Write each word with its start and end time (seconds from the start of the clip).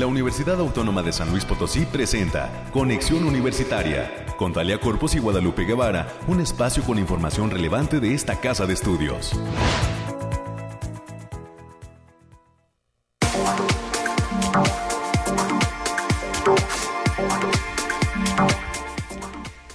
la 0.00 0.06
Universidad 0.06 0.58
Autónoma 0.58 1.02
de 1.02 1.12
San 1.12 1.30
Luis 1.30 1.44
Potosí 1.44 1.84
presenta 1.84 2.64
Conexión 2.72 3.22
Universitaria 3.22 4.24
con 4.38 4.54
Talia 4.54 4.80
Corpus 4.80 5.14
y 5.14 5.18
Guadalupe 5.18 5.66
Guevara, 5.66 6.08
un 6.26 6.40
espacio 6.40 6.82
con 6.84 6.98
información 6.98 7.50
relevante 7.50 8.00
de 8.00 8.14
esta 8.14 8.40
casa 8.40 8.64
de 8.64 8.72
estudios. 8.72 9.38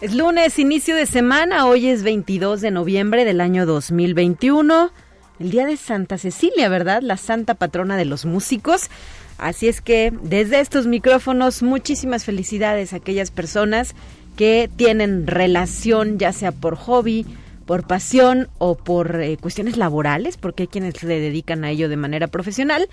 Es 0.02 0.16
lunes, 0.16 0.58
inicio 0.58 0.96
de 0.96 1.06
semana, 1.06 1.68
hoy 1.68 1.88
es 1.88 2.02
22 2.02 2.62
de 2.62 2.72
noviembre 2.72 3.26
del 3.26 3.42
año 3.42 3.68
2021, 3.68 4.90
el 5.40 5.52
día 5.52 5.68
de 5.68 5.78
Santa 5.78 6.18
Cecilia, 6.18 6.68
¿verdad? 6.68 7.04
La 7.04 7.18
santa 7.18 7.54
patrona 7.54 7.96
de 7.96 8.06
los 8.06 8.26
músicos. 8.26 8.90
Así 9.38 9.68
es 9.68 9.82
que 9.82 10.14
desde 10.24 10.60
estos 10.60 10.88
micrófonos, 10.88 11.62
muchísimas 11.62 12.24
felicidades 12.24 12.94
a 12.94 12.98
aquellas 12.98 13.32
personas 13.32 13.96
que 14.38 14.70
tienen 14.76 15.28
relación, 15.28 16.18
ya 16.20 16.32
sea 16.34 16.52
por 16.52 16.76
hobby, 16.76 17.26
por 17.66 17.88
pasión 17.88 18.48
o 18.58 18.76
por 18.76 19.22
eh, 19.22 19.38
cuestiones 19.38 19.78
laborales, 19.78 20.38
porque 20.38 20.64
hay 20.64 20.68
quienes 20.68 20.96
se 20.96 21.08
dedican 21.08 21.64
a 21.64 21.72
ello 21.72 21.90
de 21.90 21.98
manera 21.98 22.28
profesional, 22.28 22.88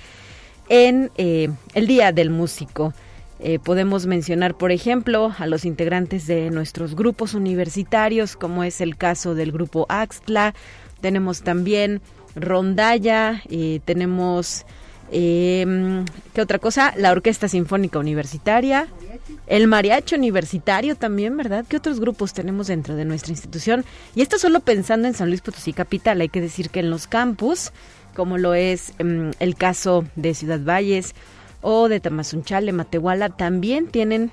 en 0.68 1.10
eh, 1.16 1.50
el 1.74 1.86
Día 1.86 2.12
del 2.12 2.30
Músico. 2.30 2.94
Eh, 3.40 3.58
podemos 3.58 4.06
mencionar, 4.06 4.54
por 4.56 4.72
ejemplo, 4.72 5.34
a 5.36 5.46
los 5.46 5.64
integrantes 5.64 6.26
de 6.26 6.50
nuestros 6.50 6.94
grupos 6.94 7.34
universitarios, 7.34 8.36
como 8.36 8.64
es 8.64 8.80
el 8.80 8.96
caso 8.96 9.34
del 9.34 9.52
grupo 9.52 9.84
Axtla. 9.88 10.54
Tenemos 11.00 11.42
también 11.42 12.00
Rondalla, 12.36 13.42
tenemos, 13.84 14.64
eh, 15.12 16.04
¿qué 16.32 16.40
otra 16.40 16.58
cosa? 16.58 16.94
La 16.96 17.12
Orquesta 17.12 17.46
Sinfónica 17.48 17.98
Universitaria, 17.98 18.88
el 19.46 19.68
Mariachi 19.68 20.14
Universitario 20.14 20.96
también, 20.96 21.36
¿verdad? 21.36 21.64
¿Qué 21.68 21.76
otros 21.76 22.00
grupos 22.00 22.32
tenemos 22.32 22.68
dentro 22.68 22.96
de 22.96 23.04
nuestra 23.04 23.32
institución? 23.32 23.84
Y 24.14 24.22
esto 24.22 24.38
solo 24.38 24.60
pensando 24.60 25.06
en 25.06 25.14
San 25.14 25.28
Luis 25.28 25.42
Potosí 25.42 25.72
Capital. 25.72 26.20
Hay 26.20 26.28
que 26.28 26.40
decir 26.40 26.70
que 26.70 26.80
en 26.80 26.90
los 26.90 27.06
campus, 27.06 27.72
como 28.14 28.38
lo 28.38 28.54
es 28.54 28.94
em, 28.98 29.32
el 29.38 29.54
caso 29.54 30.04
de 30.16 30.34
Ciudad 30.34 30.60
Valles, 30.60 31.14
o 31.60 31.88
de 31.88 32.00
Tamazunchale, 32.00 32.72
Matehuala, 32.72 33.28
también 33.28 33.86
tienen 33.86 34.30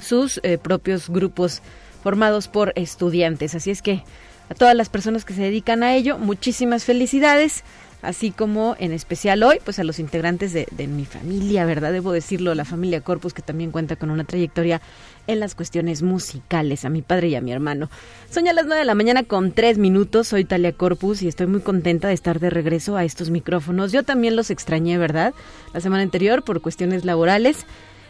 sus 0.00 0.40
eh, 0.42 0.58
propios 0.58 1.08
grupos 1.08 1.62
formados 2.02 2.48
por 2.48 2.72
estudiantes. 2.76 3.54
Así 3.54 3.70
es 3.70 3.82
que 3.82 4.04
a 4.50 4.54
todas 4.54 4.76
las 4.76 4.88
personas 4.88 5.24
que 5.24 5.34
se 5.34 5.42
dedican 5.42 5.82
a 5.82 5.94
ello, 5.94 6.18
muchísimas 6.18 6.84
felicidades 6.84 7.64
así 8.02 8.32
como 8.32 8.76
en 8.78 8.92
especial 8.92 9.42
hoy, 9.44 9.58
pues 9.64 9.78
a 9.78 9.84
los 9.84 9.98
integrantes 9.98 10.52
de, 10.52 10.66
mi 10.88 11.04
familia, 11.06 11.64
¿verdad? 11.64 11.92
Debo 11.92 12.12
decirlo, 12.12 12.54
la 12.54 12.64
familia 12.64 13.00
Corpus, 13.00 13.32
que 13.32 13.42
también 13.42 13.70
cuenta 13.70 13.96
con 13.96 14.10
una 14.10 14.24
trayectoria 14.24 14.82
en 15.28 15.38
las 15.38 15.54
cuestiones 15.54 16.02
musicales, 16.02 16.84
a 16.84 16.90
mi 16.90 17.00
padre 17.00 17.28
y 17.28 17.36
a 17.36 17.40
mi 17.40 17.52
hermano. 17.52 17.88
Son 18.28 18.44
las 18.44 18.66
nueve 18.66 18.80
de 18.80 18.84
la 18.84 18.96
mañana 18.96 19.22
con 19.22 19.52
tres 19.52 19.78
minutos, 19.78 20.28
soy 20.28 20.44
Talia 20.44 20.72
Corpus 20.72 21.22
y 21.22 21.28
estoy 21.28 21.46
muy 21.46 21.60
contenta 21.60 22.08
de 22.08 22.14
estar 22.14 22.40
de 22.40 22.50
regreso 22.50 22.96
a 22.96 23.04
estos 23.04 23.30
micrófonos. 23.30 23.92
Yo 23.92 24.02
también 24.02 24.34
los 24.34 24.50
extrañé, 24.50 24.98
¿verdad? 24.98 25.32
La 25.72 25.80
semana 25.80 26.02
anterior 26.02 26.42
por 26.42 26.60
cuestiones 26.60 27.04
laborales. 27.04 27.64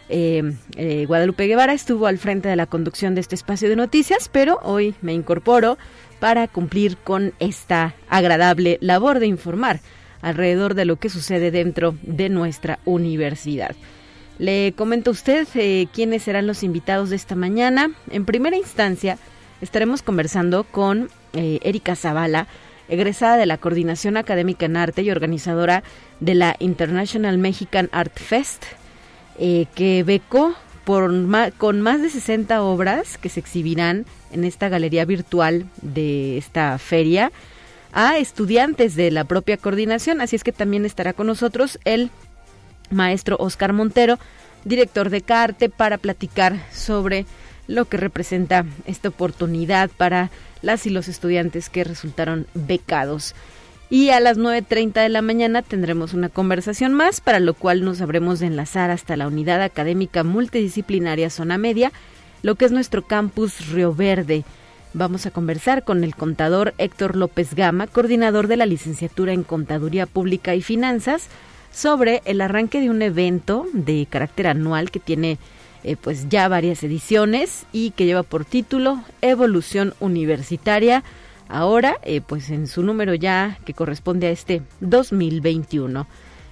Eh, 0.09 0.53
eh, 0.75 1.05
Guadalupe 1.05 1.47
Guevara 1.47 1.73
estuvo 1.73 2.07
al 2.07 2.17
frente 2.17 2.49
de 2.49 2.55
la 2.55 2.65
conducción 2.65 3.15
de 3.15 3.21
este 3.21 3.35
espacio 3.35 3.69
de 3.69 3.75
noticias, 3.75 4.29
pero 4.29 4.59
hoy 4.63 4.95
me 5.01 5.13
incorporo 5.13 5.77
para 6.23 6.47
cumplir 6.47 6.95
con 6.95 7.33
esta 7.39 7.95
agradable 8.07 8.77
labor 8.79 9.19
de 9.19 9.27
informar 9.27 9.81
alrededor 10.21 10.73
de 10.73 10.85
lo 10.85 10.95
que 10.95 11.09
sucede 11.09 11.51
dentro 11.51 11.97
de 12.01 12.29
nuestra 12.29 12.79
universidad. 12.85 13.75
Le 14.39 14.71
comento 14.77 15.09
a 15.09 15.11
usted 15.11 15.45
eh, 15.55 15.87
quiénes 15.91 16.23
serán 16.23 16.47
los 16.47 16.63
invitados 16.63 17.09
de 17.09 17.17
esta 17.17 17.35
mañana. 17.35 17.91
En 18.09 18.23
primera 18.23 18.55
instancia, 18.55 19.17
estaremos 19.59 20.01
conversando 20.01 20.63
con 20.63 21.09
eh, 21.33 21.59
Erika 21.61 21.93
Zavala, 21.93 22.47
egresada 22.87 23.35
de 23.35 23.45
la 23.45 23.57
Coordinación 23.57 24.15
Académica 24.15 24.65
en 24.65 24.77
Arte 24.77 25.01
y 25.01 25.11
organizadora 25.11 25.83
de 26.21 26.35
la 26.35 26.55
International 26.59 27.37
Mexican 27.37 27.89
Art 27.91 28.17
Fest, 28.17 28.63
eh, 29.39 29.65
que 29.75 30.03
becó 30.03 30.55
por 30.85 31.11
con 31.57 31.81
más 31.81 32.01
de 32.01 32.09
60 32.09 32.61
obras 32.61 33.17
que 33.17 33.29
se 33.29 33.39
exhibirán 33.39 34.05
en 34.31 34.43
esta 34.43 34.69
galería 34.69 35.05
virtual 35.05 35.65
de 35.81 36.37
esta 36.37 36.77
feria 36.77 37.31
a 37.93 38.17
estudiantes 38.17 38.95
de 38.95 39.11
la 39.11 39.23
propia 39.23 39.57
coordinación. 39.57 40.19
Así 40.19 40.35
es 40.35 40.43
que 40.43 40.51
también 40.51 40.85
estará 40.85 41.13
con 41.13 41.27
nosotros 41.27 41.79
el 41.85 42.09
maestro 42.89 43.37
Oscar 43.39 43.73
Montero, 43.73 44.19
director 44.65 45.09
de 45.09 45.21
CARTE, 45.21 45.69
para 45.69 45.97
platicar 45.97 46.59
sobre 46.71 47.25
lo 47.67 47.85
que 47.85 47.97
representa 47.97 48.65
esta 48.85 49.09
oportunidad 49.09 49.89
para 49.89 50.31
las 50.61 50.85
y 50.85 50.89
los 50.89 51.07
estudiantes 51.07 51.69
que 51.69 51.83
resultaron 51.83 52.47
becados. 52.53 53.35
Y 53.89 54.09
a 54.09 54.19
las 54.19 54.37
9.30 54.37 54.93
de 54.93 55.09
la 55.09 55.21
mañana 55.21 55.61
tendremos 55.61 56.13
una 56.13 56.29
conversación 56.29 56.93
más, 56.93 57.21
para 57.21 57.39
lo 57.39 57.53
cual 57.53 57.83
nos 57.85 58.01
habremos 58.01 58.39
de 58.39 58.47
enlazar 58.47 58.89
hasta 58.89 59.17
la 59.17 59.27
Unidad 59.27 59.61
Académica 59.61 60.23
Multidisciplinaria 60.23 61.29
Zona 61.29 61.57
Media, 61.57 61.91
lo 62.41 62.55
que 62.55 62.65
es 62.65 62.71
nuestro 62.71 63.03
campus 63.03 63.69
Río 63.69 63.93
Verde. 63.93 64.43
Vamos 64.93 65.25
a 65.25 65.31
conversar 65.31 65.83
con 65.83 66.03
el 66.03 66.15
contador 66.15 66.73
Héctor 66.77 67.15
López 67.15 67.55
Gama, 67.55 67.87
coordinador 67.87 68.47
de 68.47 68.57
la 68.57 68.65
licenciatura 68.65 69.33
en 69.33 69.43
Contaduría 69.43 70.05
Pública 70.05 70.55
y 70.55 70.61
Finanzas, 70.61 71.27
sobre 71.71 72.21
el 72.25 72.41
arranque 72.41 72.79
de 72.79 72.89
un 72.89 73.01
evento 73.01 73.65
de 73.73 74.07
carácter 74.09 74.47
anual 74.47 74.91
que 74.91 74.99
tiene 74.99 75.39
eh, 75.83 75.97
pues 75.97 76.29
ya 76.29 76.47
varias 76.47 76.83
ediciones 76.83 77.65
y 77.73 77.91
que 77.91 78.05
lleva 78.05 78.23
por 78.23 78.45
título 78.45 79.03
Evolución 79.21 79.93
Universitaria 79.99 81.03
ahora, 81.53 81.99
eh, 82.03 82.21
pues 82.21 82.49
en 82.49 82.67
su 82.67 82.81
número 82.83 83.13
ya 83.13 83.59
que 83.63 83.73
corresponde 83.73 84.27
a 84.27 84.31
este 84.31 84.63
2021. 84.81 86.07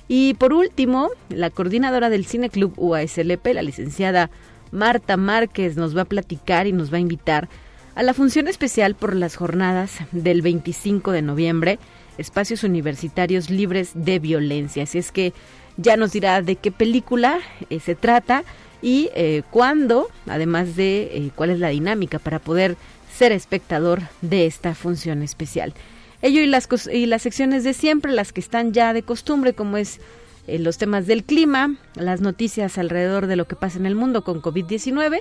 Y 0.08 0.36
por 0.36 0.54
último, 0.54 1.10
la 1.30 1.50
coordinadora 1.50 2.10
del 2.10 2.26
Cine 2.26 2.50
Club 2.50 2.74
UASLP, 2.78 3.48
la 3.54 3.64
licenciada 3.64 4.30
Marta 4.72 5.18
Márquez, 5.18 5.76
nos 5.76 5.98
va 5.98 6.04
a 6.04 6.06
platicar 6.06 6.68
y 6.68 6.72
nos 6.72 6.94
va 6.94 6.98
a 6.98 7.02
invitar 7.02 7.50
a 7.96 8.04
la 8.04 8.14
función 8.14 8.48
especial 8.48 8.96
por 8.96 9.16
las 9.16 9.36
jornadas 9.36 9.98
del 10.12 10.42
25 10.42 11.12
de 11.12 11.22
noviembre, 11.22 11.80
espacios 12.18 12.64
universitarios 12.64 13.50
libres 13.50 13.92
de 13.96 14.20
violencia. 14.20 14.84
Así 14.84 15.00
es 15.00 15.12
que 15.12 15.34
ya 15.78 15.98
nos 15.98 16.12
dirá 16.12 16.42
de 16.42 16.58
qué 16.58 16.72
película 16.72 17.40
eh, 17.70 17.80
se 17.80 17.96
trata 17.96 18.44
y 18.84 19.10
eh, 19.16 19.42
cuándo, 19.50 20.10
además 20.28 20.76
de 20.76 21.32
cuál 21.36 21.50
es 21.50 21.60
la 21.60 21.70
dinámica 21.70 22.20
para 22.20 22.40
poder 22.40 22.76
ser 23.22 23.34
espectador 23.34 24.02
de 24.22 24.48
esta 24.48 24.74
función 24.74 25.22
especial. 25.22 25.76
Ello 26.24 26.42
y 26.42 26.48
las, 26.48 26.68
y 26.92 27.06
las 27.06 27.22
secciones 27.22 27.64
de 27.64 27.74
siempre, 27.74 28.12
las 28.12 28.34
que 28.34 28.40
están 28.40 28.74
ya 28.74 28.94
de 28.94 29.04
costumbre, 29.04 29.54
como 29.54 29.78
es 29.78 30.00
eh, 30.48 30.58
los 30.58 30.80
temas 30.80 31.06
del 31.06 31.24
clima, 31.24 31.76
las 31.94 32.22
noticias 32.22 32.80
alrededor 32.80 33.28
de 33.28 33.36
lo 33.36 33.46
que 33.46 33.56
pasa 33.56 33.78
en 33.78 33.86
el 33.86 33.94
mundo 33.94 34.24
con 34.24 34.42
COVID-19, 34.42 35.20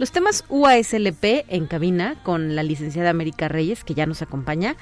los 0.00 0.10
temas 0.10 0.44
UASLP 0.48 1.46
en 1.46 1.66
cabina 1.66 2.16
con 2.24 2.56
la 2.56 2.64
licenciada 2.64 3.10
América 3.10 3.46
Reyes, 3.46 3.84
que 3.84 3.94
ya 3.94 4.06
nos 4.06 4.22
acompaña, 4.22 4.74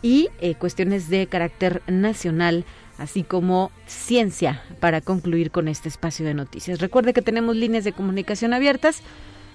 y 0.00 0.28
eh, 0.40 0.54
cuestiones 0.54 1.08
de 1.08 1.26
carácter 1.26 1.82
nacional, 1.88 2.64
así 2.98 3.24
como 3.24 3.72
ciencia, 3.86 4.62
para 4.78 5.00
concluir 5.00 5.50
con 5.50 5.66
este 5.66 5.88
espacio 5.88 6.24
de 6.24 6.34
noticias. 6.34 6.78
Recuerde 6.78 7.14
que 7.14 7.22
tenemos 7.22 7.56
líneas 7.56 7.82
de 7.82 7.92
comunicación 7.92 8.54
abiertas 8.54 9.02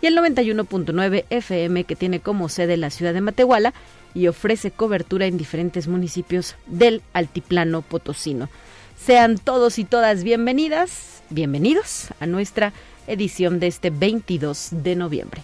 y 0.01 0.07
el 0.07 0.17
91.9 0.17 1.25
FM 1.29 1.83
que 1.83 1.95
tiene 1.95 2.19
como 2.19 2.49
sede 2.49 2.77
la 2.77 2.89
ciudad 2.89 3.13
de 3.13 3.21
Matehuala 3.21 3.73
y 4.13 4.27
ofrece 4.27 4.71
cobertura 4.71 5.25
en 5.25 5.37
diferentes 5.37 5.87
municipios 5.87 6.55
del 6.65 7.01
altiplano 7.13 7.81
potosino. 7.81 8.49
Sean 8.97 9.37
todos 9.37 9.79
y 9.79 9.85
todas 9.85 10.23
bienvenidas, 10.23 11.21
bienvenidos 11.29 12.07
a 12.19 12.25
nuestra 12.25 12.73
edición 13.05 13.59
de 13.59 13.67
este 13.67 13.89
22 13.89 14.69
de 14.71 14.95
noviembre. 14.95 15.41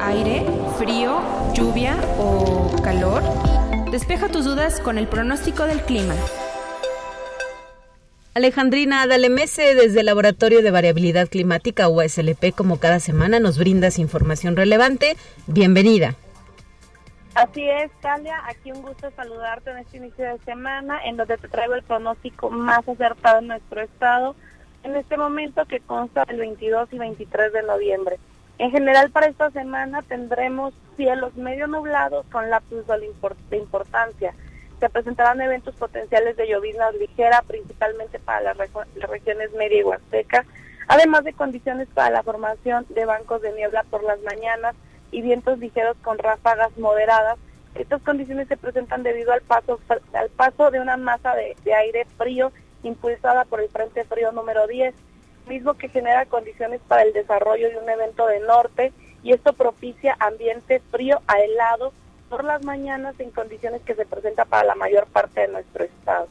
Aire, 0.00 0.46
frío, 0.78 1.20
lluvia 1.54 1.96
o 2.18 2.74
calor. 2.82 3.22
Despeja 3.90 4.28
tus 4.28 4.44
dudas 4.44 4.80
con 4.80 4.96
el 4.96 5.06
pronóstico 5.06 5.64
del 5.64 5.82
clima. 5.82 6.14
Alejandrina 8.38 9.02
Adalemese, 9.02 9.74
desde 9.74 9.98
el 9.98 10.06
Laboratorio 10.06 10.62
de 10.62 10.70
Variabilidad 10.70 11.26
Climática 11.28 11.88
USLP, 11.88 12.54
como 12.54 12.78
cada 12.78 13.00
semana 13.00 13.40
nos 13.40 13.58
brindas 13.58 13.98
información 13.98 14.54
relevante. 14.54 15.16
Bienvenida. 15.48 16.14
Así 17.34 17.68
es, 17.68 17.90
Talia, 18.00 18.40
aquí 18.46 18.70
un 18.70 18.82
gusto 18.82 19.10
saludarte 19.16 19.70
en 19.72 19.78
este 19.78 19.96
inicio 19.96 20.24
de 20.24 20.38
semana, 20.44 21.04
en 21.04 21.16
donde 21.16 21.36
te 21.36 21.48
traigo 21.48 21.74
el 21.74 21.82
pronóstico 21.82 22.48
más 22.48 22.88
acertado 22.88 23.40
en 23.40 23.48
nuestro 23.48 23.80
estado, 23.80 24.36
en 24.84 24.94
este 24.94 25.16
momento 25.16 25.64
que 25.66 25.80
consta 25.80 26.24
del 26.24 26.38
22 26.38 26.92
y 26.92 26.98
23 26.98 27.52
de 27.52 27.62
noviembre. 27.64 28.20
En 28.58 28.70
general 28.70 29.10
para 29.10 29.26
esta 29.26 29.50
semana 29.50 30.02
tendremos 30.02 30.74
cielos 30.96 31.34
medio 31.34 31.66
nublados 31.66 32.24
con 32.30 32.48
lapsos 32.50 32.84
de 33.50 33.56
importancia 33.56 34.32
se 34.80 34.88
presentarán 34.88 35.40
eventos 35.40 35.74
potenciales 35.74 36.36
de 36.36 36.48
llovizna 36.48 36.90
ligera, 36.92 37.42
principalmente 37.46 38.18
para 38.18 38.54
las, 38.54 38.56
regiones 39.08 39.52
media 39.54 39.80
y 39.80 39.82
huasteca, 39.82 40.44
además 40.86 41.24
de 41.24 41.32
condiciones 41.32 41.88
para 41.92 42.10
la 42.10 42.22
formación 42.22 42.86
de 42.90 43.04
bancos 43.04 43.42
de 43.42 43.52
niebla 43.52 43.84
por 43.84 44.04
las 44.04 44.20
mañanas 44.22 44.74
y 45.10 45.22
vientos 45.22 45.58
ligeros 45.58 45.96
con 46.02 46.18
ráfagas 46.18 46.76
moderadas. 46.78 47.38
Estas 47.74 48.02
condiciones 48.02 48.48
se 48.48 48.56
presentan 48.56 49.02
debido 49.02 49.32
al 49.32 49.42
paso, 49.42 49.80
al 50.12 50.30
paso 50.30 50.70
de 50.70 50.80
una 50.80 50.96
masa 50.96 51.34
de, 51.34 51.56
de 51.64 51.74
aire 51.74 52.06
frío 52.16 52.52
impulsada 52.82 53.44
por 53.44 53.60
el 53.60 53.68
Frente 53.68 54.04
Frío 54.04 54.32
número 54.32 54.66
10, 54.66 54.94
mismo 55.48 55.74
que 55.74 55.88
genera 55.88 56.26
condiciones 56.26 56.80
para 56.86 57.02
el 57.02 57.12
desarrollo 57.12 57.68
de 57.68 57.78
un 57.78 57.88
evento 57.88 58.26
de 58.26 58.40
norte 58.40 58.92
y 59.22 59.32
esto 59.32 59.52
propicia 59.52 60.16
ambiente 60.20 60.80
frío 60.90 61.20
a 61.26 61.40
helado 61.40 61.92
por 62.28 62.44
las 62.44 62.64
mañanas 62.64 63.18
en 63.18 63.30
condiciones 63.30 63.82
que 63.82 63.94
se 63.94 64.06
presenta 64.06 64.44
para 64.44 64.64
la 64.64 64.74
mayor 64.74 65.06
parte 65.06 65.40
de 65.40 65.48
nuestro 65.48 65.84
estado. 65.84 66.28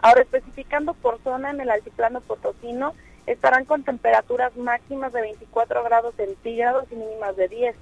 Ahora, 0.00 0.22
especificando 0.22 0.94
por 0.94 1.20
zona 1.22 1.50
en 1.50 1.60
el 1.60 1.70
altiplano 1.70 2.20
potosino, 2.20 2.94
estarán 3.26 3.64
con 3.64 3.82
temperaturas 3.82 4.56
máximas 4.56 5.12
de 5.12 5.20
24 5.20 5.82
grados 5.84 6.14
centígrados 6.16 6.84
y 6.90 6.96
mínimas 6.96 7.36
de 7.36 7.48
10, 7.48 7.76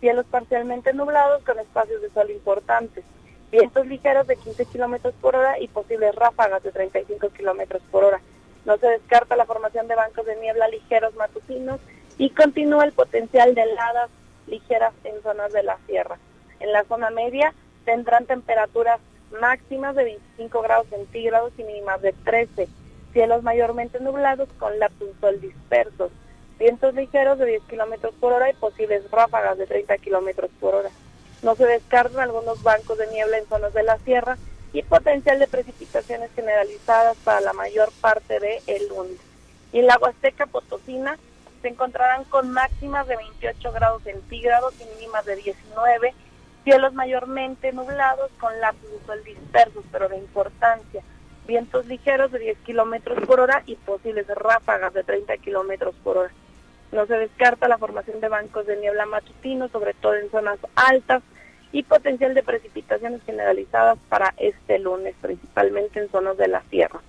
cielos 0.00 0.26
parcialmente 0.30 0.92
nublados 0.92 1.42
con 1.44 1.58
espacios 1.58 2.02
de 2.02 2.10
sol 2.10 2.30
importantes, 2.30 3.04
vientos 3.50 3.86
ligeros 3.86 4.26
de 4.26 4.36
15 4.36 4.64
kilómetros 4.66 5.14
por 5.20 5.36
hora 5.36 5.58
y 5.58 5.68
posibles 5.68 6.14
ráfagas 6.14 6.62
de 6.62 6.72
35 6.72 7.28
kilómetros 7.30 7.82
por 7.90 8.04
hora. 8.04 8.20
No 8.64 8.76
se 8.78 8.88
descarta 8.88 9.36
la 9.36 9.46
formación 9.46 9.86
de 9.86 9.94
bancos 9.94 10.26
de 10.26 10.36
niebla 10.36 10.68
ligeros 10.68 11.14
matutinos 11.14 11.80
y 12.18 12.30
continúa 12.30 12.84
el 12.84 12.92
potencial 12.92 13.54
de 13.54 13.62
heladas 13.62 14.10
ligeras 14.46 14.94
en 15.04 15.22
zonas 15.22 15.52
de 15.52 15.62
la 15.62 15.78
sierra. 15.86 16.18
En 16.60 16.72
la 16.72 16.84
zona 16.84 17.10
media 17.10 17.54
tendrán 17.84 18.26
temperaturas 18.26 19.00
máximas 19.40 19.94
de 19.96 20.04
25 20.04 20.62
grados 20.62 20.86
centígrados 20.88 21.52
y 21.58 21.64
mínimas 21.64 22.00
de 22.02 22.12
13. 22.12 22.68
Cielos 23.12 23.42
mayormente 23.42 24.00
nublados 24.00 24.48
con 24.58 24.78
lapsos 24.78 25.10
sol 25.20 25.40
dispersos. 25.40 26.10
Vientos 26.58 26.94
ligeros 26.94 27.38
de 27.38 27.46
10 27.46 27.62
kilómetros 27.64 28.14
por 28.14 28.32
hora 28.32 28.50
y 28.50 28.54
posibles 28.54 29.10
ráfagas 29.10 29.58
de 29.58 29.66
30 29.66 29.98
kilómetros 29.98 30.50
por 30.60 30.74
hora. 30.74 30.90
No 31.42 31.54
se 31.54 31.66
descartan 31.66 32.20
algunos 32.20 32.62
bancos 32.62 32.98
de 32.98 33.06
niebla 33.08 33.38
en 33.38 33.46
zonas 33.46 33.74
de 33.74 33.82
la 33.82 33.98
sierra 33.98 34.38
y 34.72 34.82
potencial 34.82 35.38
de 35.38 35.46
precipitaciones 35.46 36.30
generalizadas 36.34 37.16
para 37.18 37.40
la 37.40 37.52
mayor 37.52 37.90
parte 38.00 38.40
de 38.40 38.62
el 38.66 38.88
lunes. 38.88 39.18
Y 39.72 39.80
en 39.80 39.86
la 39.86 39.98
Huasteca 39.98 40.46
Potosina 40.46 41.18
se 41.62 41.68
encontrarán 41.68 42.24
con 42.24 42.50
máximas 42.50 43.06
de 43.06 43.16
28 43.16 43.72
grados 43.72 44.02
centígrados 44.02 44.74
y 44.80 44.84
mínimas 44.96 45.24
de 45.24 45.36
19 45.36 46.14
Cielos 46.66 46.94
mayormente 46.94 47.72
nublados 47.72 48.28
con 48.40 48.58
lapsos 48.58 48.90
de 48.90 49.06
sol 49.06 49.22
dispersos, 49.22 49.84
pero 49.92 50.08
de 50.08 50.16
importancia. 50.16 51.00
Vientos 51.46 51.86
ligeros 51.86 52.32
de 52.32 52.40
10 52.40 52.58
kilómetros 52.66 53.24
por 53.24 53.38
hora 53.38 53.62
y 53.66 53.76
posibles 53.76 54.26
ráfagas 54.26 54.92
de 54.92 55.04
30 55.04 55.36
kilómetros 55.36 55.94
por 56.02 56.18
hora. 56.18 56.32
No 56.90 57.06
se 57.06 57.18
descarta 57.18 57.68
la 57.68 57.78
formación 57.78 58.20
de 58.20 58.28
bancos 58.28 58.66
de 58.66 58.78
niebla 58.78 59.06
matutino, 59.06 59.68
sobre 59.68 59.94
todo 59.94 60.16
en 60.16 60.28
zonas 60.28 60.58
altas, 60.74 61.22
y 61.70 61.84
potencial 61.84 62.34
de 62.34 62.42
precipitaciones 62.42 63.22
generalizadas 63.22 63.96
para 64.08 64.34
este 64.36 64.80
lunes, 64.80 65.14
principalmente 65.20 66.00
en 66.00 66.10
zonas 66.10 66.36
de 66.36 66.48
la 66.48 66.62
sierra. 66.62 67.00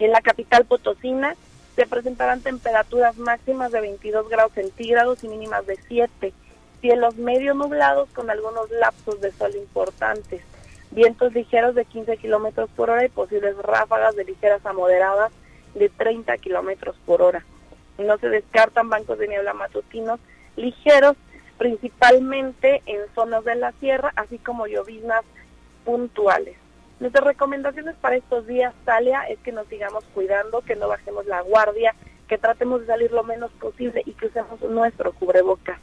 En 0.00 0.12
la 0.12 0.20
capital 0.20 0.66
potosina 0.66 1.34
se 1.76 1.86
presentarán 1.86 2.42
temperaturas 2.42 3.16
máximas 3.16 3.72
de 3.72 3.80
22 3.80 4.28
grados 4.28 4.52
centígrados 4.52 5.24
y 5.24 5.28
mínimas 5.28 5.64
de 5.66 5.78
7 5.88 6.34
cielos 6.80 7.16
medio 7.16 7.54
nublados 7.54 8.08
con 8.10 8.30
algunos 8.30 8.70
lapsos 8.70 9.20
de 9.20 9.32
sol 9.32 9.54
importantes, 9.56 10.42
vientos 10.90 11.32
ligeros 11.32 11.74
de 11.74 11.84
15 11.84 12.16
kilómetros 12.16 12.70
por 12.76 12.90
hora 12.90 13.04
y 13.04 13.08
posibles 13.08 13.56
ráfagas 13.58 14.16
de 14.16 14.24
ligeras 14.24 14.64
a 14.64 14.72
moderadas 14.72 15.32
de 15.74 15.88
30 15.88 16.36
kilómetros 16.38 16.96
por 17.04 17.22
hora. 17.22 17.44
No 17.98 18.16
se 18.18 18.28
descartan 18.28 18.88
bancos 18.88 19.18
de 19.18 19.28
niebla 19.28 19.54
matutinos 19.54 20.20
ligeros, 20.56 21.16
principalmente 21.56 22.82
en 22.86 23.00
zonas 23.14 23.44
de 23.44 23.56
la 23.56 23.72
sierra, 23.72 24.12
así 24.16 24.38
como 24.38 24.66
lloviznas 24.66 25.24
puntuales. 25.84 26.56
Nuestras 27.00 27.24
recomendaciones 27.24 27.94
para 27.96 28.16
estos 28.16 28.46
días, 28.46 28.74
Talia, 28.84 29.22
es 29.28 29.38
que 29.40 29.52
nos 29.52 29.68
sigamos 29.68 30.04
cuidando, 30.14 30.62
que 30.62 30.76
no 30.76 30.88
bajemos 30.88 31.26
la 31.26 31.40
guardia, 31.42 31.94
que 32.28 32.38
tratemos 32.38 32.80
de 32.80 32.86
salir 32.86 33.12
lo 33.12 33.24
menos 33.24 33.50
posible 33.52 34.02
y 34.04 34.12
que 34.12 34.26
usemos 34.26 34.60
nuestro 34.62 35.12
cubrebocas. 35.12 35.78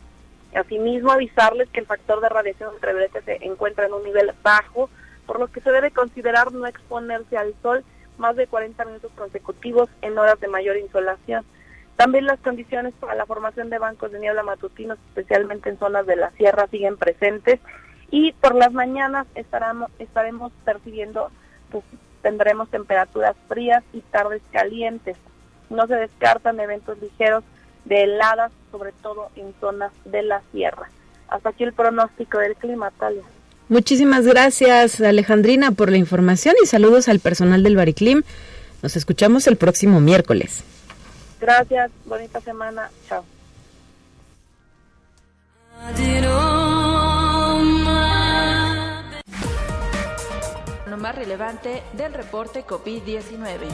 Asimismo, 0.55 1.11
avisarles 1.11 1.69
que 1.69 1.81
el 1.81 1.85
factor 1.85 2.21
de 2.21 2.29
radiación 2.29 2.73
ultravioleta 2.73 3.21
se 3.21 3.45
encuentra 3.45 3.85
en 3.85 3.93
un 3.93 4.03
nivel 4.03 4.31
bajo, 4.41 4.89
por 5.25 5.39
lo 5.39 5.47
que 5.47 5.61
se 5.61 5.71
debe 5.71 5.91
considerar 5.91 6.51
no 6.53 6.65
exponerse 6.65 7.37
al 7.37 7.53
sol 7.61 7.83
más 8.17 8.35
de 8.35 8.47
40 8.47 8.85
minutos 8.85 9.11
consecutivos 9.15 9.89
en 10.01 10.17
horas 10.17 10.39
de 10.39 10.47
mayor 10.47 10.77
insolación. 10.77 11.45
También 11.97 12.25
las 12.25 12.39
condiciones 12.39 12.93
para 12.99 13.15
la 13.15 13.25
formación 13.25 13.69
de 13.69 13.79
bancos 13.79 14.11
de 14.11 14.19
niebla 14.19 14.43
matutinos, 14.43 14.97
especialmente 15.09 15.69
en 15.69 15.79
zonas 15.79 16.05
de 16.05 16.15
la 16.15 16.31
sierra, 16.31 16.67
siguen 16.67 16.97
presentes 16.97 17.59
y 18.11 18.33
por 18.33 18.55
las 18.55 18.71
mañanas 18.73 19.27
estaremos, 19.35 19.91
estaremos 19.99 20.51
percibiendo, 20.63 21.31
pues 21.71 21.83
tendremos 22.21 22.69
temperaturas 22.69 23.35
frías 23.47 23.83
y 23.93 24.01
tardes 24.01 24.41
calientes. 24.51 25.17
No 25.69 25.87
se 25.87 25.95
descartan 25.95 26.59
eventos 26.59 26.97
ligeros 27.01 27.43
de 27.85 28.03
heladas, 28.03 28.51
sobre 28.75 28.91
todo 28.91 29.29
en 29.37 29.53
zonas 29.61 29.93
de 30.03 30.21
la 30.21 30.41
sierra. 30.51 30.89
Hasta 31.29 31.49
aquí 31.49 31.63
el 31.63 31.71
pronóstico 31.71 32.39
del 32.39 32.57
clima, 32.57 32.91
Talia. 32.99 33.23
Muchísimas 33.69 34.27
gracias, 34.27 34.99
Alejandrina, 34.99 35.71
por 35.71 35.89
la 35.89 35.97
información 35.97 36.55
y 36.61 36.67
saludos 36.67 37.07
al 37.07 37.19
personal 37.19 37.63
del 37.63 37.77
Bariclim. 37.77 38.23
Nos 38.83 38.97
escuchamos 38.97 39.47
el 39.47 39.55
próximo 39.55 40.01
miércoles. 40.01 40.63
Gracias, 41.39 41.89
bonita 42.05 42.41
semana, 42.41 42.89
chao. 43.07 43.23
Lo 50.89 50.97
más 50.97 51.15
relevante 51.15 51.81
del 51.93 52.13
reporte 52.13 52.65
COVID-19. 52.65 53.69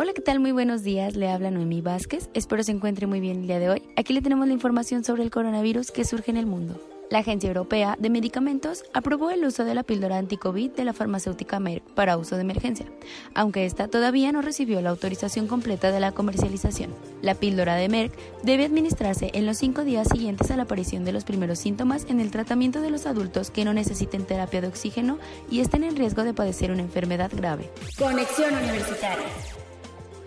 Hola, 0.00 0.12
¿qué 0.12 0.22
tal? 0.22 0.38
Muy 0.38 0.52
buenos 0.52 0.84
días. 0.84 1.16
Le 1.16 1.28
habla 1.28 1.50
Noemí 1.50 1.80
Vázquez. 1.80 2.30
Espero 2.32 2.62
se 2.62 2.70
encuentre 2.70 3.08
muy 3.08 3.18
bien 3.18 3.40
el 3.40 3.46
día 3.48 3.58
de 3.58 3.68
hoy. 3.68 3.82
Aquí 3.96 4.12
le 4.12 4.22
tenemos 4.22 4.46
la 4.46 4.54
información 4.54 5.02
sobre 5.02 5.24
el 5.24 5.32
coronavirus 5.32 5.90
que 5.90 6.04
surge 6.04 6.30
en 6.30 6.36
el 6.36 6.46
mundo. 6.46 6.80
La 7.10 7.18
Agencia 7.18 7.48
Europea 7.48 7.96
de 7.98 8.08
Medicamentos 8.08 8.84
aprobó 8.94 9.30
el 9.30 9.44
uso 9.44 9.64
de 9.64 9.74
la 9.74 9.82
píldora 9.82 10.18
anti-COVID 10.18 10.70
de 10.70 10.84
la 10.84 10.92
farmacéutica 10.92 11.58
Merck 11.58 11.82
para 11.94 12.16
uso 12.16 12.36
de 12.36 12.42
emergencia, 12.42 12.86
aunque 13.34 13.66
esta 13.66 13.88
todavía 13.88 14.30
no 14.30 14.40
recibió 14.40 14.80
la 14.80 14.90
autorización 14.90 15.48
completa 15.48 15.90
de 15.90 15.98
la 15.98 16.12
comercialización. 16.12 16.94
La 17.20 17.34
píldora 17.34 17.74
de 17.74 17.88
Merck 17.88 18.16
debe 18.44 18.66
administrarse 18.66 19.32
en 19.34 19.46
los 19.46 19.56
cinco 19.56 19.82
días 19.82 20.06
siguientes 20.06 20.52
a 20.52 20.56
la 20.56 20.62
aparición 20.62 21.04
de 21.04 21.10
los 21.10 21.24
primeros 21.24 21.58
síntomas 21.58 22.06
en 22.08 22.20
el 22.20 22.30
tratamiento 22.30 22.82
de 22.82 22.90
los 22.90 23.06
adultos 23.06 23.50
que 23.50 23.64
no 23.64 23.72
necesiten 23.72 24.26
terapia 24.26 24.60
de 24.60 24.68
oxígeno 24.68 25.18
y 25.50 25.58
estén 25.58 25.82
en 25.82 25.96
riesgo 25.96 26.22
de 26.22 26.34
padecer 26.34 26.70
una 26.70 26.82
enfermedad 26.82 27.32
grave. 27.34 27.68
Conexión 27.98 28.54
Universitaria. 28.54 29.26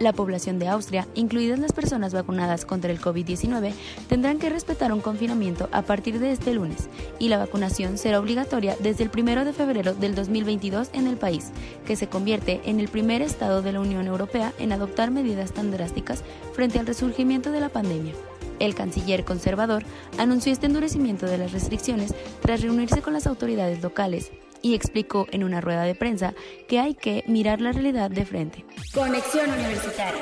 La 0.01 0.13
población 0.13 0.57
de 0.57 0.67
Austria, 0.67 1.07
incluidas 1.13 1.59
las 1.59 1.73
personas 1.73 2.11
vacunadas 2.11 2.65
contra 2.65 2.91
el 2.91 2.99
COVID-19, 2.99 3.71
tendrán 4.09 4.39
que 4.39 4.49
respetar 4.49 4.91
un 4.91 4.99
confinamiento 4.99 5.69
a 5.71 5.83
partir 5.83 6.17
de 6.17 6.31
este 6.31 6.55
lunes 6.55 6.89
y 7.19 7.29
la 7.29 7.37
vacunación 7.37 7.99
será 7.99 8.19
obligatoria 8.19 8.75
desde 8.79 9.03
el 9.03 9.11
1 9.15 9.45
de 9.45 9.53
febrero 9.53 9.93
del 9.93 10.15
2022 10.15 10.89
en 10.93 11.05
el 11.05 11.17
país, 11.17 11.51
que 11.85 11.95
se 11.95 12.07
convierte 12.07 12.61
en 12.65 12.79
el 12.79 12.87
primer 12.87 13.21
estado 13.21 13.61
de 13.61 13.73
la 13.73 13.79
Unión 13.79 14.07
Europea 14.07 14.53
en 14.57 14.71
adoptar 14.71 15.11
medidas 15.11 15.51
tan 15.51 15.69
drásticas 15.69 16.23
frente 16.53 16.79
al 16.79 16.87
resurgimiento 16.87 17.51
de 17.51 17.59
la 17.59 17.69
pandemia. 17.69 18.15
El 18.57 18.73
canciller 18.73 19.23
conservador 19.23 19.83
anunció 20.17 20.51
este 20.51 20.65
endurecimiento 20.65 21.27
de 21.27 21.37
las 21.37 21.51
restricciones 21.51 22.15
tras 22.41 22.63
reunirse 22.63 23.03
con 23.03 23.13
las 23.13 23.27
autoridades 23.27 23.83
locales 23.83 24.31
y 24.61 24.75
explicó 24.75 25.27
en 25.31 25.43
una 25.43 25.61
rueda 25.61 25.83
de 25.83 25.95
prensa 25.95 26.33
que 26.67 26.79
hay 26.79 26.93
que 26.93 27.23
mirar 27.27 27.61
la 27.61 27.71
realidad 27.71 28.09
de 28.09 28.25
frente. 28.25 28.65
Conexión 28.93 29.49
Universitaria. 29.49 30.21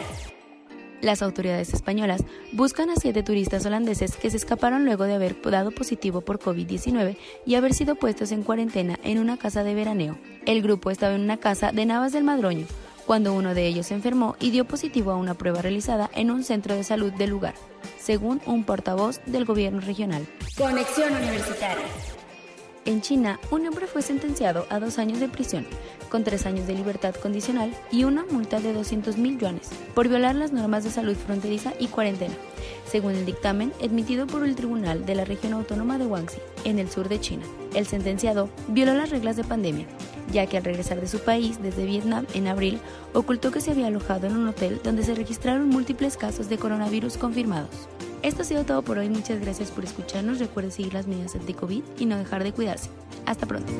Las 1.01 1.21
autoridades 1.21 1.73
españolas 1.73 2.25
buscan 2.51 2.89
a 2.89 2.95
siete 2.97 3.23
turistas 3.23 3.65
holandeses 3.65 4.17
que 4.17 4.29
se 4.29 4.35
escaparon 4.35 4.83
luego 4.83 5.05
de 5.05 5.13
haber 5.13 5.41
dado 5.41 5.71
positivo 5.71 6.21
por 6.21 6.39
COVID-19 6.39 7.15
y 7.45 7.55
haber 7.55 7.73
sido 7.73 7.95
puestos 7.95 8.33
en 8.33 8.43
cuarentena 8.43 8.99
en 9.03 9.19
una 9.19 9.37
casa 9.37 9.63
de 9.63 9.75
veraneo. 9.75 10.17
El 10.45 10.61
grupo 10.61 10.91
estaba 10.91 11.15
en 11.15 11.21
una 11.21 11.37
casa 11.37 11.71
de 11.71 11.85
Navas 11.85 12.11
del 12.11 12.25
Madroño, 12.25 12.65
cuando 13.05 13.33
uno 13.33 13.53
de 13.53 13.65
ellos 13.65 13.87
se 13.87 13.93
enfermó 13.93 14.35
y 14.41 14.51
dio 14.51 14.65
positivo 14.65 15.11
a 15.11 15.15
una 15.15 15.35
prueba 15.35 15.61
realizada 15.61 16.09
en 16.13 16.31
un 16.31 16.43
centro 16.43 16.75
de 16.75 16.83
salud 16.83 17.13
del 17.13 17.29
lugar, 17.29 17.55
según 17.97 18.41
un 18.45 18.65
portavoz 18.65 19.21
del 19.25 19.45
gobierno 19.45 19.79
regional. 19.79 20.27
Conexión 20.57 21.15
Universitaria. 21.15 21.85
En 22.85 23.01
China, 23.01 23.39
un 23.51 23.67
hombre 23.67 23.87
fue 23.87 24.01
sentenciado 24.01 24.65
a 24.69 24.79
dos 24.79 24.99
años 24.99 25.19
de 25.19 25.27
prisión, 25.27 25.67
con 26.09 26.23
tres 26.23 26.45
años 26.45 26.65
de 26.65 26.73
libertad 26.73 27.13
condicional 27.13 27.75
y 27.91 28.05
una 28.05 28.25
multa 28.25 28.59
de 28.59 28.73
200 28.73 29.17
mil 29.17 29.37
yuanes, 29.37 29.69
por 29.93 30.07
violar 30.07 30.35
las 30.35 30.53
normas 30.53 30.83
de 30.83 30.89
salud 30.89 31.15
fronteriza 31.15 31.73
y 31.77 31.87
cuarentena, 31.87 32.33
según 32.89 33.15
el 33.15 33.25
dictamen 33.25 33.71
emitido 33.79 34.27
por 34.27 34.43
el 34.43 34.55
Tribunal 34.55 35.05
de 35.05 35.15
la 35.15 35.25
Región 35.25 35.53
Autónoma 35.53 35.97
de 35.97 36.05
Guangxi, 36.05 36.39
en 36.65 36.79
el 36.79 36.89
sur 36.89 37.07
de 37.07 37.19
China. 37.19 37.43
El 37.73 37.85
sentenciado 37.85 38.49
violó 38.67 38.93
las 38.93 39.09
reglas 39.09 39.35
de 39.35 39.43
pandemia, 39.43 39.85
ya 40.31 40.47
que 40.47 40.57
al 40.57 40.63
regresar 40.63 40.99
de 40.99 41.07
su 41.07 41.19
país 41.19 41.61
desde 41.61 41.85
Vietnam 41.85 42.25
en 42.33 42.47
abril, 42.47 42.79
ocultó 43.13 43.51
que 43.51 43.61
se 43.61 43.71
había 43.71 43.87
alojado 43.87 44.27
en 44.27 44.35
un 44.35 44.47
hotel 44.47 44.81
donde 44.83 45.03
se 45.03 45.15
registraron 45.15 45.69
múltiples 45.69 46.17
casos 46.17 46.49
de 46.49 46.57
coronavirus 46.57 47.17
confirmados. 47.17 47.87
Esto 48.21 48.41
ha 48.41 48.45
sido 48.45 48.65
todo 48.65 48.81
por 48.81 48.97
hoy. 48.97 49.09
Muchas 49.09 49.39
gracias 49.39 49.71
por 49.71 49.85
escucharnos. 49.85 50.39
Recuerden 50.39 50.71
seguir 50.71 50.93
las 50.93 51.07
medidas 51.07 51.35
anti-COVID 51.35 51.83
y 51.99 52.05
no 52.05 52.17
dejar 52.17 52.43
de 52.43 52.51
cuidarse. 52.51 52.89
Hasta 53.25 53.45
pronto. 53.45 53.71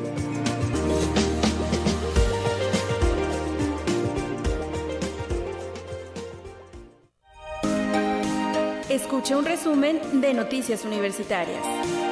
Escucha 8.90 9.38
un 9.38 9.46
resumen 9.46 10.02
de 10.20 10.34
Noticias 10.34 10.84
Universitarias. 10.84 12.09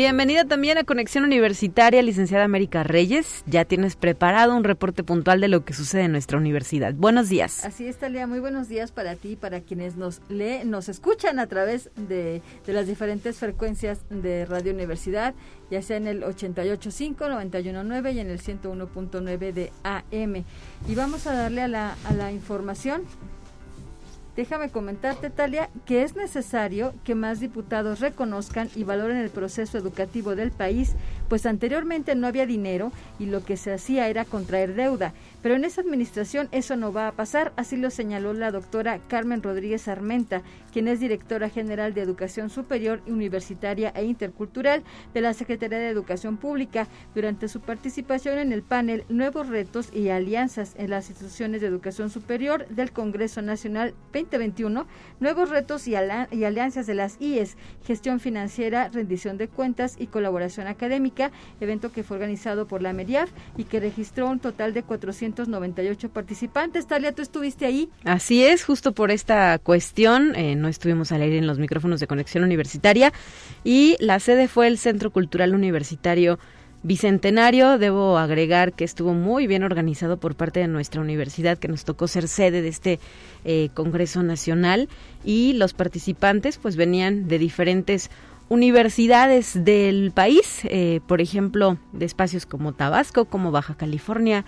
Bienvenida 0.00 0.46
también 0.46 0.78
a 0.78 0.84
Conexión 0.84 1.24
Universitaria, 1.24 2.00
licenciada 2.00 2.46
América 2.46 2.82
Reyes. 2.82 3.44
Ya 3.44 3.66
tienes 3.66 3.96
preparado 3.96 4.56
un 4.56 4.64
reporte 4.64 5.04
puntual 5.04 5.42
de 5.42 5.48
lo 5.48 5.66
que 5.66 5.74
sucede 5.74 6.04
en 6.04 6.12
nuestra 6.12 6.38
universidad. 6.38 6.94
Buenos 6.94 7.28
días. 7.28 7.66
Así 7.66 7.86
es, 7.86 7.98
Talia. 7.98 8.26
Muy 8.26 8.40
buenos 8.40 8.70
días 8.70 8.92
para 8.92 9.14
ti 9.16 9.32
y 9.32 9.36
para 9.36 9.60
quienes 9.60 9.96
nos 9.96 10.22
leen, 10.30 10.70
nos 10.70 10.88
escuchan 10.88 11.38
a 11.38 11.48
través 11.48 11.90
de, 11.96 12.40
de 12.66 12.72
las 12.72 12.86
diferentes 12.86 13.36
frecuencias 13.36 14.00
de 14.08 14.46
Radio 14.46 14.72
Universidad, 14.72 15.34
ya 15.70 15.82
sea 15.82 15.98
en 15.98 16.06
el 16.06 16.22
88.5, 16.22 17.16
91.9 17.16 18.14
y 18.14 18.20
en 18.20 18.30
el 18.30 18.40
101.9 18.40 19.52
de 19.52 19.70
AM. 19.82 20.44
Y 20.88 20.94
vamos 20.94 21.26
a 21.26 21.34
darle 21.34 21.60
a 21.60 21.68
la, 21.68 21.94
a 22.06 22.14
la 22.14 22.32
información 22.32 23.02
Déjame 24.40 24.70
comentarte, 24.70 25.28
Talia, 25.28 25.68
que 25.84 26.02
es 26.02 26.16
necesario 26.16 26.94
que 27.04 27.14
más 27.14 27.40
diputados 27.40 28.00
reconozcan 28.00 28.70
y 28.74 28.84
valoren 28.84 29.18
el 29.18 29.28
proceso 29.28 29.76
educativo 29.76 30.34
del 30.34 30.50
país, 30.50 30.94
pues 31.28 31.44
anteriormente 31.44 32.14
no 32.14 32.26
había 32.26 32.46
dinero 32.46 32.90
y 33.18 33.26
lo 33.26 33.44
que 33.44 33.58
se 33.58 33.70
hacía 33.70 34.08
era 34.08 34.24
contraer 34.24 34.74
deuda. 34.74 35.12
Pero 35.42 35.56
en 35.56 35.66
esa 35.66 35.82
administración 35.82 36.48
eso 36.52 36.74
no 36.76 36.90
va 36.90 37.08
a 37.08 37.12
pasar, 37.12 37.52
así 37.56 37.76
lo 37.76 37.90
señaló 37.90 38.32
la 38.32 38.50
doctora 38.50 38.98
Carmen 39.08 39.42
Rodríguez 39.42 39.88
Armenta, 39.88 40.40
quien 40.70 40.88
es 40.88 41.00
directora 41.00 41.48
general 41.48 41.94
de 41.94 42.02
Educación 42.02 42.50
Superior, 42.50 43.02
Universitaria 43.06 43.92
e 43.94 44.04
Intercultural 44.04 44.82
de 45.14 45.20
la 45.20 45.34
Secretaría 45.34 45.78
de 45.78 45.88
Educación 45.88 46.36
Pública, 46.36 46.88
durante 47.14 47.48
su 47.48 47.60
participación 47.60 48.38
en 48.38 48.52
el 48.52 48.62
panel 48.62 49.04
Nuevos 49.08 49.48
Retos 49.48 49.90
y 49.92 50.08
Alianzas 50.08 50.74
en 50.76 50.90
las 50.90 51.10
Instituciones 51.10 51.60
de 51.60 51.66
Educación 51.66 52.10
Superior 52.10 52.66
del 52.68 52.92
Congreso 52.92 53.42
Nacional 53.42 53.94
2021, 54.12 54.86
Nuevos 55.20 55.50
Retos 55.50 55.88
y, 55.88 55.94
Alianzas 55.94 56.86
de 56.86 56.94
las 56.94 57.20
IES, 57.20 57.56
Gestión 57.84 58.20
Financiera, 58.20 58.88
Rendición 58.88 59.38
de 59.38 59.48
Cuentas 59.48 59.96
y 59.98 60.06
Colaboración 60.06 60.66
Académica, 60.66 61.30
evento 61.60 61.92
que 61.92 62.02
fue 62.02 62.16
organizado 62.16 62.66
por 62.66 62.82
la 62.82 62.92
MEDIAF 62.92 63.30
y 63.56 63.64
que 63.64 63.80
registró 63.80 64.28
un 64.28 64.38
total 64.38 64.74
de 64.74 64.82
400 64.82 65.40
298 65.46 66.08
participantes. 66.10 66.86
Talia, 66.86 67.12
tú 67.12 67.22
estuviste 67.22 67.66
ahí. 67.66 67.88
Así 68.04 68.44
es, 68.44 68.64
justo 68.64 68.92
por 68.92 69.10
esta 69.10 69.58
cuestión, 69.58 70.34
eh, 70.34 70.56
no 70.60 70.68
estuvimos 70.68 71.10
al 71.12 71.22
aire 71.22 71.38
en 71.38 71.46
los 71.46 71.58
micrófonos 71.58 72.00
de 72.00 72.06
conexión 72.06 72.44
universitaria 72.44 73.12
y 73.64 73.96
la 74.00 74.20
sede 74.20 74.48
fue 74.48 74.66
el 74.68 74.78
Centro 74.78 75.10
Cultural 75.10 75.54
Universitario 75.54 76.38
Bicentenario. 76.82 77.78
Debo 77.78 78.18
agregar 78.18 78.72
que 78.72 78.84
estuvo 78.84 79.12
muy 79.12 79.46
bien 79.46 79.64
organizado 79.64 80.18
por 80.18 80.34
parte 80.34 80.60
de 80.60 80.68
nuestra 80.68 81.00
universidad, 81.00 81.58
que 81.58 81.68
nos 81.68 81.84
tocó 81.84 82.08
ser 82.08 82.28
sede 82.28 82.62
de 82.62 82.68
este 82.68 83.00
eh, 83.44 83.70
Congreso 83.74 84.22
Nacional 84.22 84.88
y 85.24 85.52
los 85.54 85.74
participantes 85.74 86.58
pues 86.58 86.76
venían 86.76 87.28
de 87.28 87.38
diferentes 87.38 88.10
universidades 88.48 89.64
del 89.64 90.10
país, 90.12 90.62
eh, 90.64 91.00
por 91.06 91.20
ejemplo, 91.20 91.78
de 91.92 92.04
espacios 92.04 92.46
como 92.46 92.72
Tabasco, 92.72 93.26
como 93.26 93.52
Baja 93.52 93.76
California, 93.76 94.44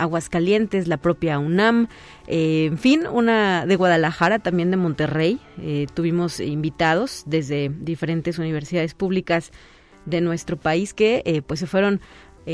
Aguascalientes, 0.00 0.88
la 0.88 0.96
propia 0.96 1.38
UNAM, 1.38 1.88
eh, 2.26 2.66
en 2.66 2.78
fin, 2.78 3.06
una 3.06 3.66
de 3.66 3.76
Guadalajara, 3.76 4.38
también 4.38 4.70
de 4.70 4.76
Monterrey. 4.76 5.38
Eh, 5.60 5.86
tuvimos 5.92 6.40
invitados 6.40 7.24
desde 7.26 7.68
diferentes 7.68 8.38
universidades 8.38 8.94
públicas 8.94 9.52
de 10.06 10.20
nuestro 10.20 10.56
país 10.56 10.94
que 10.94 11.22
eh, 11.26 11.42
pues 11.42 11.60
se 11.60 11.66
fueron 11.66 12.00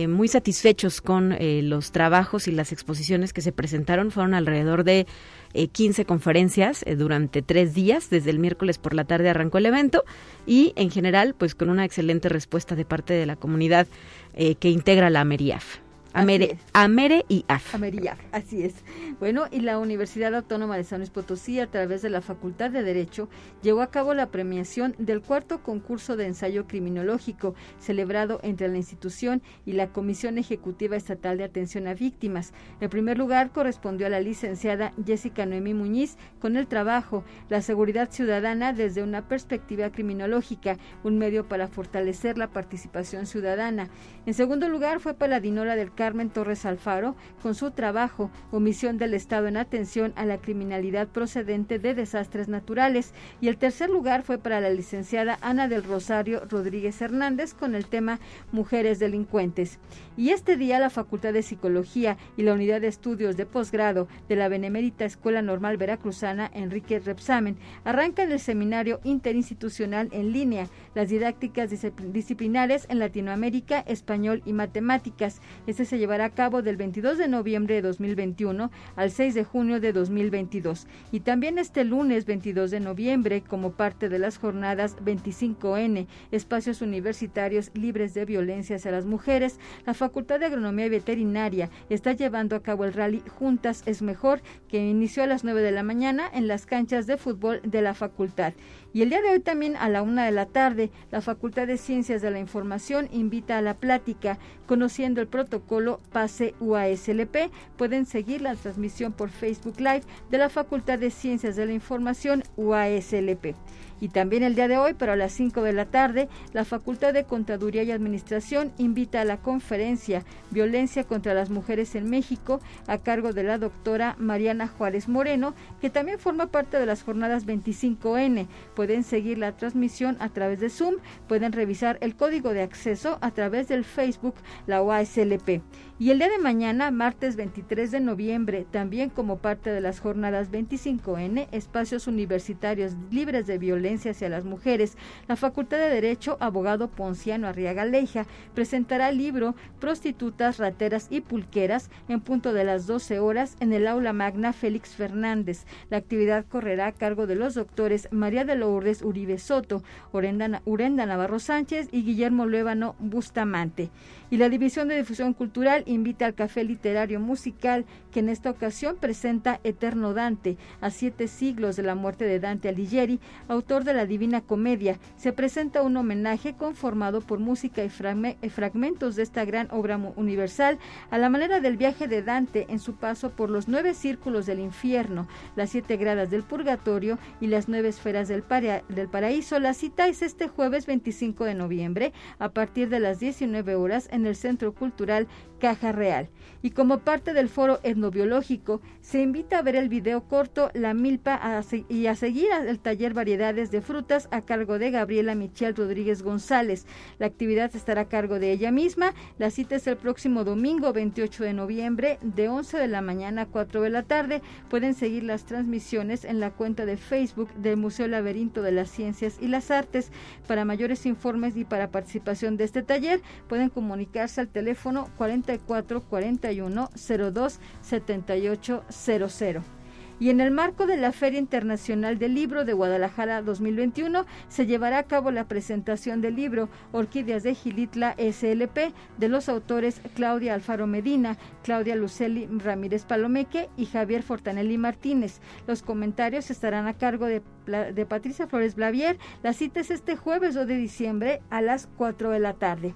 muy 0.08 0.28
satisfechos 0.28 1.00
con 1.00 1.34
los 1.40 1.90
trabajos 1.90 2.48
y 2.48 2.52
las 2.52 2.70
exposiciones 2.70 3.32
que 3.32 3.40
se 3.40 3.50
presentaron. 3.50 4.10
Fueron 4.10 4.34
alrededor 4.34 4.84
de 4.84 5.06
15 5.54 6.04
conferencias 6.04 6.84
durante 6.98 7.40
tres 7.40 7.72
días. 7.72 8.10
Desde 8.10 8.28
el 8.28 8.38
miércoles 8.38 8.76
por 8.76 8.92
la 8.92 9.04
tarde 9.04 9.30
arrancó 9.30 9.56
el 9.56 9.64
evento 9.64 10.04
y 10.44 10.74
en 10.76 10.90
general 10.90 11.34
pues 11.38 11.54
con 11.54 11.70
una 11.70 11.86
excelente 11.86 12.28
respuesta 12.28 12.74
de 12.74 12.84
parte 12.84 13.14
de 13.14 13.24
la 13.24 13.36
comunidad 13.36 13.86
que 14.34 14.68
integra 14.68 15.08
la 15.08 15.22
AMERIAF. 15.22 15.85
Amere, 16.16 16.56
Amere 16.72 17.26
y 17.28 17.44
AF. 17.46 17.74
Amere 17.74 18.10
así 18.32 18.62
es. 18.62 18.76
Bueno, 19.20 19.48
y 19.50 19.60
la 19.60 19.78
Universidad 19.78 20.34
Autónoma 20.34 20.78
de 20.78 20.84
San 20.84 21.00
Luis 21.00 21.10
Potosí, 21.10 21.60
a 21.60 21.66
través 21.66 22.00
de 22.00 22.08
la 22.08 22.22
Facultad 22.22 22.70
de 22.70 22.82
Derecho, 22.82 23.28
llevó 23.62 23.82
a 23.82 23.90
cabo 23.90 24.14
la 24.14 24.30
premiación 24.30 24.94
del 24.98 25.20
cuarto 25.20 25.62
concurso 25.62 26.16
de 26.16 26.24
ensayo 26.24 26.66
criminológico, 26.66 27.54
celebrado 27.78 28.40
entre 28.42 28.68
la 28.68 28.78
institución 28.78 29.42
y 29.66 29.72
la 29.72 29.88
Comisión 29.92 30.38
Ejecutiva 30.38 30.96
Estatal 30.96 31.36
de 31.36 31.44
Atención 31.44 31.86
a 31.86 31.92
Víctimas. 31.92 32.54
El 32.80 32.88
primer 32.88 33.18
lugar 33.18 33.50
correspondió 33.50 34.06
a 34.06 34.10
la 34.10 34.20
licenciada 34.20 34.94
Jessica 35.04 35.44
Noemí 35.44 35.74
Muñiz 35.74 36.16
con 36.40 36.56
el 36.56 36.66
trabajo 36.66 37.24
La 37.50 37.60
seguridad 37.60 38.10
ciudadana 38.10 38.72
desde 38.72 39.02
una 39.02 39.28
perspectiva 39.28 39.92
criminológica, 39.92 40.78
un 41.04 41.18
medio 41.18 41.46
para 41.46 41.68
fortalecer 41.68 42.38
la 42.38 42.48
participación 42.48 43.26
ciudadana. 43.26 43.90
En 44.24 44.32
segundo 44.32 44.70
lugar 44.70 45.00
fue 45.00 45.12
Paladinola 45.12 45.76
del 45.76 45.92
Carmen 45.92 46.05
Torres 46.32 46.64
Alfaro 46.64 47.16
con 47.42 47.56
su 47.56 47.72
trabajo 47.72 48.30
Omisión 48.52 48.96
del 48.96 49.12
Estado 49.12 49.48
en 49.48 49.56
atención 49.56 50.12
a 50.14 50.24
la 50.24 50.38
criminalidad 50.38 51.08
procedente 51.08 51.80
de 51.80 51.94
desastres 51.94 52.46
naturales 52.46 53.12
y 53.40 53.48
el 53.48 53.56
tercer 53.56 53.90
lugar 53.90 54.22
fue 54.22 54.38
para 54.38 54.60
la 54.60 54.70
licenciada 54.70 55.36
Ana 55.40 55.66
del 55.66 55.82
Rosario 55.82 56.44
Rodríguez 56.48 57.02
Hernández 57.02 57.54
con 57.54 57.74
el 57.74 57.86
tema 57.86 58.20
Mujeres 58.52 59.00
delincuentes. 59.00 59.80
Y 60.16 60.30
este 60.30 60.56
día 60.56 60.78
la 60.78 60.90
Facultad 60.90 61.32
de 61.32 61.42
Psicología 61.42 62.16
y 62.36 62.42
la 62.42 62.54
Unidad 62.54 62.80
de 62.80 62.86
Estudios 62.86 63.36
de 63.36 63.46
Posgrado 63.46 64.06
de 64.28 64.36
la 64.36 64.48
Benemérita 64.48 65.04
Escuela 65.04 65.42
Normal 65.42 65.76
Veracruzana 65.76 66.50
Enrique 66.54 67.00
Repsamen 67.00 67.58
arrancan 67.84 68.30
el 68.30 68.38
seminario 68.38 69.00
interinstitucional 69.02 70.08
en 70.12 70.32
línea, 70.32 70.68
las 70.94 71.08
didácticas 71.08 71.70
disciplinares 72.12 72.86
en 72.88 73.00
Latinoamérica, 73.00 73.80
español 73.80 74.42
y 74.44 74.52
matemáticas. 74.52 75.40
Este 75.66 75.84
se 75.96 76.00
llevará 76.00 76.26
a 76.26 76.30
cabo 76.30 76.60
del 76.60 76.76
22 76.76 77.16
de 77.16 77.26
noviembre 77.26 77.76
de 77.76 77.80
2021 77.80 78.70
al 78.96 79.10
6 79.10 79.34
de 79.34 79.44
junio 79.44 79.80
de 79.80 79.94
2022. 79.94 80.86
Y 81.10 81.20
también 81.20 81.58
este 81.58 81.84
lunes 81.84 82.26
22 82.26 82.70
de 82.70 82.80
noviembre, 82.80 83.40
como 83.40 83.72
parte 83.72 84.10
de 84.10 84.18
las 84.18 84.36
jornadas 84.36 84.98
25N, 84.98 86.06
Espacios 86.32 86.82
Universitarios 86.82 87.70
Libres 87.72 88.12
de 88.12 88.26
Violencia 88.26 88.76
hacia 88.76 88.90
las 88.90 89.06
Mujeres, 89.06 89.58
la 89.86 89.94
Facultad 89.94 90.38
de 90.38 90.46
Agronomía 90.46 90.84
y 90.84 90.90
Veterinaria 90.90 91.70
está 91.88 92.12
llevando 92.12 92.56
a 92.56 92.62
cabo 92.62 92.84
el 92.84 92.92
rally 92.92 93.22
Juntas 93.38 93.82
es 93.86 94.02
Mejor, 94.02 94.42
que 94.68 94.86
inició 94.86 95.22
a 95.22 95.26
las 95.26 95.44
9 95.44 95.62
de 95.62 95.72
la 95.72 95.82
mañana 95.82 96.28
en 96.30 96.46
las 96.46 96.66
canchas 96.66 97.06
de 97.06 97.16
fútbol 97.16 97.62
de 97.64 97.80
la 97.80 97.94
facultad. 97.94 98.52
Y 98.92 99.02
el 99.02 99.10
día 99.10 99.20
de 99.20 99.30
hoy 99.30 99.40
también 99.40 99.76
a 99.76 99.88
la 99.88 100.00
una 100.02 100.24
de 100.24 100.32
la 100.32 100.46
tarde, 100.46 100.90
la 101.10 101.20
Facultad 101.20 101.66
de 101.66 101.76
Ciencias 101.76 102.22
de 102.22 102.30
la 102.30 102.38
Información 102.38 103.08
invita 103.12 103.58
a 103.58 103.60
la 103.62 103.74
plática 103.74 104.38
conociendo 104.66 105.20
el 105.20 105.26
protocolo 105.26 106.00
PASE 106.12 106.54
UASLP. 106.60 107.50
Pueden 107.76 108.06
seguir 108.06 108.42
la 108.42 108.54
transmisión 108.54 109.12
por 109.12 109.30
Facebook 109.30 109.78
Live 109.78 110.02
de 110.30 110.38
la 110.38 110.48
Facultad 110.48 110.98
de 110.98 111.10
Ciencias 111.10 111.56
de 111.56 111.66
la 111.66 111.72
Información 111.72 112.42
UASLP. 112.56 113.54
Y 114.00 114.08
también 114.08 114.42
el 114.42 114.54
día 114.54 114.68
de 114.68 114.76
hoy, 114.76 114.94
pero 114.94 115.12
a 115.12 115.16
las 115.16 115.32
5 115.32 115.62
de 115.62 115.72
la 115.72 115.86
tarde, 115.86 116.28
la 116.52 116.64
Facultad 116.64 117.14
de 117.14 117.24
Contaduría 117.24 117.82
y 117.82 117.90
Administración 117.90 118.72
invita 118.78 119.20
a 119.20 119.24
la 119.24 119.38
conferencia 119.38 120.24
Violencia 120.50 121.04
contra 121.04 121.34
las 121.34 121.50
Mujeres 121.50 121.94
en 121.94 122.10
México 122.10 122.60
a 122.86 122.98
cargo 122.98 123.32
de 123.32 123.42
la 123.42 123.58
doctora 123.58 124.16
Mariana 124.18 124.68
Juárez 124.68 125.08
Moreno, 125.08 125.54
que 125.80 125.90
también 125.90 126.18
forma 126.18 126.48
parte 126.48 126.78
de 126.78 126.86
las 126.86 127.02
jornadas 127.02 127.46
25N. 127.46 128.46
Pueden 128.74 129.02
seguir 129.02 129.38
la 129.38 129.56
transmisión 129.56 130.16
a 130.20 130.28
través 130.28 130.60
de 130.60 130.70
Zoom, 130.70 130.96
pueden 131.28 131.52
revisar 131.52 131.98
el 132.00 132.16
código 132.16 132.52
de 132.52 132.62
acceso 132.62 133.18
a 133.20 133.30
través 133.30 133.68
del 133.68 133.84
Facebook, 133.84 134.34
la 134.66 134.82
OASLP. 134.82 135.62
Y 135.98 136.10
el 136.10 136.18
día 136.18 136.28
de 136.28 136.38
mañana, 136.38 136.90
martes 136.90 137.36
23 137.36 137.90
de 137.90 138.00
noviembre, 138.00 138.66
también 138.70 139.08
como 139.08 139.38
parte 139.38 139.70
de 139.70 139.80
las 139.80 140.00
jornadas 140.00 140.50
25N, 140.52 141.48
espacios 141.52 142.06
universitarios 142.06 142.92
libres 143.10 143.46
de 143.46 143.56
violencia 143.56 143.85
hacia 143.94 144.28
las 144.28 144.44
mujeres, 144.44 144.96
la 145.28 145.36
Facultad 145.36 145.78
de 145.78 145.88
Derecho, 145.88 146.36
abogado 146.40 146.88
Ponciano 146.88 147.46
Arriaga 147.46 147.84
Leija, 147.84 148.26
presentará 148.54 149.08
el 149.08 149.18
libro 149.18 149.54
Prostitutas, 149.80 150.58
Rateras 150.58 151.06
y 151.08 151.20
Pulqueras 151.20 151.90
en 152.08 152.20
punto 152.20 152.52
de 152.52 152.64
las 152.64 152.86
12 152.86 153.20
horas 153.20 153.56
en 153.60 153.72
el 153.72 153.86
aula 153.86 154.12
magna 154.12 154.52
Félix 154.52 154.90
Fernández. 154.90 155.66
La 155.88 155.98
actividad 155.98 156.44
correrá 156.46 156.88
a 156.88 156.92
cargo 156.92 157.26
de 157.26 157.36
los 157.36 157.54
doctores 157.54 158.08
María 158.10 158.44
de 158.44 158.56
Lourdes 158.56 159.02
Uribe 159.02 159.38
Soto, 159.38 159.82
Urenda 160.12 161.06
Navarro 161.06 161.38
Sánchez 161.38 161.88
y 161.92 162.02
Guillermo 162.02 162.46
Luébano 162.46 162.96
Bustamante. 162.98 163.90
Y 164.28 164.38
la 164.38 164.48
División 164.48 164.88
de 164.88 164.96
Difusión 164.96 165.34
Cultural 165.34 165.84
invita 165.86 166.26
al 166.26 166.34
Café 166.34 166.64
Literario 166.64 167.20
Musical, 167.20 167.84
que 168.10 168.20
en 168.20 168.28
esta 168.28 168.50
ocasión 168.50 168.96
presenta 168.96 169.60
Eterno 169.62 170.14
Dante, 170.14 170.56
a 170.80 170.90
siete 170.90 171.28
siglos 171.28 171.76
de 171.76 171.84
la 171.84 171.94
muerte 171.94 172.24
de 172.24 172.40
Dante 172.40 172.68
Alighieri, 172.68 173.20
autor 173.46 173.84
de 173.84 173.94
la 173.94 174.04
Divina 174.04 174.40
Comedia. 174.40 174.98
Se 175.16 175.32
presenta 175.32 175.82
un 175.82 175.96
homenaje 175.96 176.54
conformado 176.54 177.20
por 177.20 177.38
música 177.38 177.84
y 177.84 177.88
fragmentos 177.88 179.14
de 179.14 179.22
esta 179.22 179.44
gran 179.44 179.68
obra 179.70 179.96
universal, 180.16 180.78
a 181.10 181.18
la 181.18 181.28
manera 181.28 181.60
del 181.60 181.76
viaje 181.76 182.08
de 182.08 182.22
Dante 182.22 182.66
en 182.68 182.80
su 182.80 182.96
paso 182.96 183.30
por 183.30 183.48
los 183.48 183.68
nueve 183.68 183.94
círculos 183.94 184.46
del 184.46 184.58
infierno, 184.58 185.28
las 185.54 185.70
siete 185.70 185.96
gradas 185.96 186.30
del 186.30 186.42
purgatorio 186.42 187.18
y 187.40 187.46
las 187.46 187.68
nueve 187.68 187.88
esferas 187.88 188.26
del, 188.26 188.42
del 188.88 189.08
paraíso. 189.08 189.60
La 189.60 189.72
cita 189.72 190.08
es 190.08 190.22
este 190.22 190.48
jueves 190.48 190.86
25 190.86 191.44
de 191.44 191.54
noviembre, 191.54 192.12
a 192.40 192.48
partir 192.48 192.88
de 192.88 192.98
las 192.98 193.20
19 193.20 193.76
horas 193.76 194.08
en 194.16 194.26
el 194.26 194.34
Centro 194.34 194.72
Cultural 194.74 195.28
Caja 195.58 195.92
Real. 195.92 196.28
Y 196.62 196.70
como 196.70 196.98
parte 196.98 197.32
del 197.32 197.48
foro 197.48 197.78
etnobiológico, 197.84 198.80
se 199.00 199.22
invita 199.22 199.58
a 199.58 199.62
ver 199.62 199.76
el 199.76 199.88
video 199.88 200.26
corto 200.26 200.70
La 200.74 200.94
Milpa 200.94 201.40
y 201.88 202.06
a 202.06 202.14
seguir 202.16 202.48
el 202.66 202.80
taller 202.80 203.14
Variedades 203.14 203.70
de 203.70 203.80
Frutas 203.80 204.28
a 204.32 204.40
cargo 204.40 204.78
de 204.78 204.90
Gabriela 204.90 205.34
Michelle 205.34 205.74
Rodríguez 205.74 206.22
González. 206.22 206.86
La 207.18 207.26
actividad 207.26 207.74
estará 207.76 208.02
a 208.02 208.08
cargo 208.08 208.40
de 208.40 208.50
ella 208.50 208.72
misma. 208.72 209.14
La 209.38 209.50
cita 209.50 209.76
es 209.76 209.86
el 209.86 209.96
próximo 209.96 210.42
domingo 210.42 210.92
28 210.92 211.44
de 211.44 211.52
noviembre 211.52 212.18
de 212.22 212.48
11 212.48 212.78
de 212.78 212.88
la 212.88 213.00
mañana 213.00 213.42
a 213.42 213.46
4 213.46 213.82
de 213.82 213.90
la 213.90 214.02
tarde. 214.02 214.42
Pueden 214.68 214.94
seguir 214.94 215.22
las 215.22 215.44
transmisiones 215.44 216.24
en 216.24 216.40
la 216.40 216.50
cuenta 216.50 216.84
de 216.84 216.96
Facebook 216.96 217.52
del 217.54 217.76
Museo 217.76 218.08
Laberinto 218.08 218.62
de 218.62 218.72
las 218.72 218.90
Ciencias 218.90 219.38
y 219.40 219.48
las 219.48 219.70
Artes. 219.70 220.10
Para 220.48 220.64
mayores 220.64 221.06
informes 221.06 221.56
y 221.56 221.64
para 221.64 221.92
participación 221.92 222.56
de 222.56 222.64
este 222.64 222.82
taller, 222.82 223.20
pueden 223.48 223.68
comunicarse 223.68 224.40
al 224.40 224.48
teléfono 224.48 225.08
44 225.16 225.45
41 225.58 226.90
02 227.32 227.60
78 227.82 228.84
00. 228.88 229.76
Y 230.18 230.30
en 230.30 230.40
el 230.40 230.50
marco 230.50 230.86
de 230.86 230.96
la 230.96 231.12
Feria 231.12 231.38
Internacional 231.38 232.18
del 232.18 232.34
Libro 232.34 232.64
de 232.64 232.72
Guadalajara 232.72 233.42
2021 233.42 234.24
se 234.48 234.64
llevará 234.64 234.98
a 234.98 235.02
cabo 235.02 235.30
la 235.30 235.46
presentación 235.46 236.22
del 236.22 236.36
libro 236.36 236.70
Orquídeas 236.92 237.42
de 237.42 237.54
Gilitla 237.54 238.14
SLP 238.16 238.94
de 239.18 239.28
los 239.28 239.50
autores 239.50 240.00
Claudia 240.14 240.54
Alfaro 240.54 240.86
Medina, 240.86 241.36
Claudia 241.62 241.96
Luceli 241.96 242.46
Ramírez 242.46 243.04
Palomeque 243.04 243.68
y 243.76 243.84
Javier 243.84 244.22
Fortanelli 244.22 244.78
Martínez. 244.78 245.40
Los 245.66 245.82
comentarios 245.82 246.50
estarán 246.50 246.86
a 246.86 246.94
cargo 246.94 247.26
de, 247.26 247.42
de 247.66 248.06
Patricia 248.06 248.46
Flores 248.46 248.74
Blavier. 248.74 249.18
La 249.42 249.52
cita 249.52 249.80
es 249.80 249.90
este 249.90 250.16
jueves 250.16 250.54
2 250.54 250.66
de 250.66 250.76
diciembre 250.78 251.42
a 251.50 251.60
las 251.60 251.88
4 251.98 252.30
de 252.30 252.40
la 252.40 252.54
tarde. 252.54 252.94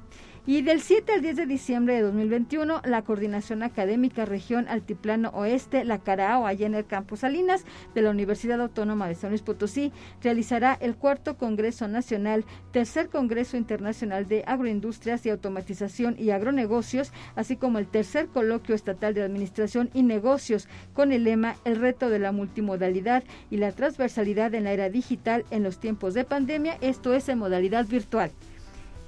Y 0.51 0.63
del 0.63 0.81
7 0.81 1.13
al 1.13 1.23
10 1.23 1.37
de 1.37 1.47
diciembre 1.47 1.95
de 1.95 2.01
2021, 2.01 2.83
la 2.85 3.03
Coordinación 3.03 3.63
Académica 3.63 4.25
Región 4.25 4.67
Altiplano 4.67 5.29
Oeste, 5.29 5.85
la 5.85 6.01
CARAO, 6.01 6.45
allá 6.45 6.67
en 6.67 6.75
el 6.75 6.87
Campus 6.87 7.21
Salinas 7.21 7.65
de 7.95 8.03
la 8.03 8.11
Universidad 8.11 8.61
Autónoma 8.61 9.07
de 9.07 9.15
San 9.15 9.31
Luis 9.31 9.43
Potosí, 9.43 9.93
realizará 10.21 10.77
el 10.81 10.97
cuarto 10.97 11.37
Congreso 11.37 11.87
Nacional, 11.87 12.45
tercer 12.73 13.11
Congreso 13.11 13.57
Internacional 13.57 14.27
de 14.27 14.43
Agroindustrias 14.45 15.25
y 15.25 15.31
Automatización 15.31 16.17
y 16.19 16.31
Agronegocios, 16.31 17.13
así 17.37 17.55
como 17.55 17.79
el 17.79 17.87
tercer 17.87 18.27
Coloquio 18.27 18.75
Estatal 18.75 19.15
de 19.15 19.23
Administración 19.23 19.89
y 19.95 20.03
Negocios, 20.03 20.67
con 20.95 21.13
el 21.13 21.23
lema 21.23 21.55
El 21.65 21.77
reto 21.77 22.11
de 22.11 22.19
la 22.19 22.33
multimodalidad 22.33 23.23
y 23.53 23.59
la 23.59 23.71
transversalidad 23.71 24.53
en 24.57 24.65
la 24.65 24.73
era 24.73 24.91
digital 24.91 25.45
en 25.53 25.63
los 25.63 25.79
tiempos 25.79 26.13
de 26.15 26.25
pandemia, 26.25 26.77
esto 26.81 27.15
es 27.15 27.29
en 27.29 27.39
modalidad 27.39 27.87
virtual. 27.87 28.33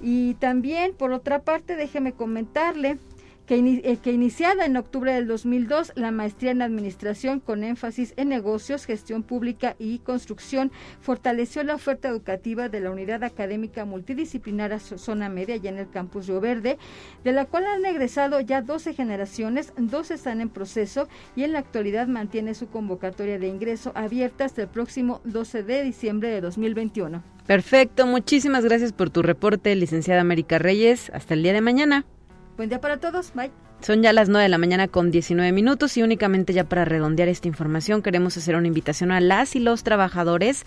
Y 0.05 0.33
también, 0.33 0.93
por 0.93 1.13
otra 1.13 1.43
parte, 1.43 1.77
déjeme 1.77 2.11
comentarle 2.11 2.99
que, 3.45 3.55
eh, 3.83 3.97
que, 3.97 4.11
iniciada 4.11 4.65
en 4.65 4.77
octubre 4.77 5.13
del 5.13 5.27
2002, 5.27 5.93
la 5.95 6.11
maestría 6.11 6.51
en 6.51 6.61
administración 6.61 7.39
con 7.39 7.63
énfasis 7.63 8.13
en 8.17 8.29
negocios, 8.29 8.85
gestión 8.85 9.23
pública 9.23 9.75
y 9.79 9.99
construcción 9.99 10.71
fortaleció 11.01 11.63
la 11.63 11.75
oferta 11.75 12.09
educativa 12.09 12.69
de 12.69 12.79
la 12.79 12.91
unidad 12.91 13.23
académica 13.23 13.85
multidisciplinar 13.85 14.79
Zona 14.79 15.29
Media, 15.29 15.55
allá 15.55 15.69
en 15.69 15.77
el 15.77 15.89
campus 15.89 16.27
Río 16.27 16.39
Verde, 16.39 16.77
de 17.23 17.31
la 17.31 17.45
cual 17.45 17.65
han 17.65 17.85
egresado 17.85 18.39
ya 18.39 18.61
12 18.61 18.93
generaciones, 18.93 19.73
12 19.77 20.13
están 20.13 20.41
en 20.41 20.49
proceso 20.49 21.07
y 21.35 21.43
en 21.43 21.53
la 21.53 21.59
actualidad 21.59 22.07
mantiene 22.07 22.53
su 22.53 22.67
convocatoria 22.67 23.39
de 23.39 23.47
ingreso 23.47 23.91
abierta 23.95 24.45
hasta 24.45 24.61
el 24.63 24.67
próximo 24.67 25.21
12 25.25 25.63
de 25.63 25.83
diciembre 25.83 26.29
de 26.29 26.41
2021. 26.41 27.23
Perfecto, 27.45 28.07
muchísimas 28.07 28.63
gracias 28.63 28.93
por 28.93 29.09
tu 29.09 29.21
reporte, 29.21 29.75
licenciada 29.75 30.21
América 30.21 30.59
Reyes. 30.59 31.11
Hasta 31.13 31.33
el 31.33 31.43
día 31.43 31.53
de 31.53 31.61
mañana. 31.61 32.05
Buen 32.55 32.69
día 32.69 32.79
para 32.79 32.97
todos, 32.97 33.33
bye. 33.33 33.51
Son 33.81 34.03
ya 34.03 34.13
las 34.13 34.29
9 34.29 34.43
de 34.43 34.49
la 34.49 34.59
mañana 34.59 34.87
con 34.87 35.09
19 35.09 35.51
minutos 35.51 35.97
y 35.97 36.03
únicamente 36.03 36.53
ya 36.53 36.63
para 36.63 36.85
redondear 36.85 37.27
esta 37.27 37.47
información 37.47 38.01
queremos 38.01 38.37
hacer 38.37 38.55
una 38.55 38.67
invitación 38.67 39.11
a 39.11 39.19
las 39.19 39.55
y 39.55 39.59
los 39.59 39.83
trabajadores 39.83 40.63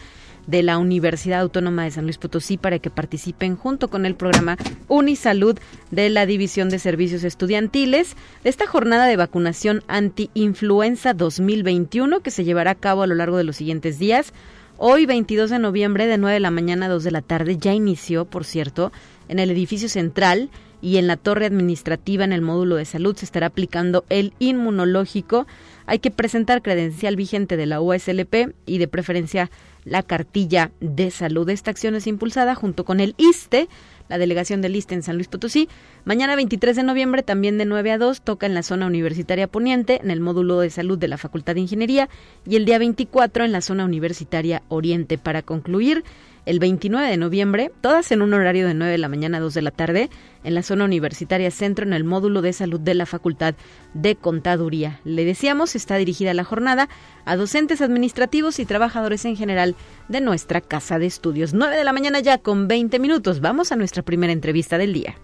de 0.46 0.64
la 0.64 0.78
Universidad 0.78 1.40
Autónoma 1.40 1.84
de 1.84 1.92
San 1.92 2.04
Luis 2.04 2.18
Potosí 2.18 2.58
para 2.58 2.80
que 2.80 2.90
participen 2.90 3.56
junto 3.56 3.88
con 3.88 4.04
el 4.04 4.16
programa 4.16 4.58
Unisalud 4.88 5.58
de 5.92 6.10
la 6.10 6.26
División 6.26 6.68
de 6.68 6.78
Servicios 6.78 7.24
Estudiantiles 7.24 8.16
de 8.42 8.50
esta 8.50 8.66
jornada 8.66 9.06
de 9.06 9.16
vacunación 9.16 9.82
anti-influenza 9.86 11.14
2021 11.14 12.20
que 12.20 12.32
se 12.32 12.44
llevará 12.44 12.72
a 12.72 12.74
cabo 12.74 13.02
a 13.02 13.06
lo 13.06 13.14
largo 13.14 13.38
de 13.38 13.44
los 13.44 13.56
siguientes 13.56 13.98
días. 13.98 14.34
Hoy, 14.76 15.06
22 15.06 15.48
de 15.48 15.58
noviembre, 15.58 16.06
de 16.06 16.18
9 16.18 16.34
de 16.34 16.40
la 16.40 16.50
mañana 16.50 16.86
a 16.86 16.88
2 16.90 17.02
de 17.02 17.10
la 17.10 17.22
tarde, 17.22 17.56
ya 17.56 17.72
inició, 17.72 18.26
por 18.26 18.44
cierto, 18.44 18.92
en 19.28 19.38
el 19.38 19.50
edificio 19.50 19.88
central 19.88 20.50
y 20.80 20.96
en 20.98 21.06
la 21.06 21.16
torre 21.16 21.46
administrativa 21.46 22.24
en 22.24 22.32
el 22.32 22.42
módulo 22.42 22.76
de 22.76 22.84
salud 22.84 23.16
se 23.16 23.24
estará 23.24 23.46
aplicando 23.46 24.04
el 24.08 24.32
inmunológico. 24.38 25.46
Hay 25.86 25.98
que 25.98 26.10
presentar 26.10 26.62
credencial 26.62 27.16
vigente 27.16 27.56
de 27.56 27.66
la 27.66 27.80
USLP 27.80 28.54
y 28.66 28.78
de 28.78 28.88
preferencia 28.88 29.50
la 29.84 30.02
cartilla 30.02 30.72
de 30.80 31.10
salud. 31.10 31.48
Esta 31.48 31.70
acción 31.70 31.94
es 31.94 32.06
impulsada 32.06 32.54
junto 32.54 32.84
con 32.84 33.00
el 33.00 33.14
ISTE 33.18 33.68
la 34.08 34.18
delegación 34.18 34.62
del 34.62 34.76
ISTE 34.76 34.94
en 34.94 35.02
San 35.02 35.16
Luis 35.16 35.28
Potosí. 35.28 35.68
Mañana 36.04 36.36
23 36.36 36.76
de 36.76 36.82
noviembre, 36.82 37.22
también 37.22 37.58
de 37.58 37.64
9 37.64 37.92
a 37.92 37.98
2, 37.98 38.22
toca 38.22 38.46
en 38.46 38.54
la 38.54 38.62
zona 38.62 38.86
universitaria 38.86 39.48
poniente, 39.48 40.00
en 40.02 40.10
el 40.10 40.20
módulo 40.20 40.60
de 40.60 40.70
salud 40.70 40.98
de 40.98 41.08
la 41.08 41.18
Facultad 41.18 41.54
de 41.54 41.60
Ingeniería, 41.60 42.08
y 42.46 42.56
el 42.56 42.64
día 42.64 42.78
24 42.78 43.44
en 43.44 43.52
la 43.52 43.60
zona 43.60 43.84
universitaria 43.84 44.62
oriente. 44.68 45.18
Para 45.18 45.42
concluir, 45.42 46.04
el 46.46 46.60
29 46.60 47.08
de 47.08 47.16
noviembre, 47.16 47.72
todas 47.80 48.10
en 48.12 48.22
un 48.22 48.32
horario 48.32 48.66
de 48.66 48.74
9 48.74 48.92
de 48.92 48.98
la 48.98 49.08
mañana 49.08 49.38
a 49.38 49.40
2 49.40 49.52
de 49.52 49.62
la 49.62 49.70
tarde, 49.72 50.08
en 50.44 50.54
la 50.54 50.62
zona 50.62 50.84
universitaria 50.84 51.50
centro, 51.50 51.84
en 51.84 51.92
el 51.92 52.04
módulo 52.04 52.40
de 52.40 52.52
salud 52.52 52.80
de 52.80 52.94
la 52.94 53.04
Facultad 53.04 53.54
de 53.94 54.14
Contaduría. 54.14 55.00
Le 55.04 55.24
decíamos, 55.24 55.74
está 55.74 55.96
dirigida 55.96 56.32
la 56.34 56.44
jornada 56.44 56.88
a 57.24 57.36
docentes 57.36 57.82
administrativos 57.82 58.58
y 58.60 58.64
trabajadores 58.64 59.24
en 59.24 59.36
general 59.36 59.74
de 60.08 60.20
nuestra 60.20 60.60
casa 60.60 60.98
de 60.98 61.06
estudios. 61.06 61.52
9 61.52 61.76
de 61.76 61.84
la 61.84 61.92
mañana 61.92 62.20
ya 62.20 62.38
con 62.38 62.68
20 62.68 62.98
minutos. 63.00 63.40
Vamos 63.40 63.72
a 63.72 63.76
nuestra 63.76 64.02
primera 64.02 64.32
entrevista 64.32 64.78
del 64.78 64.92
día. 64.92 65.16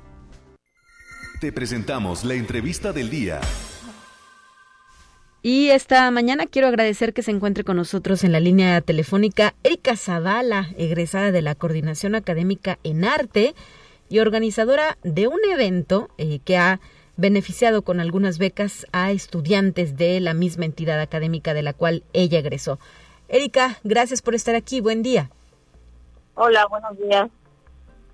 Te 1.40 1.52
presentamos 1.52 2.24
la 2.24 2.34
entrevista 2.34 2.92
del 2.92 3.10
día. 3.10 3.40
Y 5.44 5.70
esta 5.70 6.08
mañana 6.12 6.46
quiero 6.46 6.68
agradecer 6.68 7.12
que 7.12 7.24
se 7.24 7.32
encuentre 7.32 7.64
con 7.64 7.76
nosotros 7.76 8.22
en 8.22 8.30
la 8.30 8.38
línea 8.38 8.80
telefónica 8.80 9.54
Erika 9.64 9.96
Zavala, 9.96 10.68
egresada 10.78 11.32
de 11.32 11.42
la 11.42 11.56
Coordinación 11.56 12.14
Académica 12.14 12.78
en 12.84 13.04
Arte 13.04 13.56
y 14.08 14.20
organizadora 14.20 14.98
de 15.02 15.26
un 15.26 15.40
evento 15.52 16.10
eh, 16.16 16.38
que 16.44 16.56
ha 16.56 16.78
beneficiado 17.16 17.82
con 17.82 17.98
algunas 17.98 18.38
becas 18.38 18.86
a 18.92 19.10
estudiantes 19.10 19.96
de 19.96 20.20
la 20.20 20.32
misma 20.32 20.64
entidad 20.64 21.00
académica 21.00 21.54
de 21.54 21.62
la 21.62 21.72
cual 21.72 22.04
ella 22.12 22.38
egresó. 22.38 22.78
Erika, 23.28 23.80
gracias 23.82 24.22
por 24.22 24.36
estar 24.36 24.54
aquí. 24.54 24.80
Buen 24.80 25.02
día. 25.02 25.28
Hola, 26.34 26.66
buenos 26.66 26.96
días. 26.98 27.28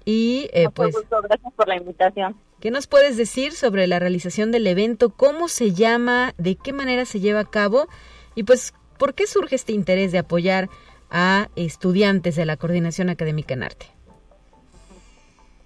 Y 0.06 0.48
eh, 0.54 0.70
pues... 0.74 0.96
gracias 1.10 1.52
por 1.54 1.68
la 1.68 1.76
invitación. 1.76 2.34
¿Qué 2.60 2.72
nos 2.72 2.88
puedes 2.88 3.16
decir 3.16 3.52
sobre 3.52 3.86
la 3.86 4.00
realización 4.00 4.50
del 4.50 4.66
evento? 4.66 5.10
¿Cómo 5.10 5.46
se 5.46 5.72
llama? 5.72 6.34
¿De 6.38 6.56
qué 6.56 6.72
manera 6.72 7.04
se 7.04 7.20
lleva 7.20 7.40
a 7.40 7.50
cabo? 7.50 7.86
Y 8.34 8.42
pues, 8.42 8.74
¿por 8.98 9.14
qué 9.14 9.28
surge 9.28 9.54
este 9.54 9.72
interés 9.72 10.10
de 10.10 10.18
apoyar 10.18 10.68
a 11.08 11.50
estudiantes 11.54 12.34
de 12.34 12.46
la 12.46 12.56
Coordinación 12.56 13.10
Académica 13.10 13.54
en 13.54 13.62
Arte? 13.62 13.86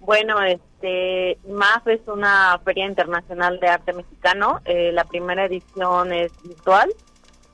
Bueno, 0.01 0.39
este, 0.43 1.39
MAF 1.47 1.87
es 1.87 2.01
una 2.07 2.59
feria 2.63 2.85
internacional 2.85 3.59
de 3.59 3.69
arte 3.69 3.93
mexicano. 3.93 4.59
Eh, 4.65 4.91
la 4.91 5.05
primera 5.05 5.45
edición 5.45 6.13
es 6.13 6.31
virtual. 6.43 6.93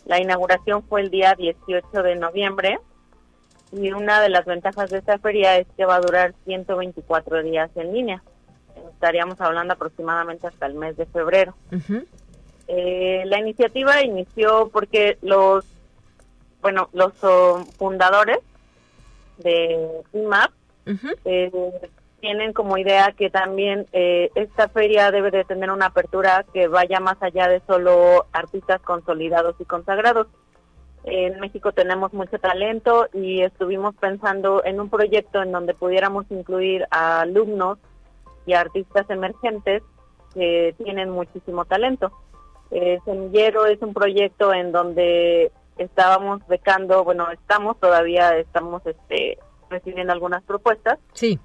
La 0.06 0.19
inauguración 0.19 0.84
fue 0.84 0.99
el 0.99 1.12
día 1.12 1.36
18 1.36 2.04
de 2.04 2.15
noviembre. 2.17 2.78
Y 3.71 3.93
una 3.93 4.19
de 4.19 4.28
las 4.28 4.45
ventajas 4.45 4.89
de 4.89 4.97
esta 4.97 5.17
feria 5.19 5.58
es 5.60 5.67
que 5.78 5.86
va 5.86 5.95
a 5.95 6.02
durar 6.02 6.34
124 6.43 7.41
días 7.43 7.69
en 7.75 7.93
línea. 7.93 8.21
Estaríamos 9.00 9.40
hablando 9.40 9.76
aproximadamente 9.76 10.46
hasta 10.46 10.66
el 10.66 10.74
mes 10.74 10.98
de 10.98 11.06
febrero. 11.06 11.56
Eh, 12.68 13.24
la 13.28 13.40
iniciativa 13.40 14.04
inició 14.04 14.70
porque 14.74 15.18
los, 15.22 15.64
bueno, 16.62 16.90
los 16.92 17.14
fundadores 17.78 18.40
de 19.38 20.04
IMAP 20.12 20.52
tienen 22.20 22.52
como 22.52 22.78
idea 22.78 23.14
que 23.14 23.30
también 23.30 23.86
eh, 23.94 24.32
esta 24.36 24.68
feria 24.68 25.12
debe 25.12 25.32
de 25.32 25.46
tener 25.46 25.72
una 25.72 25.86
apertura 25.86 26.46
que 26.54 26.68
vaya 26.68 27.00
más 27.00 27.16
allá 27.22 27.48
de 27.48 27.62
solo 27.66 28.28
artistas 28.34 28.82
consolidados 28.82 29.56
y 29.60 29.64
consagrados. 29.64 30.28
En 31.06 31.40
México 31.40 31.72
tenemos 31.72 32.12
mucho 32.12 32.38
talento 32.38 33.08
y 33.14 33.44
estuvimos 33.44 33.96
pensando 33.96 34.62
en 34.66 34.82
un 34.82 34.90
proyecto 34.90 35.42
en 35.42 35.54
donde 35.54 35.74
pudiéramos 35.74 36.26
incluir 36.32 36.86
a 36.92 37.22
alumnos 37.22 37.78
y 38.45 38.54
artistas 38.54 39.10
emergentes 39.10 39.84
que 40.34 40.75
tienen 40.84 41.10
muchísimo 41.10 41.65
talento. 41.65 42.12
Eh, 42.71 42.99
Semillero 43.06 43.65
es 43.65 43.82
un 43.82 43.93
proyecto 43.93 44.54
en 44.54 44.71
donde 44.71 45.52
estábamos 45.78 46.45
becando, 46.47 47.04
bueno, 47.04 47.32
estamos 47.32 47.80
todavía, 47.80 48.38
estamos 48.38 48.86
este, 48.86 49.39
recibiendo 49.69 50.13
algunas 50.13 50.43
propuestas. 50.43 50.99
Sí 51.13 51.39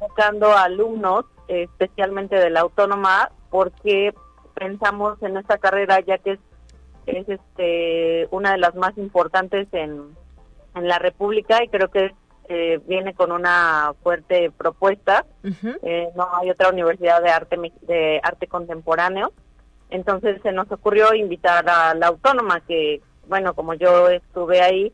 buscando 0.00 0.56
alumnos, 0.56 1.26
especialmente 1.46 2.36
de 2.36 2.50
la 2.50 2.60
autónoma, 2.60 3.30
porque 3.50 4.12
pensamos 4.54 5.22
en 5.22 5.36
esta 5.36 5.58
carrera 5.58 6.00
ya 6.00 6.18
que 6.18 6.32
es, 6.32 6.40
es 7.06 7.28
este 7.28 8.26
una 8.30 8.52
de 8.52 8.58
las 8.58 8.74
más 8.74 8.96
importantes 8.98 9.68
en, 9.72 10.16
en 10.74 10.88
la 10.88 10.98
República 10.98 11.62
y 11.62 11.68
creo 11.68 11.88
que 11.88 12.14
eh, 12.50 12.80
viene 12.86 13.14
con 13.14 13.30
una 13.30 13.94
fuerte 14.02 14.50
propuesta. 14.50 15.24
Eh, 15.82 16.08
no 16.16 16.28
hay 16.34 16.50
otra 16.50 16.68
universidad 16.68 17.22
de 17.22 17.30
arte 17.30 17.56
de 17.82 18.20
arte 18.22 18.48
contemporáneo. 18.48 19.32
Entonces 19.88 20.40
se 20.42 20.50
nos 20.50 20.70
ocurrió 20.72 21.14
invitar 21.14 21.68
a 21.68 21.94
la 21.94 22.08
autónoma 22.08 22.60
que, 22.60 23.00
bueno, 23.28 23.54
como 23.54 23.74
yo 23.74 24.08
estuve 24.08 24.60
ahí, 24.60 24.92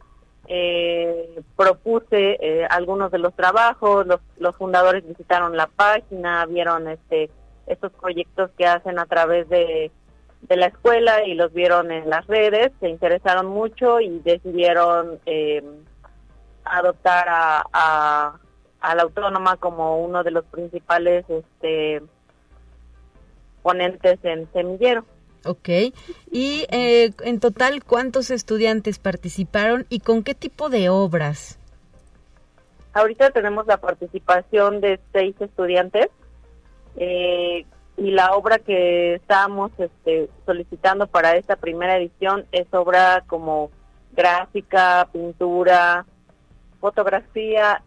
eh, 0.48 1.40
propuse 1.56 2.36
eh, 2.40 2.66
algunos 2.68 3.10
de 3.10 3.18
los 3.18 3.34
trabajos, 3.34 4.06
los, 4.06 4.20
los 4.38 4.54
fundadores 4.56 5.06
visitaron 5.06 5.56
la 5.56 5.66
página, 5.66 6.44
vieron 6.46 6.88
este 6.88 7.30
estos 7.66 7.90
proyectos 7.92 8.50
que 8.56 8.64
hacen 8.64 8.98
a 9.00 9.06
través 9.06 9.48
de, 9.48 9.90
de 10.42 10.56
la 10.56 10.66
escuela 10.66 11.24
y 11.24 11.34
los 11.34 11.52
vieron 11.52 11.90
en 11.90 12.08
las 12.08 12.26
redes, 12.26 12.70
se 12.80 12.88
interesaron 12.88 13.46
mucho 13.46 14.00
y 14.00 14.20
decidieron 14.20 15.18
eh, 15.26 15.64
adoptar 16.66 17.28
a, 17.28 17.64
a, 17.72 18.38
a, 18.80 18.94
la 18.94 19.02
autónoma 19.02 19.56
como 19.56 20.02
uno 20.04 20.22
de 20.22 20.30
los 20.30 20.44
principales 20.46 21.24
este, 21.28 22.02
ponentes 23.62 24.18
en 24.22 24.50
semillero. 24.52 25.04
Ok. 25.44 25.68
Y 26.30 26.66
eh, 26.70 27.12
en 27.22 27.40
total, 27.40 27.84
¿cuántos 27.84 28.30
estudiantes 28.30 28.98
participaron 28.98 29.86
y 29.88 30.00
con 30.00 30.22
qué 30.22 30.34
tipo 30.34 30.68
de 30.68 30.88
obras? 30.88 31.58
Ahorita 32.92 33.30
tenemos 33.30 33.66
la 33.66 33.76
participación 33.76 34.80
de 34.80 34.98
seis 35.12 35.36
estudiantes 35.38 36.08
eh, 36.96 37.66
y 37.96 38.10
la 38.10 38.34
obra 38.34 38.58
que 38.58 39.14
estamos 39.14 39.70
este, 39.78 40.28
solicitando 40.44 41.06
para 41.06 41.36
esta 41.36 41.56
primera 41.56 41.96
edición 41.96 42.46
es 42.52 42.66
obra 42.72 43.22
como 43.26 43.70
gráfica, 44.12 45.08
pintura, 45.12 46.06
fotografía 46.86 47.82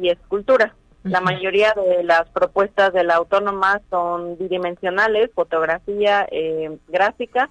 y 0.00 0.08
escultura. 0.08 0.74
La 1.02 1.20
mayoría 1.20 1.74
de 1.74 2.02
las 2.02 2.28
propuestas 2.30 2.94
de 2.94 3.04
la 3.04 3.16
autónoma 3.16 3.82
son 3.90 4.38
bidimensionales, 4.38 5.30
fotografía, 5.34 6.26
eh, 6.30 6.78
gráfica 6.88 7.50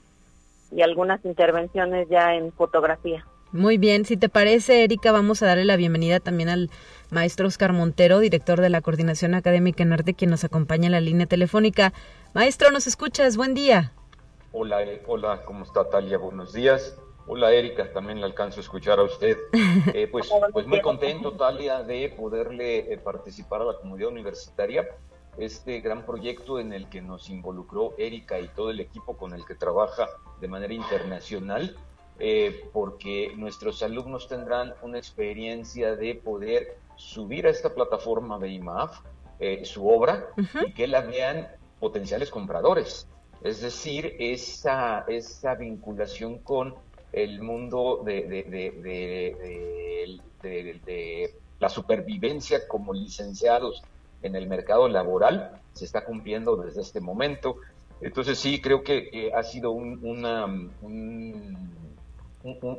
y 0.72 0.82
algunas 0.82 1.24
intervenciones 1.24 2.10
ya 2.10 2.34
en 2.34 2.52
fotografía. 2.52 3.24
Muy 3.52 3.78
bien, 3.78 4.06
si 4.06 4.18
te 4.18 4.28
parece, 4.28 4.84
Erika, 4.84 5.12
vamos 5.12 5.44
a 5.44 5.46
darle 5.46 5.66
la 5.66 5.76
bienvenida 5.76 6.20
también 6.20 6.50
al 6.50 6.72
maestro 7.12 7.48
Oscar 7.48 7.74
Montero, 7.74 8.18
director 8.18 8.60
de 8.60 8.70
la 8.70 8.82
Coordinación 8.82 9.36
Académica 9.36 9.84
en 9.84 9.94
Arte, 9.94 10.16
quien 10.16 10.32
nos 10.32 10.44
acompaña 10.44 10.88
en 10.88 10.94
la 10.94 11.02
línea 11.02 11.28
telefónica. 11.28 11.94
Maestro, 12.34 12.72
¿nos 12.72 12.88
escuchas? 12.88 13.38
Buen 13.38 13.54
día. 13.54 13.94
Hola, 14.52 14.82
eh, 14.82 15.04
hola, 15.06 15.44
¿cómo 15.46 15.64
está 15.64 15.88
Talia? 15.90 16.18
Buenos 16.18 16.54
días. 16.54 16.98
Hola 17.30 17.52
Erika, 17.52 17.92
también 17.92 18.22
le 18.22 18.26
alcanzo 18.26 18.62
a 18.62 18.64
escuchar 18.64 19.00
a 19.00 19.04
usted. 19.04 19.38
Eh, 19.94 20.08
pues, 20.12 20.32
pues 20.54 20.66
muy 20.66 20.80
contento, 20.80 21.34
Talia, 21.34 21.84
de 21.84 22.08
poderle 22.08 22.94
eh, 22.94 22.98
participar 22.98 23.62
a 23.62 23.66
la 23.66 23.74
comunidad 23.74 24.12
universitaria. 24.12 24.88
Este 25.38 25.82
gran 25.82 26.06
proyecto 26.06 26.58
en 26.58 26.72
el 26.72 26.88
que 26.88 27.02
nos 27.02 27.30
involucró 27.30 27.96
Erika 27.98 28.40
y 28.40 28.48
todo 28.48 28.72
el 28.72 28.80
equipo 28.80 29.18
con 29.18 29.34
el 29.34 29.46
que 29.46 29.56
trabaja 29.56 30.08
de 30.40 30.48
manera 30.48 30.74
internacional, 30.74 31.76
eh, 32.18 32.70
porque 32.72 33.34
nuestros 33.36 33.84
alumnos 33.84 34.30
tendrán 34.30 34.74
una 34.82 34.98
experiencia 34.98 35.98
de 35.98 36.16
poder 36.16 36.78
subir 36.96 37.46
a 37.46 37.50
esta 37.50 37.74
plataforma 37.74 38.40
de 38.40 38.52
IMAF 38.52 39.02
su 39.66 39.88
obra 39.88 40.30
y 40.66 40.72
que 40.72 40.88
la 40.88 41.02
vean 41.02 41.50
potenciales 41.80 42.32
compradores. 42.32 43.08
Es 43.44 43.62
decir, 43.62 44.16
esa, 44.18 45.06
esa 45.08 45.54
vinculación 45.54 46.40
con 46.40 46.74
el 47.24 47.42
mundo 47.42 48.02
de, 48.06 48.24
de, 50.44 51.34
la 51.60 51.70
supervivencia 51.70 52.68
como 52.68 52.94
licenciados 52.94 53.84
en 54.22 54.36
el 54.36 54.48
mercado 54.48 54.88
laboral 54.88 55.60
se 55.74 55.86
está 55.86 56.06
cumpliendo 56.06 56.56
desde 56.56 56.82
este 56.82 57.02
momento. 57.02 57.58
Entonces 58.02 58.38
sí, 58.38 58.62
creo 58.62 58.84
que 58.84 59.32
ha 59.36 59.44
sido 59.44 59.72
un, 59.72 60.00
una, 60.04 60.46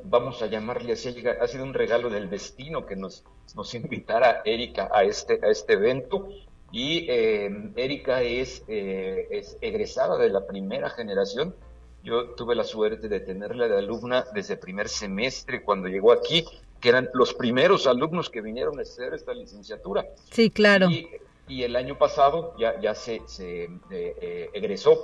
vamos 0.04 0.42
a 0.42 0.46
llamarle 0.46 0.92
así, 0.92 1.14
ha 1.26 1.46
sido 1.46 1.64
un 1.64 1.74
regalo 1.74 2.10
del 2.10 2.30
destino 2.30 2.86
que 2.86 2.96
nos, 2.96 3.24
nos 3.54 3.74
invitara 3.74 4.42
Erika 4.44 4.88
a 4.92 5.04
este, 5.04 5.40
a 5.42 5.48
este 5.48 5.74
evento. 5.74 6.28
Y 6.70 7.06
eh, 7.08 7.50
Erika 7.76 8.22
es, 8.22 8.62
eh, 8.68 9.26
es 9.30 9.56
egresada 9.60 10.18
de 10.18 10.28
la 10.28 10.46
primera 10.46 10.90
generación 10.90 11.54
yo 12.02 12.30
tuve 12.30 12.54
la 12.54 12.64
suerte 12.64 13.08
de 13.08 13.20
tenerla 13.20 13.68
de 13.68 13.78
alumna 13.78 14.24
desde 14.32 14.56
primer 14.56 14.88
semestre 14.88 15.62
cuando 15.62 15.88
llegó 15.88 16.12
aquí, 16.12 16.44
que 16.80 16.88
eran 16.88 17.08
los 17.12 17.34
primeros 17.34 17.86
alumnos 17.86 18.30
que 18.30 18.40
vinieron 18.40 18.78
a 18.78 18.82
hacer 18.82 19.14
esta 19.14 19.34
licenciatura. 19.34 20.06
Sí, 20.30 20.50
claro. 20.50 20.88
Y, 20.90 21.62
el 21.62 21.76
año 21.76 21.96
pasado 21.96 22.54
ya, 22.58 22.78
ya 22.78 22.94
se, 22.94 23.22
se 23.24 23.70
eh, 23.90 24.50
egresó, 24.52 25.02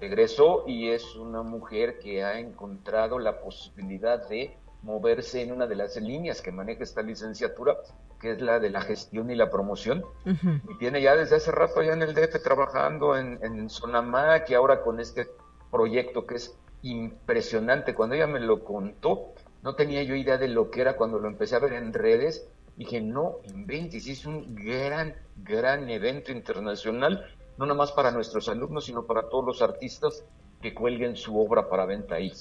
egresó 0.00 0.62
y 0.68 0.88
es 0.88 1.16
una 1.16 1.42
mujer 1.42 1.98
que 1.98 2.22
ha 2.22 2.38
encontrado 2.38 3.18
la 3.18 3.40
posibilidad 3.40 4.28
de 4.28 4.56
moverse 4.82 5.42
en 5.42 5.50
una 5.50 5.66
de 5.66 5.74
las 5.74 5.96
líneas 5.96 6.40
que 6.40 6.52
maneja 6.52 6.84
esta 6.84 7.02
licenciatura, 7.02 7.76
que 8.20 8.32
es 8.32 8.40
la 8.40 8.60
de 8.60 8.70
la 8.70 8.82
gestión 8.82 9.30
y 9.30 9.34
la 9.34 9.50
promoción. 9.50 10.04
Y 10.24 10.78
tiene 10.78 11.02
ya 11.02 11.16
desde 11.16 11.36
hace 11.36 11.50
rato 11.50 11.82
ya 11.82 11.92
en 11.92 12.02
el 12.02 12.14
DF 12.14 12.40
trabajando 12.42 13.16
en, 13.16 13.40
en 13.42 13.68
Sonamac 13.68 14.48
y 14.48 14.54
ahora 14.54 14.82
con 14.82 15.00
este 15.00 15.28
proyecto 15.70 16.26
que 16.26 16.36
es 16.36 16.56
impresionante. 16.82 17.94
Cuando 17.94 18.14
ella 18.14 18.26
me 18.26 18.40
lo 18.40 18.64
contó, 18.64 19.34
no 19.62 19.74
tenía 19.74 20.02
yo 20.02 20.14
idea 20.14 20.38
de 20.38 20.48
lo 20.48 20.70
que 20.70 20.80
era 20.80 20.96
cuando 20.96 21.18
lo 21.18 21.28
empecé 21.28 21.56
a 21.56 21.60
ver 21.60 21.74
en 21.74 21.92
redes. 21.92 22.48
Dije, 22.76 23.00
no, 23.00 23.36
inventes, 23.44 24.06
es 24.06 24.24
un 24.24 24.54
gran, 24.54 25.14
gran 25.36 25.90
evento 25.90 26.32
internacional, 26.32 27.26
no 27.58 27.66
nada 27.66 27.76
más 27.76 27.92
para 27.92 28.10
nuestros 28.10 28.48
alumnos, 28.48 28.86
sino 28.86 29.04
para 29.04 29.28
todos 29.28 29.44
los 29.44 29.62
artistas 29.62 30.24
que 30.62 30.74
cuelguen 30.74 31.16
su 31.16 31.38
obra 31.38 31.68
para 31.68 31.86
venta 31.86 32.16
ahí. 32.16 32.32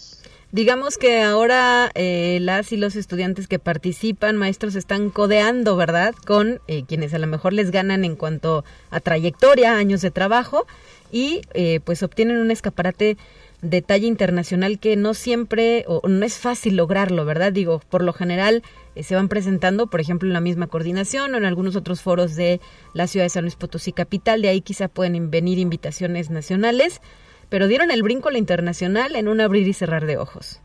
Digamos 0.52 0.98
que 0.98 1.22
ahora 1.22 1.92
eh, 1.94 2.40
las 2.42 2.72
y 2.72 2.78
los 2.78 2.96
estudiantes 2.96 3.48
que 3.48 3.60
participan, 3.60 4.36
maestros, 4.36 4.76
están 4.76 5.10
codeando, 5.10 5.76
¿verdad? 5.76 6.14
Con 6.26 6.60
eh, 6.68 6.84
quienes 6.86 7.14
a 7.14 7.20
lo 7.20 7.28
mejor 7.28 7.54
les 7.54 7.72
ganan 7.72 8.04
en 8.04 8.16
cuanto 8.16 8.66
a 8.90 9.00
trayectoria, 9.00 9.78
años 9.78 10.02
de 10.02 10.12
trabajo, 10.12 10.66
y 11.12 11.42
eh, 11.54 11.80
pues 11.84 12.04
obtienen 12.04 12.38
un 12.38 12.52
escaparate 12.52 13.18
de 13.62 13.82
talla 13.82 14.08
internacional 14.08 14.80
que 14.80 14.96
no 14.96 15.14
siempre 15.14 15.84
o 15.88 16.08
no 16.08 16.26
es 16.26 16.38
fácil 16.38 16.78
lograrlo, 16.78 17.26
¿verdad? 17.26 17.52
Digo, 17.52 17.82
por 17.90 18.04
lo 18.04 18.14
general 18.14 18.64
eh, 18.96 19.04
se 19.04 19.16
van 19.16 19.28
presentando, 19.28 19.88
por 19.88 20.00
ejemplo, 20.00 20.28
en 20.28 20.34
la 20.34 20.42
misma 20.42 20.68
coordinación 20.68 21.34
o 21.34 21.38
en 21.38 21.46
algunos 21.46 21.76
otros 21.76 22.02
foros 22.02 22.36
de 22.36 22.62
la 22.94 23.08
ciudad 23.08 23.26
de 23.26 23.30
San 23.30 23.44
Luis 23.44 23.56
Potosí 23.56 23.92
capital. 23.92 24.42
De 24.42 24.50
ahí 24.50 24.62
quizá 24.62 24.88
pueden 24.88 25.30
venir 25.30 25.60
invitaciones 25.60 26.30
nacionales, 26.30 27.02
pero 27.50 27.68
dieron 27.68 27.92
el 27.92 28.04
brinco 28.04 28.30
a 28.30 28.32
la 28.32 28.38
internacional 28.38 29.16
en 29.16 29.28
un 29.28 29.42
abrir 29.42 29.68
y 29.68 29.74
cerrar 29.74 30.06
de 30.06 30.18
ojos. 30.18 30.62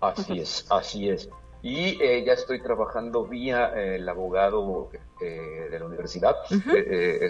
Así 0.00 0.40
es, 0.40 0.66
así 0.68 1.08
es. 1.08 1.28
Y 1.62 2.02
eh, 2.02 2.24
ya 2.26 2.32
estoy 2.32 2.60
trabajando 2.60 3.24
vía 3.24 3.72
eh, 3.76 3.96
el 3.96 4.08
abogado 4.08 4.90
eh, 5.20 5.68
de 5.70 5.78
la 5.78 5.86
universidad, 5.86 6.34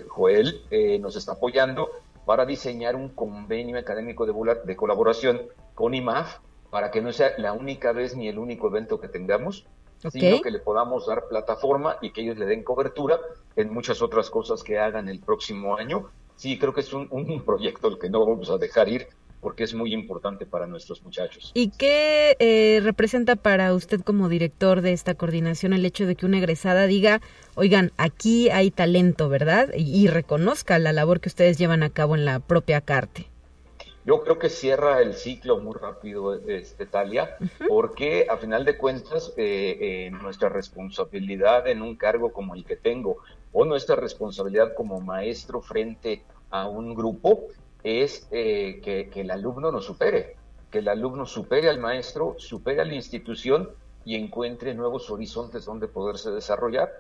Joel, 0.09 0.63
nos 1.01 1.17
está 1.17 1.33
apoyando 1.33 1.91
para 2.25 2.47
diseñar 2.47 2.97
un 2.97 3.09
convenio 3.09 3.79
académico 3.79 4.27
de, 4.27 4.33
de 4.65 4.77
colaboración 4.77 5.43
con 5.75 5.95
IMAF 5.95 6.39
para 6.71 6.91
que 6.91 7.03
no 7.03 7.13
sea 7.13 7.33
la 7.39 7.53
única 7.53 7.93
vez 7.93 8.17
ni 8.17 8.29
el 8.29 8.39
único 8.39 8.69
evento 8.69 9.01
que 9.01 9.09
tengamos, 9.09 9.67
sino 9.99 10.41
que 10.41 10.51
le 10.51 10.59
podamos 10.59 11.07
dar 11.07 11.29
plataforma 11.29 11.97
y 12.01 12.11
que 12.13 12.23
ellos 12.23 12.39
le 12.39 12.47
den 12.47 12.65
cobertura 12.65 13.21
en 13.57 13.73
muchas 13.73 14.03
otras 14.03 14.31
cosas 14.31 14.63
que 14.63 14.79
hagan 14.79 15.09
el 15.09 15.21
próximo 15.21 15.77
año. 15.77 16.09
Sí, 16.37 16.59
creo 16.59 16.73
que 16.73 16.81
es 16.81 16.93
un, 16.93 17.09
un 17.11 17.43
proyecto 17.45 17.89
el 17.89 17.99
que 17.99 18.09
no 18.09 18.25
vamos 18.25 18.51
a 18.51 18.59
dejar 18.59 18.89
ir 18.89 19.09
porque 19.43 19.65
es 19.65 19.75
muy 19.75 19.93
importante 19.93 20.47
para 20.47 20.69
nuestros 20.69 21.03
muchachos. 21.03 21.51
¿Y 21.53 21.71
qué 21.71 22.37
eh, 22.39 22.81
representa 22.83 23.35
para 23.35 23.75
usted 23.75 24.01
como 24.01 24.29
director 24.29 24.83
de 24.83 24.93
esta 24.93 25.15
coordinación 25.15 25.73
el 25.73 25.85
hecho 25.85 26.07
de 26.07 26.15
que 26.15 26.25
una 26.25 26.39
egresada 26.39 26.87
diga, 26.87 27.21
oigan, 27.55 27.93
aquí 27.97 28.51
hay 28.51 28.71
talento, 28.71 29.29
¿verdad? 29.29 29.69
Y, 29.77 30.09
reconozca 30.09 30.79
la 30.79 30.93
labor 30.93 31.21
que 31.21 31.29
ustedes 31.29 31.59
llevan 31.59 31.83
a 31.83 31.91
cabo 31.91 32.15
en 32.15 32.25
la 32.25 32.41
propia 32.41 32.81
CARTE. 32.81 33.27
Yo 34.05 34.23
creo 34.25 34.39
que 34.39 34.49
cierra 34.49 35.01
el 35.01 35.15
ciclo 35.15 35.59
muy 35.61 35.75
rápido, 35.75 36.35
este, 36.35 36.87
Talia, 36.87 37.37
porque 37.69 38.27
a 38.29 38.37
final 38.37 38.65
de 38.65 38.77
cuentas 38.77 39.33
eh, 39.37 39.79
eh, 39.81 40.11
nuestra 40.11 40.49
responsabilidad 40.49 41.69
en 41.69 41.83
un 41.83 41.95
cargo 41.95 42.33
como 42.33 42.57
el 42.57 42.65
que 42.65 42.75
tengo 42.75 43.19
o 43.53 43.65
nuestra 43.65 43.95
responsabilidad 43.95 44.75
como 44.75 45.01
maestro 45.01 45.61
frente 45.61 46.25
a 46.51 46.67
un 46.69 46.95
grupo 46.95 47.49
es 47.83 48.27
eh, 48.31 48.81
que, 48.83 49.21
el 49.21 49.31
alumno 49.31 49.71
nos 49.71 49.85
supere, 49.85 50.37
que 50.71 50.79
el 50.79 50.89
alumno 50.89 51.27
supere 51.27 51.69
al 51.69 51.79
maestro, 51.79 52.35
supere 52.39 52.81
a 52.81 52.85
la 52.85 52.95
institución 52.95 53.71
y 54.05 54.17
encuentre 54.17 54.75
nuevos 54.75 55.11
horizontes 55.11 55.65
donde 55.65 55.89
poderse 55.89 56.31
desarrollar. 56.31 56.91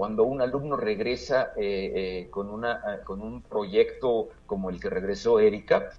Cuando 0.00 0.24
un 0.24 0.40
alumno 0.40 0.78
regresa 0.78 1.52
eh, 1.58 1.92
eh, 1.94 2.28
con, 2.30 2.48
una, 2.48 3.02
con 3.04 3.20
un 3.20 3.42
proyecto 3.42 4.30
como 4.46 4.70
el 4.70 4.80
que 4.80 4.88
regresó 4.88 5.38
Erika, 5.40 5.90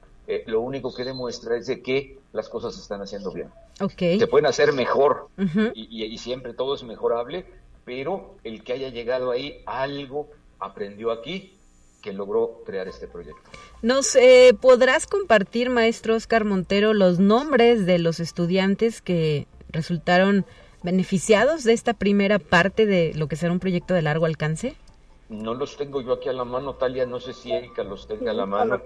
lo 0.47 0.61
único 0.61 0.91
que 0.91 1.03
demuestra 1.03 1.55
es 1.55 1.67
de 1.67 1.83
que 1.83 2.17
las 2.33 2.49
cosas 2.49 2.73
se 2.73 2.81
están 2.81 3.03
haciendo 3.03 3.31
bien. 3.31 3.49
Okay. 3.79 4.17
Se 4.17 4.25
pueden 4.25 4.47
hacer 4.47 4.73
mejor 4.73 5.27
y, 5.75 6.03
y 6.03 6.17
siempre 6.17 6.55
todo 6.55 6.73
es 6.73 6.81
mejorable, 6.81 7.45
pero 7.85 8.37
el 8.43 8.63
que 8.63 8.73
haya 8.73 8.89
llegado 8.89 9.29
ahí, 9.29 9.61
algo 9.67 10.29
aprendió 10.57 11.11
aquí 11.11 11.59
que 12.01 12.11
logró 12.11 12.63
crear 12.65 12.87
este 12.87 13.07
proyecto. 13.07 13.51
¿Nos 13.83 14.15
eh, 14.15 14.57
podrás 14.59 15.05
compartir, 15.05 15.69
maestro 15.69 16.15
Oscar 16.15 16.43
Montero, 16.43 16.95
los 16.95 17.19
nombres 17.19 17.85
de 17.85 17.99
los 17.99 18.19
estudiantes 18.19 18.99
que 18.99 19.45
resultaron 19.69 20.43
beneficiados 20.83 21.63
de 21.63 21.73
esta 21.73 21.93
primera 21.93 22.39
parte 22.39 22.85
de 22.85 23.13
lo 23.15 23.27
que 23.27 23.35
será 23.35 23.51
un 23.51 23.59
proyecto 23.59 23.93
de 23.93 24.01
largo 24.01 24.25
alcance? 24.25 24.75
No 25.29 25.53
los 25.53 25.77
tengo 25.77 26.01
yo 26.01 26.13
aquí 26.13 26.27
a 26.27 26.33
la 26.33 26.43
mano, 26.43 26.75
Talia, 26.75 27.05
no 27.05 27.19
sé 27.19 27.33
si 27.33 27.53
Erika 27.53 27.83
los 27.83 28.07
tenga 28.07 28.31
a 28.31 28.33
la 28.33 28.45
mano. 28.45 28.81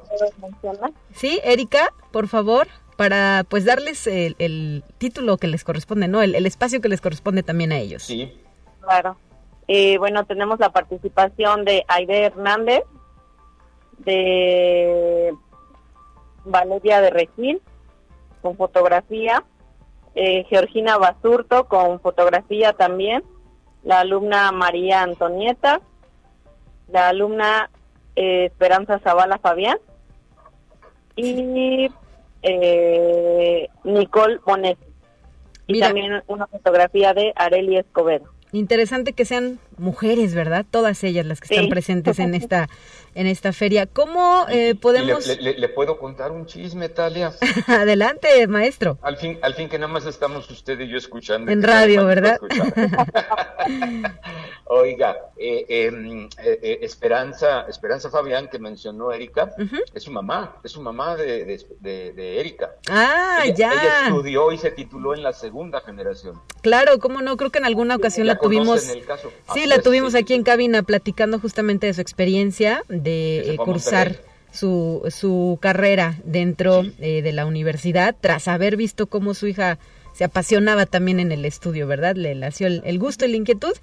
Sí, 1.12 1.40
Erika, 1.44 1.92
por 2.12 2.28
favor, 2.28 2.68
para 2.98 3.46
pues 3.50 3.66
darles 3.66 4.06
el, 4.06 4.84
título 5.00 5.38
que 5.38 5.48
les 5.48 5.64
corresponde, 5.64 6.08
¿no? 6.08 6.22
El, 6.22 6.46
espacio 6.46 6.82
que 6.82 6.90
les 6.90 7.02
corresponde 7.02 7.42
también 7.42 7.72
a 7.72 7.80
ellos. 7.80 8.04
Sí. 8.04 8.32
Claro. 8.82 9.18
Eh, 9.68 9.98
bueno, 9.98 10.26
tenemos 10.26 10.60
la 10.60 10.72
participación 10.72 11.66
de 11.66 11.84
Aide 11.88 12.26
Hernández, 12.26 12.84
de 14.00 15.34
Valeria 16.44 17.02
de 17.02 17.10
Regil 17.10 17.62
con 18.44 18.56
fotografía, 18.56 19.44
eh, 20.16 20.46
Georgina 20.50 20.98
Basurto 20.98 21.66
con 21.68 22.00
fotografía 22.00 22.74
también, 22.74 23.24
la 23.84 24.00
alumna 24.00 24.52
María 24.52 25.04
Antonieta, 25.04 25.82
la 26.92 27.10
alumna 27.10 27.70
eh, 28.16 28.46
Esperanza 28.46 29.00
Zavala 29.00 29.38
Fabián 29.40 29.78
y 31.16 31.90
eh, 32.42 33.70
Nicole 33.84 34.40
Bonet. 34.46 34.78
Y 35.68 35.80
también 35.80 36.24
una 36.28 36.48
fotografía 36.48 37.14
de 37.14 37.34
Areli 37.36 37.78
Escobedo. 37.78 38.26
Interesante 38.52 39.14
que 39.14 39.26
sean 39.26 39.60
mujeres, 39.78 40.34
¿verdad? 40.34 40.66
Todas 40.70 41.04
ellas 41.04 41.26
las 41.26 41.42
que 41.42 41.54
están 41.54 41.70
presentes 41.70 42.20
en 42.20 42.36
esta 42.36 42.70
en 43.16 43.28
esta 43.28 43.54
feria. 43.54 43.88
¿Cómo 43.88 44.46
eh, 44.50 44.76
podemos? 44.76 45.26
Le, 45.40 45.70
puedo 45.70 45.98
contar 45.98 46.32
un 46.32 46.46
chisme, 46.46 46.90
Talia? 46.90 47.32
Adelante, 47.68 48.46
maestro. 48.48 49.00
Al 49.02 49.18
fin, 49.18 49.40
al 49.42 49.56
fin 49.56 49.70
que 49.70 49.80
nada 49.80 49.92
más 49.92 50.06
estamos 50.06 50.50
usted 50.52 50.80
y 50.82 50.90
yo 50.90 50.98
escuchando. 50.98 51.52
En 51.52 51.64
radio, 51.64 52.06
¿verdad? 52.06 52.40
Oiga, 54.68 55.16
eh, 55.38 55.66
em, 55.70 56.28
eh, 56.44 56.80
Esperanza, 56.82 57.66
Esperanza 57.70 58.10
Fabián 58.10 58.50
que 58.50 58.60
mencionó 58.60 59.12
Erika, 59.12 59.52
es 59.94 60.04
su 60.04 60.12
mamá, 60.12 60.58
es 60.64 60.72
su 60.72 60.82
mamá 60.82 61.16
de, 61.16 61.64
de, 61.80 62.40
Erika. 62.40 62.76
Ah, 62.90 63.44
ya. 63.56 63.72
Ella 63.72 64.08
estudió 64.08 64.52
y 64.52 64.58
se 64.58 64.72
tituló 64.72 65.14
en 65.14 65.24
la 65.24 65.34
segunda 65.34 65.82
generación. 65.82 66.42
Claro, 66.62 67.00
cómo 67.00 67.22
no, 67.22 67.38
creo 67.38 67.52
que 67.52 67.60
en 67.60 67.66
alguna 67.66 67.96
ocasión 67.96 68.28
la 68.28 68.38
tuvimos. 68.38 68.82
Sí, 69.54 69.65
la 69.68 69.82
tuvimos 69.82 70.16
aquí 70.16 70.34
en 70.34 70.44
cabina 70.44 70.84
platicando 70.84 71.40
justamente 71.40 71.88
de 71.88 71.94
su 71.94 72.02
experiencia 72.02 72.84
de 72.90 73.54
eh, 73.54 73.58
cursar 73.58 74.18
su, 74.52 75.04
su 75.10 75.60
carrera 75.62 76.18
dentro 76.24 76.84
eh, 77.00 77.22
de 77.22 77.32
la 77.34 77.46
universidad 77.46 78.16
tras 78.20 78.48
haber 78.48 78.78
visto 78.78 79.08
cómo 79.08 79.34
su 79.34 79.48
hija 79.48 79.78
se 80.14 80.24
apasionaba 80.24 80.86
también 80.86 81.20
en 81.20 81.32
el 81.34 81.44
estudio, 81.44 81.88
¿verdad? 81.88 82.16
Le 82.16 82.34
nació 82.36 82.68
el, 82.68 83.00
gusto 83.00 83.26
y 83.26 83.30
la 83.30 83.38
inquietud 83.38 83.74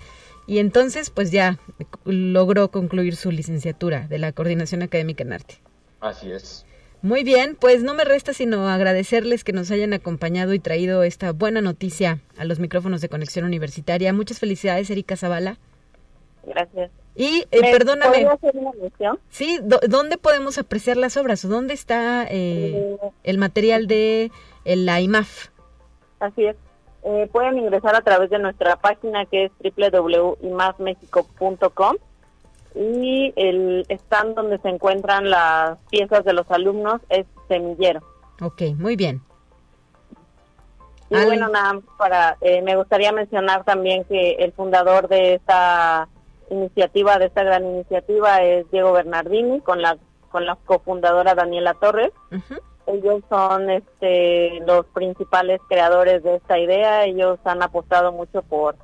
y 0.47 0.59
entonces 0.59 1.11
pues 1.11 1.31
ya 1.31 1.59
logró 2.05 2.71
concluir 2.71 3.16
su 3.16 3.31
licenciatura 3.31 4.09
de 4.09 4.18
la 4.18 4.33
Coordinación 4.33 4.83
Académica 4.83 5.25
en 5.25 5.35
Arte. 5.35 5.59
Así 6.01 6.33
es. 6.33 6.64
Muy 7.03 7.23
bien, 7.23 7.57
pues 7.61 7.83
no 7.83 7.95
me 7.95 8.05
resta 8.05 8.33
sino 8.33 8.68
agradecerles 8.68 9.45
que 9.45 9.53
nos 9.53 9.71
hayan 9.71 9.92
acompañado 9.92 10.55
y 10.55 10.59
traído 10.59 11.03
esta 11.03 11.33
buena 11.33 11.61
noticia 11.61 12.21
a 12.38 12.45
los 12.45 12.61
micrófonos 12.61 13.03
de 13.03 13.11
Conexión 13.11 13.45
Universitaria. 13.45 14.12
Muchas 14.12 14.38
felicidades, 14.38 14.88
Erika 14.88 15.16
Zavala. 15.16 15.59
Gracias. 16.45 16.91
Y 17.15 17.45
eh, 17.51 17.61
perdóname. 17.61 18.27
Sí, 19.29 19.61
¿dónde 19.63 20.17
podemos 20.17 20.57
apreciar 20.59 20.97
las 20.97 21.17
obras? 21.17 21.47
¿Dónde 21.47 21.75
está 21.75 22.25
eh, 22.25 22.29
eh, 22.31 22.97
el 23.23 23.39
material 23.39 23.87
de 23.87 24.33
la 24.65 25.01
IMAF? 25.01 25.51
Así 26.21 26.47
es. 26.47 26.57
pueden 27.31 27.59
ingresar 27.59 27.95
a 27.95 28.01
través 28.01 28.31
de 28.31 28.39
nuestra 28.39 28.77
página 28.77 29.27
que 29.27 29.45
es 29.47 29.53
www.imafmexico.com 29.61 31.97
y 32.75 33.35
el 33.37 33.85
stand 33.89 34.35
donde 34.35 34.57
se 34.59 34.71
encuentran 34.71 35.29
las 35.29 35.79
piezas 35.91 36.25
de 36.25 36.33
los 36.33 36.51
alumnos 36.51 37.03
es 37.11 37.27
Semillero. 37.49 38.01
Ok, 38.41 38.63
muy 38.77 38.97
bien. 38.97 39.21
Y 41.11 41.25
bueno, 41.27 41.51
nada, 41.51 41.79
para, 41.99 42.39
me 42.63 42.75
gustaría 42.75 43.13
mencionar 43.13 43.65
también 43.65 44.05
que 44.05 44.37
el 44.39 44.53
fundador 44.53 45.09
de 45.09 45.35
esta 45.35 46.09
iniciativa, 46.51 47.19
de 47.19 47.27
esta 47.27 47.43
gran 47.43 47.65
iniciativa, 47.65 48.43
es 48.43 48.71
Diego 48.71 48.93
Bernardini 48.93 49.61
con 49.61 49.83
la 49.83 49.99
con 50.31 50.47
la 50.47 50.57
cofundadora 50.65 51.35
Daniela 51.35 51.75
Torres. 51.75 52.11
Ellos 52.87 53.23
son 53.29 53.71
este, 53.71 54.61
los 54.67 54.87
principales 54.87 55.61
creadores 55.69 56.23
de 56.25 56.37
esta 56.37 56.59
idea. 56.59 57.05
Ellos 57.05 57.39
han 57.45 57.63
apostado 57.63 58.13
mucho 58.13 58.43
por 58.43 58.77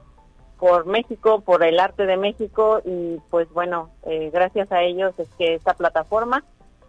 por 0.58 0.86
México, 0.86 1.40
por 1.40 1.62
el 1.62 1.78
arte 1.78 2.04
de 2.04 2.16
México 2.16 2.82
y 2.84 3.18
pues 3.30 3.48
bueno, 3.50 3.90
eh, 4.04 4.30
gracias 4.32 4.70
a 4.72 4.82
ellos 4.82 5.14
es 5.18 5.28
que 5.38 5.54
esta 5.54 5.74
plataforma 5.74 6.44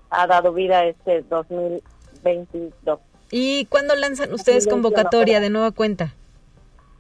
ha 0.10 0.26
dado 0.26 0.54
vida 0.54 0.86
este 0.86 1.22
2022. 1.22 3.00
¿Y 3.32 3.66
cuándo 3.66 3.96
lanzan 3.96 4.34
ustedes 4.34 4.68
convocatoria 4.68 5.40
de 5.40 5.52
nueva 5.52 5.72
cuenta? 5.72 6.16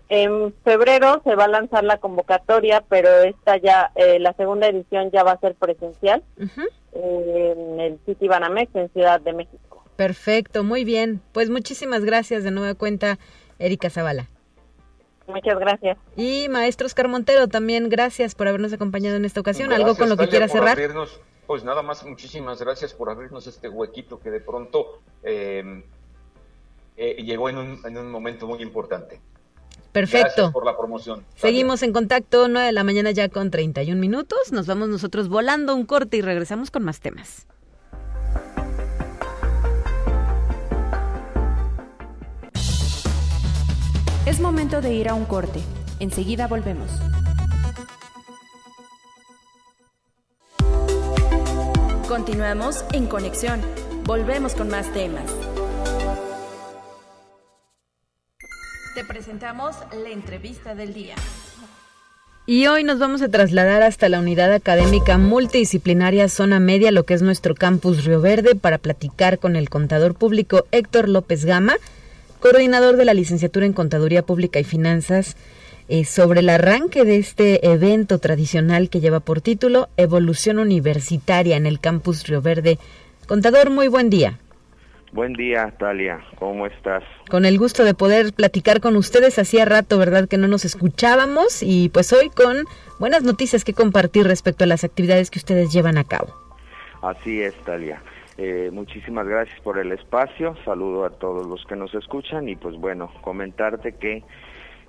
En 0.10 0.54
febrero 0.64 1.22
se 1.24 1.36
va 1.36 1.46
a 1.46 1.48
lanzar 1.48 1.84
la 1.84 1.98
convocatoria, 1.98 2.84
pero 2.90 3.10
esta 3.22 3.58
ya, 3.58 3.92
eh, 3.94 4.18
la 4.20 4.34
segunda 4.34 4.68
edición 4.68 5.12
ya 5.12 5.24
va 5.24 5.34
a 5.34 5.40
ser 5.40 5.54
presencial 5.54 6.24
en 6.94 7.80
el 7.80 8.00
City 8.08 8.28
Banamex 8.28 8.76
en 8.76 8.90
Ciudad 8.90 9.22
de 9.22 9.34
México. 9.34 9.86
Perfecto, 9.96 10.64
muy 10.64 10.84
bien. 10.84 11.22
Pues 11.32 11.52
muchísimas 11.52 12.06
gracias 12.06 12.44
de 12.44 12.50
nueva 12.50 12.74
cuenta, 12.74 13.20
Erika 13.60 13.92
Zavala. 13.92 14.28
Muchas 15.28 15.60
gracias. 15.60 15.98
Y 16.16 16.50
maestro 16.50 16.88
Oscar 16.88 17.08
Montero, 17.08 17.48
también 17.48 17.88
gracias 17.88 18.34
por 18.34 18.48
habernos 18.48 18.74
acompañado 18.74 19.16
en 19.16 19.26
esta 19.26 19.42
ocasión. 19.42 19.72
¿Algo 19.72 19.96
con 19.96 20.10
lo 20.10 20.18
que 20.18 20.28
quiera 20.28 20.48
cerrar? 20.48 20.78
pues 21.46 21.64
nada 21.64 21.82
más, 21.82 22.06
muchísimas 22.06 22.62
gracias 22.62 22.94
por 22.94 23.10
abrirnos 23.10 23.48
este 23.48 23.70
huequito 23.70 24.20
que 24.20 24.30
de 24.30 24.40
pronto 24.40 25.02
eh, 25.24 25.84
eh, 26.96 27.24
llegó 27.24 27.50
en 27.50 27.58
un, 27.58 27.82
en 27.84 27.98
un 27.98 28.12
momento 28.12 28.46
muy 28.48 28.62
importante. 28.62 29.20
Perfecto. 29.92 30.28
Gracias 30.28 30.52
por 30.54 30.66
la 30.66 30.78
promoción. 30.78 31.26
Seguimos 31.36 31.82
en 31.84 31.94
contacto, 31.94 32.48
9 32.48 32.68
de 32.68 32.74
la 32.74 32.84
mañana 32.84 33.12
ya 33.12 33.30
con 33.30 33.50
31 33.50 34.00
minutos. 34.00 34.52
Nos 34.52 34.68
vamos 34.68 34.90
nosotros 34.90 35.30
volando 35.30 35.76
un 35.76 35.86
corte 35.86 36.18
y 36.18 36.22
regresamos 36.22 36.72
con 36.72 36.84
más 36.84 37.00
temas. 37.00 37.48
Es 44.26 44.40
momento 44.40 44.80
de 44.80 44.94
ir 44.94 45.10
a 45.10 45.16
un 45.16 45.26
corte. 45.26 45.60
Enseguida 46.00 46.48
volvemos. 46.48 46.92
Continuamos 52.08 52.86
en 52.94 53.08
conexión. 53.08 53.62
Volvemos 54.04 54.54
con 54.54 54.70
más 54.70 54.92
temas. 54.94 55.49
Presentamos 59.20 59.76
la 60.02 60.12
entrevista 60.12 60.76
del 60.76 60.94
día. 60.94 61.14
Y 62.46 62.68
hoy 62.68 62.86
nos 62.86 63.00
vamos 63.00 63.22
a 63.22 63.28
trasladar 63.28 63.84
hasta 63.84 64.08
la 64.08 64.18
unidad 64.18 64.54
académica 64.54 65.18
multidisciplinaria 65.18 66.30
Zona 66.30 66.62
Media, 66.62 66.94
lo 66.94 67.04
que 67.04 67.16
es 67.16 67.22
nuestro 67.22 67.54
campus 67.54 68.06
Río 68.06 68.22
Verde, 68.22 68.56
para 68.56 68.78
platicar 68.78 69.38
con 69.38 69.58
el 69.58 69.70
contador 69.70 70.16
público 70.16 70.68
Héctor 70.72 71.10
López 71.10 71.44
Gama, 71.44 71.76
coordinador 72.40 72.96
de 72.96 73.04
la 73.04 73.14
licenciatura 73.14 73.66
en 73.66 73.74
Contaduría 73.74 74.22
Pública 74.22 74.58
y 74.62 74.64
Finanzas, 74.64 75.36
eh, 75.90 76.06
sobre 76.06 76.40
el 76.40 76.48
arranque 76.48 77.04
de 77.04 77.18
este 77.18 77.70
evento 77.70 78.20
tradicional 78.20 78.90
que 78.90 79.02
lleva 79.02 79.20
por 79.20 79.42
título 79.42 79.90
Evolución 79.98 80.60
Universitaria 80.60 81.58
en 81.58 81.66
el 81.66 81.82
campus 81.82 82.26
Río 82.26 82.42
Verde. 82.42 82.80
Contador, 83.28 83.70
muy 83.70 83.90
buen 83.90 84.10
día. 84.10 84.40
Buen 85.12 85.34
día, 85.34 85.74
Talia. 85.80 86.22
¿Cómo 86.38 86.68
estás? 86.68 87.04
Con 87.30 87.46
el 87.46 87.58
gusto 87.58 87.84
de 87.84 87.96
poder 87.96 88.32
platicar 88.32 88.80
con 88.80 88.96
ustedes. 88.96 89.40
Hacía 89.40 89.66
rato, 89.66 89.98
¿verdad?, 89.98 90.28
que 90.28 90.38
no 90.38 90.48
nos 90.48 90.66
escuchábamos 90.66 91.64
y 91.64 91.90
pues 91.90 92.14
hoy 92.14 92.30
con 92.30 92.66
buenas 93.00 93.24
noticias 93.24 93.64
que 93.64 93.74
compartir 93.74 94.28
respecto 94.28 94.66
a 94.66 94.68
las 94.68 94.84
actividades 94.84 95.32
que 95.32 95.40
ustedes 95.40 95.74
llevan 95.74 95.98
a 95.98 96.04
cabo. 96.04 96.34
Así 97.02 97.42
es, 97.42 97.56
Talia. 97.66 98.02
Eh, 98.38 98.70
muchísimas 98.72 99.28
gracias 99.28 99.60
por 99.62 99.80
el 99.80 99.92
espacio. 99.92 100.56
Saludo 100.64 101.06
a 101.06 101.10
todos 101.10 101.46
los 101.48 101.66
que 101.66 101.76
nos 101.76 101.94
escuchan 101.96 102.48
y 102.48 102.56
pues 102.56 102.76
bueno, 102.78 103.12
comentarte 103.22 103.94
que 103.94 104.24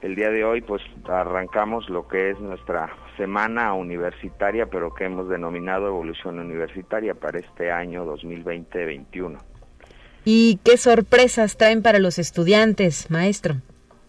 el 0.02 0.16
día 0.16 0.30
de 0.30 0.44
hoy 0.44 0.60
pues 0.60 0.82
arrancamos 1.08 1.88
lo 1.88 2.06
que 2.08 2.30
es 2.30 2.40
nuestra 2.40 2.90
semana 3.16 3.72
universitaria, 3.72 4.66
pero 4.66 4.94
que 4.94 5.04
hemos 5.04 5.28
denominado 5.28 5.88
Evolución 5.88 6.38
Universitaria 6.38 7.14
para 7.14 7.38
este 7.38 7.72
año 7.72 8.04
2020-21. 8.04 9.49
¿Y 10.24 10.58
qué 10.64 10.76
sorpresas 10.76 11.56
traen 11.56 11.82
para 11.82 11.98
los 11.98 12.18
estudiantes, 12.18 13.10
maestro? 13.10 13.56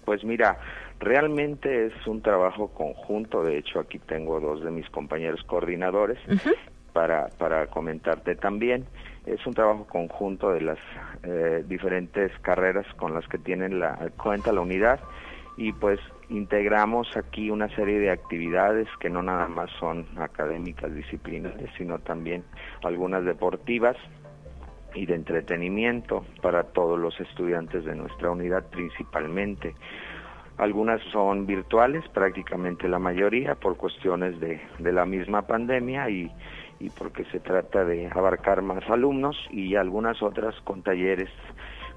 Pues 0.06 0.24
mira, 0.24 0.58
realmente 1.00 1.88
es 1.88 2.08
un 2.08 2.22
trabajo 2.22 2.70
conjunto, 2.70 3.44
de 3.44 3.58
hecho 3.58 3.80
aquí 3.80 4.00
tengo 4.00 4.40
dos 4.40 4.64
de 4.64 4.72
mis 4.72 4.90
compañeros 4.90 5.42
coordinadores 5.46 6.20
para, 6.94 7.30
para 7.38 7.68
comentarte 7.68 8.36
también. 8.36 8.86
Es 9.26 9.46
un 9.46 9.54
trabajo 9.54 9.88
conjunto 9.88 10.52
de 10.52 10.62
las 10.62 10.80
eh, 11.24 11.64
diferentes 11.68 12.32
carreras 12.42 12.86
con 12.96 13.14
las 13.14 13.28
que 13.28 13.38
tienen 13.38 13.80
la 13.80 14.10
cuenta 14.18 14.52
la 14.52 14.62
unidad 14.62 15.00
y 15.58 15.74
pues 15.74 16.00
integramos 16.30 17.16
aquí 17.16 17.52
una 17.52 17.68
serie 17.76 18.00
de 18.00 18.10
actividades 18.10 18.88
que 19.00 19.10
no 19.10 19.22
nada 19.22 19.48
más 19.48 19.70
son 19.80 20.08
académicas 20.18 20.94
disciplinares, 20.94 21.70
sino 21.78 22.00
también 22.00 22.44
algunas 22.84 23.24
deportivas 23.26 23.96
y 24.96 25.06
de 25.06 25.16
entretenimiento 25.16 26.26
para 26.42 26.64
todos 26.64 27.00
los 27.00 27.20
estudiantes 27.20 27.86
de 27.86 27.96
nuestra 27.96 28.32
unidad 28.32 28.66
principalmente. 28.70 29.76
Algunas 30.58 31.02
son 31.12 31.48
virtuales, 31.48 32.04
prácticamente 32.10 32.88
la 32.88 33.00
mayoría, 33.00 33.56
por 33.56 33.78
cuestiones 33.78 34.40
de, 34.40 34.62
de 34.80 34.92
la 34.92 35.06
misma 35.06 35.44
pandemia 35.44 36.10
y, 36.10 36.32
y 36.80 36.90
porque 36.90 37.26
se 37.26 37.40
trata 37.40 37.84
de 37.86 38.08
abarcar 38.08 38.62
más 38.62 38.88
alumnos 38.90 39.36
y 39.52 39.76
algunas 39.76 40.22
otras 40.22 40.54
con 40.64 40.84
talleres 40.84 41.30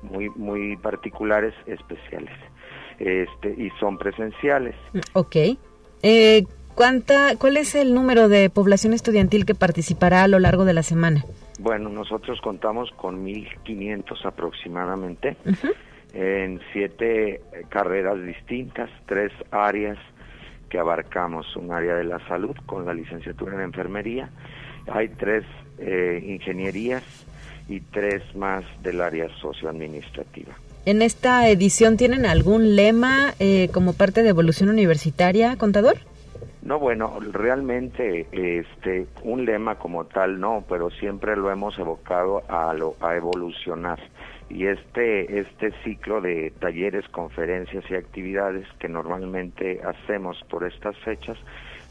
muy, 0.02 0.30
muy 0.30 0.76
particulares, 0.76 1.54
especiales. 1.66 2.32
Este, 2.98 3.50
y 3.50 3.70
son 3.80 3.98
presenciales. 3.98 4.76
Ok. 5.14 5.36
Eh, 6.02 6.44
¿cuánta, 6.74 7.36
¿Cuál 7.36 7.56
es 7.56 7.74
el 7.74 7.94
número 7.94 8.28
de 8.28 8.50
población 8.50 8.92
estudiantil 8.92 9.46
que 9.46 9.54
participará 9.54 10.22
a 10.22 10.28
lo 10.28 10.38
largo 10.38 10.64
de 10.64 10.74
la 10.74 10.82
semana? 10.82 11.24
Bueno, 11.58 11.88
nosotros 11.88 12.40
contamos 12.40 12.90
con 12.92 13.24
1.500 13.24 14.24
aproximadamente 14.24 15.36
en 16.12 16.60
siete 16.72 17.40
carreras 17.68 18.22
distintas, 18.24 18.90
tres 19.06 19.32
áreas 19.50 19.98
que 20.68 20.78
abarcamos, 20.78 21.54
un 21.56 21.72
área 21.72 21.94
de 21.94 22.04
la 22.04 22.18
salud 22.26 22.56
con 22.66 22.84
la 22.84 22.94
licenciatura 22.94 23.54
en 23.54 23.60
enfermería, 23.60 24.30
hay 24.92 25.08
tres 25.08 25.44
eh, 25.78 26.22
ingenierías 26.26 27.02
y 27.68 27.80
tres 27.80 28.22
más 28.34 28.64
del 28.82 29.00
área 29.00 29.28
socioadministrativa. 29.40 30.52
¿En 30.86 31.00
esta 31.00 31.48
edición 31.48 31.96
tienen 31.96 32.26
algún 32.26 32.76
lema 32.76 33.34
eh, 33.38 33.70
como 33.72 33.94
parte 33.94 34.22
de 34.22 34.28
evolución 34.28 34.68
universitaria, 34.68 35.56
contador? 35.56 35.96
No, 36.64 36.78
bueno, 36.78 37.20
realmente 37.20 38.26
este 38.32 39.06
un 39.22 39.44
lema 39.44 39.74
como 39.74 40.06
tal 40.06 40.40
no, 40.40 40.64
pero 40.66 40.88
siempre 40.88 41.36
lo 41.36 41.50
hemos 41.50 41.78
evocado 41.78 42.42
a 42.48 42.72
lo 42.72 42.96
a 43.00 43.14
evolucionar. 43.16 44.00
Y 44.48 44.66
este 44.66 45.40
este 45.40 45.72
ciclo 45.84 46.22
de 46.22 46.54
talleres, 46.58 47.06
conferencias 47.10 47.84
y 47.90 47.94
actividades 47.94 48.66
que 48.78 48.88
normalmente 48.88 49.82
hacemos 49.84 50.42
por 50.48 50.64
estas 50.64 50.96
fechas, 51.00 51.36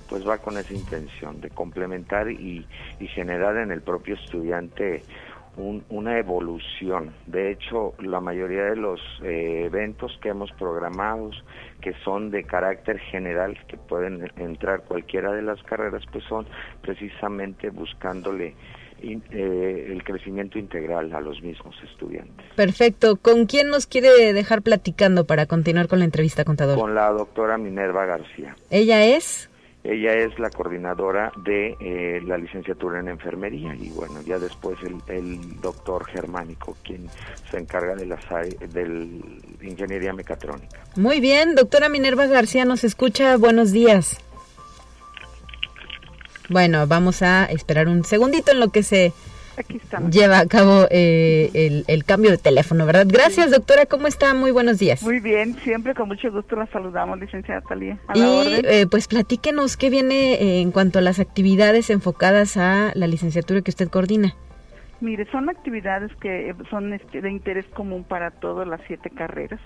pues 0.09 0.27
va 0.27 0.39
con 0.39 0.57
esa 0.57 0.73
intención 0.73 1.39
de 1.39 1.51
complementar 1.51 2.31
y, 2.31 2.67
y 2.99 3.07
generar 3.09 3.57
en 3.57 3.71
el 3.71 3.81
propio 3.81 4.15
estudiante 4.15 5.05
una 5.57 6.17
evolución. 6.17 7.13
De 7.27 7.51
hecho, 7.51 7.93
la 7.99 8.19
mayoría 8.19 8.63
de 8.65 8.75
los 8.75 8.99
eh, 9.23 9.63
eventos 9.65 10.17
que 10.21 10.29
hemos 10.29 10.51
programado, 10.53 11.29
que 11.81 11.93
son 12.03 12.31
de 12.31 12.43
carácter 12.43 12.99
general, 12.99 13.57
que 13.67 13.77
pueden 13.77 14.31
entrar 14.37 14.83
cualquiera 14.83 15.31
de 15.31 15.43
las 15.43 15.61
carreras, 15.63 16.03
pues 16.11 16.23
son 16.25 16.47
precisamente 16.81 17.69
buscándole 17.69 18.55
eh, 19.03 19.87
el 19.91 20.01
crecimiento 20.03 20.57
integral 20.57 21.13
a 21.13 21.19
los 21.19 21.41
mismos 21.43 21.75
estudiantes. 21.83 22.45
Perfecto. 22.55 23.17
¿Con 23.17 23.45
quién 23.45 23.67
nos 23.67 23.85
quiere 23.85 24.31
dejar 24.31 24.61
platicando 24.61 25.25
para 25.25 25.45
continuar 25.45 25.87
con 25.87 25.99
la 25.99 26.05
entrevista, 26.05 26.45
contador? 26.45 26.79
Con 26.79 26.95
la 26.95 27.11
doctora 27.11 27.57
Minerva 27.57 28.05
García. 28.05 28.55
¿Ella 28.69 29.05
es? 29.05 29.49
Ella 29.83 30.13
es 30.13 30.39
la 30.39 30.49
coordinadora 30.49 31.33
de 31.43 31.75
eh, 31.79 32.21
la 32.25 32.37
licenciatura 32.37 33.01
en 33.01 33.09
enfermería 33.09 33.75
y 33.75 33.89
bueno, 33.89 34.21
ya 34.21 34.39
después 34.39 34.77
el, 35.07 35.59
doctor 35.59 36.05
Germánico, 36.05 36.77
quien 36.83 37.09
se 37.51 37.57
encarga 37.57 37.93
de 37.95 38.05
la 38.05 38.15
de 38.15 39.21
ingeniería 39.61 40.13
mecatrónica. 40.13 40.79
Muy 40.95 41.19
bien, 41.19 41.55
doctora 41.55 41.89
Minerva 41.89 42.27
García 42.27 42.63
nos 42.63 42.85
escucha. 42.85 43.35
Buenos 43.35 43.73
días. 43.73 44.21
Bueno, 46.47 46.87
vamos 46.87 47.21
a 47.21 47.45
esperar 47.45 47.89
un 47.89 48.05
segundito 48.05 48.51
en 48.51 48.61
lo 48.61 48.69
que 48.69 48.83
se 48.83 49.11
Aquí 49.57 49.79
lleva 50.09 50.39
a 50.39 50.47
cabo 50.47 50.87
eh, 50.89 51.83
el, 51.87 52.05
cambio 52.05 52.31
de 52.31 52.37
teléfono, 52.37 52.85
¿verdad? 52.85 53.05
Gracias, 53.07 53.51
doctora. 53.51 53.85
¿Cómo 53.85 54.07
está? 54.07 54.33
Muy 54.33 54.51
buenos 54.51 54.79
días. 54.79 55.03
Muy 55.03 55.19
bien, 55.19 55.55
siempre 55.59 55.93
con 55.93 56.07
mucho 56.07 56.31
gusto 56.31 56.55
la 56.55 56.65
saludamos, 56.67 57.19
licenciada 57.19 57.61
Talía. 57.61 57.97
y 58.15 58.61
eh, 58.65 58.87
pues 58.89 59.07
platíquenos 59.07 59.77
qué 59.77 59.89
viene 59.89 60.33
eh, 60.33 60.61
en 60.61 60.71
cuanto 60.71 60.99
a 60.99 61.01
las 61.01 61.19
actividades 61.19 61.89
enfocadas 61.89 62.57
a 62.57 62.91
la 62.95 63.07
licenciatura 63.07 63.61
que 63.61 63.71
usted 63.71 63.89
coordina. 63.89 64.35
Mire, 65.01 65.29
son 65.31 65.49
actividades 65.49 66.11
que 66.15 66.55
son 66.69 66.93
este, 66.93 67.21
de 67.21 67.29
interés 67.29 67.65
común 67.75 68.03
para 68.03 68.31
todas 68.31 68.67
las 68.67 68.81
siete 68.87 69.09
carreras. 69.09 69.59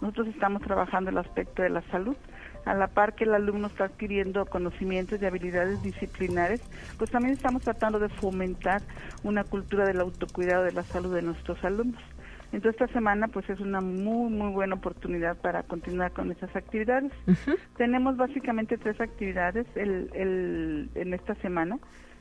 Nosotros 0.00 0.28
estamos 0.28 0.62
trabajando 0.62 1.10
el 1.10 1.18
aspecto 1.18 1.62
de 1.62 1.70
la 1.70 1.82
salud 1.90 2.16
a 2.64 2.74
la 2.74 2.88
par 2.88 3.14
que 3.14 3.24
el 3.24 3.34
alumno 3.34 3.66
está 3.66 3.84
adquiriendo 3.84 4.46
conocimientos 4.46 5.20
y 5.20 5.26
habilidades 5.26 5.82
disciplinares, 5.82 6.60
pues 6.98 7.10
también 7.10 7.34
estamos 7.34 7.62
tratando 7.62 7.98
de 7.98 8.08
fomentar 8.08 8.82
una 9.22 9.44
cultura 9.44 9.84
del 9.84 10.00
autocuidado 10.00 10.64
de 10.64 10.72
la 10.72 10.82
salud 10.82 11.14
de 11.14 11.22
nuestros 11.22 11.62
alumnos. 11.64 12.02
Entonces 12.52 12.80
esta 12.80 12.92
semana 12.92 13.28
pues 13.28 13.48
es 13.48 13.60
una 13.60 13.80
muy 13.80 14.30
muy 14.30 14.52
buena 14.52 14.74
oportunidad 14.74 15.36
para 15.38 15.62
continuar 15.62 16.12
con 16.12 16.30
esas 16.30 16.54
actividades. 16.54 17.10
Tenemos 17.76 18.16
básicamente 18.16 18.76
tres 18.76 19.00
actividades 19.00 19.66
el, 19.74 20.10
el, 20.14 20.90
en 20.94 21.14
esta 21.14 21.34
semana. 21.36 21.78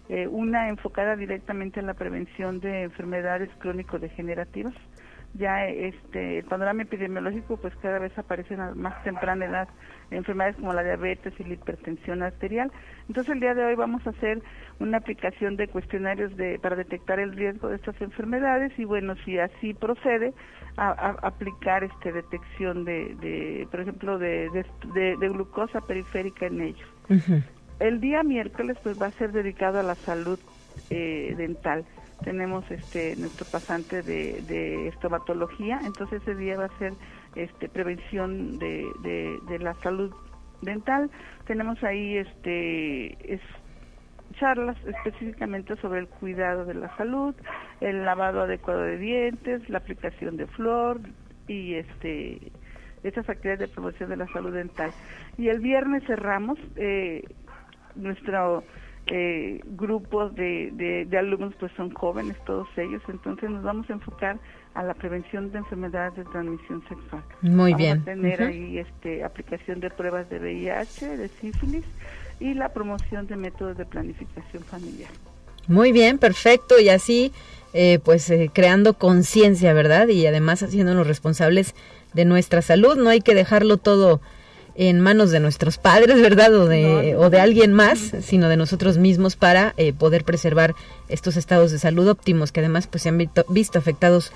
Eh, 0.10 0.28
una 0.28 0.70
enfocada 0.70 1.16
directamente 1.16 1.80
en 1.80 1.86
la 1.86 1.94
prevención 1.94 2.60
de 2.60 2.84
enfermedades 2.84 3.50
crónico-degenerativas, 3.60 4.74
ya 5.36 5.66
este 5.66 6.40
el 6.40 6.46
panorama 6.46 6.82
epidemiológico 6.82 7.58
pues 7.58 7.74
cada 7.78 8.00
vez 8.00 8.18
aparecen 8.18 8.60
a 8.60 8.74
más 8.74 9.02
temprana 9.04 9.46
edad 9.46 9.70
enfermedades 10.12 10.58
como 10.58 10.74
la 10.74 10.84
diabetes 10.84 11.34
y 11.40 11.44
la 11.44 11.54
hipertensión 11.54 12.22
arterial. 12.24 12.72
Entonces 13.08 13.34
el 13.34 13.40
día 13.40 13.54
de 13.54 13.66
hoy 13.66 13.76
vamos 13.76 14.06
a 14.06 14.12
hacer 14.12 14.42
una 14.80 14.98
aplicación 14.98 15.56
de 15.56 15.68
cuestionarios 15.68 16.36
de, 16.38 16.60
para 16.60 16.76
detectar 16.76 17.20
el 17.20 17.34
riesgo 17.34 17.70
de 17.70 17.78
estas 17.78 18.00
enfermedades 18.02 18.72
y 18.78 18.86
bueno, 18.86 19.16
si 19.26 19.40
así 19.40 19.74
procede, 19.74 20.34
a, 20.78 21.18
aplicar 21.22 21.84
este 21.84 22.12
detección 22.12 22.86
de, 22.86 23.16
de 23.16 23.68
por 23.70 23.82
ejemplo, 23.82 24.18
de, 24.18 24.50
de, 24.94 25.16
glucosa 25.30 25.82
periférica 25.82 26.46
en 26.46 26.62
ellos. 26.62 26.90
El 27.80 28.00
día 28.00 28.24
miércoles 28.24 28.78
pues 28.84 29.02
va 29.02 29.08
a 29.08 29.12
ser 29.12 29.32
dedicado 29.32 29.80
a 29.80 29.84
la 29.84 29.96
salud 29.96 30.40
eh, 30.90 31.34
dental 31.38 31.86
tenemos 32.24 32.70
este 32.70 33.16
nuestro 33.16 33.46
pasante 33.48 34.02
de, 34.02 34.42
de, 34.44 34.88
estomatología, 34.90 35.80
entonces 35.84 36.22
ese 36.22 36.36
día 36.36 36.58
va 36.58 36.66
a 36.66 36.78
ser 36.78 36.94
este 37.36 37.70
prevención 37.70 38.58
de, 38.60 38.88
de, 39.48 39.60
la 39.60 39.74
salud 39.76 40.14
dental. 40.62 41.10
Tenemos 41.46 41.84
ahí 41.84 42.18
este 42.18 43.34
es, 43.34 43.42
charlas 44.40 44.78
específicamente 44.86 45.76
sobre 45.78 46.00
el 46.00 46.08
cuidado 46.08 46.66
de 46.66 46.74
la 46.74 46.96
salud, 46.98 47.36
el 47.80 48.06
lavado 48.06 48.42
adecuado 48.42 48.82
de 48.82 48.98
dientes, 48.98 49.68
la 49.70 49.80
aplicación 49.80 50.38
de 50.38 50.48
flor 50.48 51.02
y 51.48 51.76
este 51.76 52.52
estas 53.04 53.28
actividades 53.30 53.60
de 53.62 53.68
promoción 53.68 54.10
de 54.10 54.18
la 54.18 54.28
salud 54.28 54.54
dental. 54.54 54.92
Y 55.38 55.48
el 55.48 55.60
viernes 55.60 56.04
cerramos 56.06 56.60
eh, 56.76 57.24
nuestro 57.96 58.64
eh, 59.08 59.60
grupos 59.66 60.34
de, 60.36 61.06
de, 61.10 61.18
alumnos 61.18 61.54
pues 61.60 61.72
son 61.76 61.94
jóvenes 61.94 62.38
todos 62.46 62.68
ellos, 62.78 63.02
entonces 63.08 63.50
nos 63.50 63.64
vamos 63.64 63.90
a 63.90 63.94
enfocar 63.94 64.40
a 64.74 64.84
la 64.84 64.94
prevención 64.94 65.52
de 65.52 65.58
enfermedades 65.60 66.16
de 66.16 66.24
transmisión 66.26 66.82
sexual. 66.88 67.24
Muy 67.42 67.74
bien. 67.74 68.02
A 68.02 68.06
tener 68.06 68.42
ahí 68.42 68.78
este, 68.78 69.24
aplicación 69.24 69.80
de 69.80 69.90
pruebas 69.90 70.30
de 70.30 70.40
VIH, 70.40 71.18
de 71.18 71.28
sífilis 71.28 71.84
y 72.40 72.54
la 72.54 72.70
promoción 72.70 73.28
de 73.28 73.36
métodos 73.36 73.78
de 73.78 73.86
planificación 73.86 74.64
familiar. 74.64 75.12
Muy 75.68 75.92
bien, 75.92 76.18
perfecto. 76.18 76.80
Y 76.80 76.90
así, 76.90 77.32
eh, 77.74 78.00
pues 78.04 78.30
eh, 78.30 78.50
creando 78.54 78.94
conciencia, 78.94 79.74
¿verdad? 79.74 80.08
Y 80.08 80.26
además 80.26 80.64
haciéndonos 80.64 81.08
responsables 81.08 81.76
de 82.14 82.26
nuestra 82.26 82.62
salud. 82.62 82.98
No 82.98 83.10
hay 83.10 83.22
que 83.22 83.36
dejarlo 83.36 83.78
todo 83.78 84.22
en 84.76 85.00
manos 85.00 85.32
de 85.32 85.40
nuestros 85.40 85.78
padres, 85.78 86.22
¿verdad? 86.22 86.54
O 86.56 86.66
de, 86.66 87.16
o 87.16 87.30
de 87.30 87.40
alguien 87.40 87.74
más, 87.74 88.12
sino 88.22 88.50
de 88.50 88.58
nosotros 88.58 88.98
mismos 88.98 89.36
para 89.36 89.74
eh, 89.78 89.94
poder 89.94 90.24
preservar 90.24 90.76
estos 91.10 91.38
estados 91.38 91.72
de 91.72 91.80
salud 91.80 92.08
óptimos 92.08 92.52
que 92.52 92.62
además 92.62 92.88
pues 92.88 93.04
se 93.04 93.10
han 93.10 93.18
visto, 93.50 93.80
afectados 93.80 94.32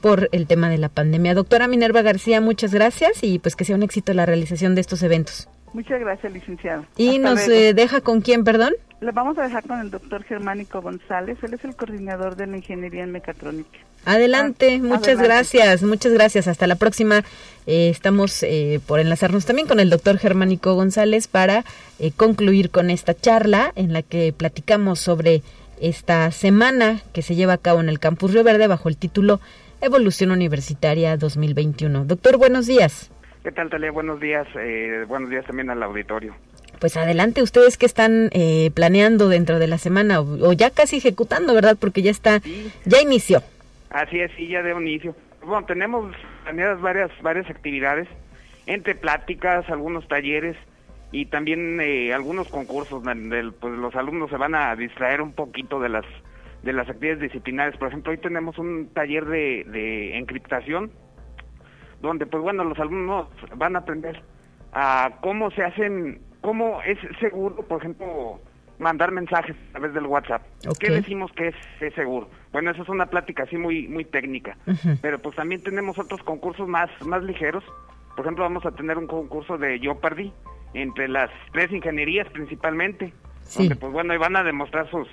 por 0.00 0.28
el 0.32 0.46
tema 0.46 0.68
de 0.68 0.78
la 0.78 0.88
pandemia. 0.88 1.34
Doctora 1.34 1.68
Minerva 1.68 2.02
García, 2.02 2.40
muchas 2.40 2.74
gracias 2.74 3.22
y 3.22 3.38
pues 3.38 3.56
que 3.56 3.64
sea 3.64 3.76
un 3.76 3.82
éxito 3.82 4.12
la 4.12 4.26
realización 4.26 4.74
de 4.74 4.80
estos 4.80 5.02
eventos. 5.02 5.48
Muchas 5.74 6.00
gracias, 6.00 6.32
licenciado. 6.32 6.86
¿Y 6.96 7.18
nos 7.18 7.46
eh, 7.48 7.74
deja 7.74 8.00
con 8.00 8.22
quién, 8.22 8.44
perdón? 8.44 8.72
Le 9.00 9.12
vamos 9.12 9.36
a 9.36 9.42
dejar 9.42 9.66
con 9.66 9.80
el 9.80 9.90
doctor 9.90 10.22
Germánico 10.22 10.80
González, 10.80 11.36
él 11.42 11.52
es 11.52 11.64
el 11.64 11.76
coordinador 11.76 12.36
de 12.36 12.46
la 12.46 12.56
ingeniería 12.56 13.02
en 13.02 13.12
mecatrónica. 13.12 13.78
Adelante, 14.06 14.80
ah, 14.82 14.84
muchas 14.84 15.18
gracias, 15.18 15.82
muchas 15.82 16.12
gracias. 16.12 16.48
Hasta 16.48 16.66
la 16.66 16.76
próxima. 16.76 17.24
Eh, 17.66 17.88
estamos 17.88 18.42
eh, 18.42 18.80
por 18.86 19.00
enlazarnos 19.00 19.46
también 19.46 19.66
con 19.66 19.80
el 19.80 19.90
doctor 19.90 20.18
Germánico 20.18 20.74
González 20.74 21.28
para 21.28 21.64
eh, 21.98 22.12
concluir 22.12 22.70
con 22.70 22.90
esta 22.90 23.14
charla 23.14 23.72
en 23.76 23.92
la 23.92 24.02
que 24.02 24.32
platicamos 24.32 25.00
sobre 25.00 25.42
esta 25.80 26.30
semana 26.30 27.00
que 27.12 27.22
se 27.22 27.34
lleva 27.34 27.54
a 27.54 27.58
cabo 27.58 27.80
en 27.80 27.88
el 27.88 27.98
Campus 27.98 28.32
Río 28.32 28.44
Verde 28.44 28.66
bajo 28.66 28.88
el 28.88 28.96
título 28.96 29.40
Evolución 29.80 30.30
Universitaria 30.30 31.16
2021. 31.16 32.04
Doctor, 32.04 32.36
buenos 32.36 32.66
días. 32.66 33.10
¿Qué 33.44 33.52
tal, 33.52 33.68
Talia? 33.68 33.92
Buenos 33.92 34.20
días. 34.20 34.48
buenos 35.06 35.28
días 35.28 35.44
también 35.44 35.68
al 35.68 35.82
auditorio. 35.82 36.34
Pues 36.80 36.96
adelante, 36.96 37.42
ustedes 37.42 37.76
que 37.76 37.84
están 37.84 38.30
planeando 38.74 39.28
dentro 39.28 39.58
de 39.58 39.68
la 39.68 39.76
semana 39.76 40.20
o, 40.20 40.52
ya 40.54 40.70
casi 40.70 40.96
ejecutando, 40.96 41.54
¿verdad? 41.54 41.76
Porque 41.78 42.00
ya 42.00 42.10
está, 42.10 42.40
ya 42.86 43.02
inició. 43.02 43.42
Así 43.90 44.18
es, 44.18 44.32
sí, 44.36 44.48
ya 44.48 44.62
de 44.62 44.72
inicio. 44.72 45.14
Bueno, 45.44 45.66
tenemos 45.66 46.16
planeadas 46.42 46.80
varias, 46.80 47.10
varias 47.20 47.48
actividades, 47.50 48.08
entre 48.66 48.94
pláticas, 48.94 49.68
algunos 49.68 50.08
talleres 50.08 50.56
y 51.12 51.26
también 51.26 51.78
eh, 51.82 52.14
algunos 52.14 52.48
concursos. 52.48 53.04
Del, 53.04 53.52
pues 53.52 53.74
los 53.74 53.94
alumnos 53.94 54.30
se 54.30 54.38
van 54.38 54.54
a 54.54 54.74
distraer 54.74 55.20
un 55.20 55.32
poquito 55.32 55.80
de 55.80 55.90
las 55.90 56.04
de 56.62 56.72
las 56.72 56.88
actividades 56.88 57.20
disciplinares. 57.20 57.76
Por 57.76 57.88
ejemplo, 57.88 58.10
hoy 58.10 58.18
tenemos 58.18 58.58
un 58.58 58.88
taller 58.94 59.26
de, 59.26 59.64
de 59.64 60.16
encriptación, 60.16 60.90
donde 62.04 62.26
pues 62.26 62.42
bueno, 62.42 62.64
los 62.64 62.78
alumnos 62.78 63.28
van 63.56 63.76
a 63.76 63.80
aprender 63.80 64.22
a 64.72 65.10
cómo 65.22 65.50
se 65.50 65.64
hacen, 65.64 66.20
cómo 66.42 66.82
es 66.82 66.98
seguro, 67.18 67.56
por 67.66 67.80
ejemplo, 67.80 68.40
mandar 68.78 69.10
mensajes 69.10 69.56
a 69.70 69.72
través 69.72 69.94
del 69.94 70.06
WhatsApp. 70.06 70.42
¿Qué 70.78 70.90
decimos 70.90 71.32
que 71.32 71.48
es, 71.48 71.94
seguro? 71.94 72.28
Bueno, 72.52 72.70
eso 72.70 72.82
es 72.82 72.88
una 72.90 73.06
plática 73.06 73.44
así 73.44 73.56
muy 73.56 73.88
muy 73.88 74.04
técnica, 74.04 74.56
pero 75.00 75.18
pues 75.18 75.34
también 75.34 75.62
tenemos 75.62 75.98
otros 75.98 76.22
concursos 76.22 76.68
más 76.68 76.90
más 77.06 77.22
ligeros. 77.22 77.64
Por 78.14 78.26
ejemplo, 78.26 78.44
vamos 78.44 78.66
a 78.66 78.72
tener 78.72 78.98
un 78.98 79.06
concurso 79.06 79.56
de 79.56 79.78
Jeopardy 79.78 80.32
entre 80.74 81.08
las 81.08 81.30
tres 81.52 81.72
ingenierías 81.72 82.28
principalmente, 82.28 83.14
donde 83.56 83.76
pues 83.76 83.92
bueno, 83.92 84.16
van 84.18 84.36
a 84.36 84.42
demostrar 84.42 84.90
sus 84.90 85.08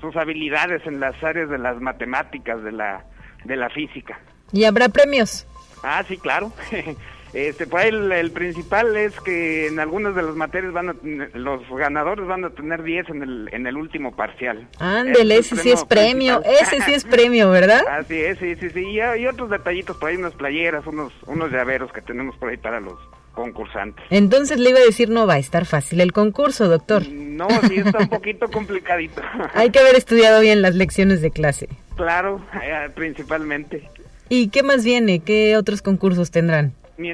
sus 0.00 0.16
habilidades 0.16 0.84
en 0.86 0.98
las 0.98 1.22
áreas 1.22 1.48
de 1.48 1.58
las 1.58 1.80
matemáticas, 1.80 2.62
de 2.64 2.72
la 2.72 3.04
de 3.44 3.56
la 3.56 3.70
física. 3.70 4.18
¿Y 4.52 4.64
habrá 4.64 4.88
premios? 4.88 5.46
Ah, 5.82 6.04
sí, 6.06 6.16
claro. 6.16 6.52
Este, 7.32 7.66
pues 7.66 7.86
el, 7.86 8.30
principal 8.30 8.94
es 8.94 9.18
que 9.20 9.66
en 9.66 9.80
algunas 9.80 10.14
de 10.14 10.22
las 10.22 10.34
materias 10.34 10.72
van 10.74 10.90
a, 10.90 10.94
los 11.32 11.66
ganadores 11.70 12.26
van 12.26 12.44
a 12.44 12.50
tener 12.50 12.82
10 12.82 13.08
en 13.08 13.22
el, 13.22 13.48
en 13.52 13.66
el 13.66 13.78
último 13.78 14.14
parcial. 14.14 14.68
Ándele, 14.78 15.38
ese 15.38 15.56
sí 15.56 15.70
es 15.70 15.82
premio, 15.84 16.42
ese 16.44 16.82
sí 16.82 16.92
es 16.92 17.04
premio, 17.04 17.50
¿verdad? 17.50 17.86
Así 17.90 18.20
es, 18.20 18.38
sí, 18.38 18.54
sí, 18.56 18.68
sí. 18.68 18.80
Y, 18.80 19.26
otros 19.26 19.48
detallitos 19.48 19.96
por 19.96 20.10
ahí, 20.10 20.16
unas 20.16 20.34
playeras, 20.34 20.86
unos, 20.86 21.12
unos 21.26 21.50
llaveros 21.50 21.90
que 21.90 22.02
tenemos 22.02 22.36
por 22.36 22.50
ahí 22.50 22.58
para 22.58 22.80
los 22.80 22.98
concursantes. 23.32 24.04
Entonces 24.10 24.58
le 24.58 24.68
iba 24.68 24.80
a 24.80 24.84
decir, 24.84 25.08
no 25.08 25.26
va 25.26 25.34
a 25.34 25.38
estar 25.38 25.64
fácil 25.64 26.02
el 26.02 26.12
concurso, 26.12 26.68
doctor. 26.68 27.08
No, 27.08 27.48
sí 27.66 27.76
está 27.76 27.98
un 28.00 28.08
poquito 28.08 28.50
complicadito. 28.50 29.22
Hay 29.54 29.70
que 29.70 29.78
haber 29.78 29.94
estudiado 29.94 30.42
bien 30.42 30.60
las 30.60 30.74
lecciones 30.74 31.22
de 31.22 31.30
clase. 31.30 31.70
Claro, 31.96 32.44
eh, 32.62 32.90
principalmente. 32.94 33.88
¿Y 34.34 34.48
qué 34.48 34.62
más 34.62 34.82
viene? 34.82 35.20
¿Qué 35.20 35.58
otros 35.58 35.82
concursos 35.82 36.30
tendrán? 36.30 36.72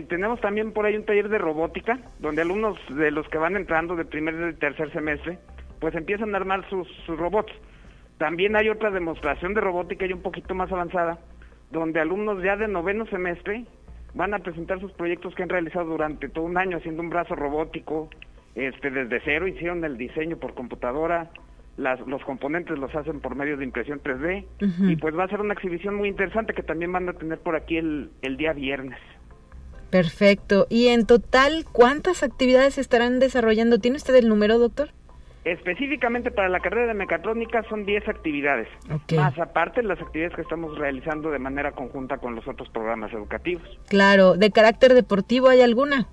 tenemos 0.08 0.40
también 0.40 0.70
por 0.70 0.86
ahí 0.86 0.94
un 0.94 1.04
taller 1.04 1.28
de 1.28 1.38
robótica, 1.38 1.98
donde 2.20 2.42
alumnos 2.42 2.78
de 2.90 3.10
los 3.10 3.28
que 3.28 3.38
van 3.38 3.56
entrando 3.56 3.96
de 3.96 4.04
primer 4.04 4.52
y 4.52 4.54
tercer 4.54 4.92
semestre, 4.92 5.36
pues 5.80 5.96
empiezan 5.96 6.32
a 6.32 6.38
armar 6.38 6.64
sus, 6.70 6.86
robots. 7.08 7.52
También 8.18 8.54
hay 8.54 8.68
otra 8.68 8.92
demostración 8.92 9.52
de 9.52 9.60
robótica 9.60 10.06
y 10.06 10.12
un 10.12 10.22
poquito 10.22 10.54
más 10.54 10.70
avanzada, 10.70 11.18
donde 11.72 11.98
alumnos 11.98 12.40
ya 12.40 12.56
de 12.56 12.68
noveno 12.68 13.04
semestre 13.06 13.64
van 14.14 14.32
a 14.32 14.38
presentar 14.38 14.78
sus 14.78 14.92
proyectos 14.92 15.34
que 15.34 15.42
han 15.42 15.48
realizado 15.48 15.86
durante 15.86 16.28
todo 16.28 16.44
un 16.44 16.56
año 16.56 16.76
haciendo 16.76 17.02
un 17.02 17.10
brazo 17.10 17.34
robótico, 17.34 18.10
este 18.54 18.92
desde 18.92 19.20
cero 19.24 19.48
hicieron 19.48 19.84
el 19.84 19.96
diseño 19.96 20.36
por 20.36 20.54
computadora, 20.54 21.30
las, 21.78 22.00
los 22.06 22.22
componentes 22.24 22.78
los 22.78 22.94
hacen 22.94 23.20
por 23.20 23.34
medio 23.34 23.56
de 23.56 23.64
impresión 23.64 24.02
3D 24.02 24.44
y 24.90 24.96
pues 24.96 25.16
va 25.16 25.24
a 25.24 25.28
ser 25.28 25.40
una 25.40 25.54
exhibición 25.54 25.94
muy 25.94 26.08
interesante 26.08 26.52
que 26.52 26.62
también 26.62 26.92
van 26.92 27.08
a 27.08 27.14
tener 27.14 27.38
por 27.38 27.56
aquí 27.56 27.78
el, 27.78 28.10
el 28.20 28.36
día 28.36 28.52
viernes. 28.52 28.98
Perfecto. 29.90 30.66
¿Y 30.68 30.88
en 30.88 31.06
total 31.06 31.64
cuántas 31.72 32.22
actividades 32.22 32.76
estarán 32.76 33.20
desarrollando? 33.20 33.78
¿Tiene 33.78 33.96
usted 33.96 34.14
el 34.16 34.28
número, 34.28 34.58
doctor? 34.58 34.90
Específicamente 35.44 36.30
para 36.30 36.50
la 36.50 36.60
carrera 36.60 36.88
de 36.88 36.94
mecatrónica 36.94 37.62
son 37.70 37.86
10 37.86 38.06
actividades, 38.06 38.68
más 39.16 39.38
aparte 39.38 39.82
las 39.82 39.98
actividades 39.98 40.34
que 40.34 40.42
estamos 40.42 40.76
realizando 40.76 41.30
de 41.30 41.38
manera 41.38 41.72
conjunta 41.72 42.18
con 42.18 42.34
los 42.34 42.46
otros 42.46 42.68
programas 42.68 43.12
educativos. 43.14 43.62
Claro, 43.88 44.34
¿de 44.34 44.50
carácter 44.50 44.92
deportivo 44.92 45.48
hay 45.48 45.62
alguna? 45.62 46.06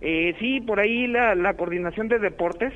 Eh, 0.00 0.34
sí, 0.40 0.60
por 0.62 0.80
ahí 0.80 1.06
la, 1.06 1.54
coordinación 1.54 2.08
de 2.08 2.18
deportes, 2.18 2.72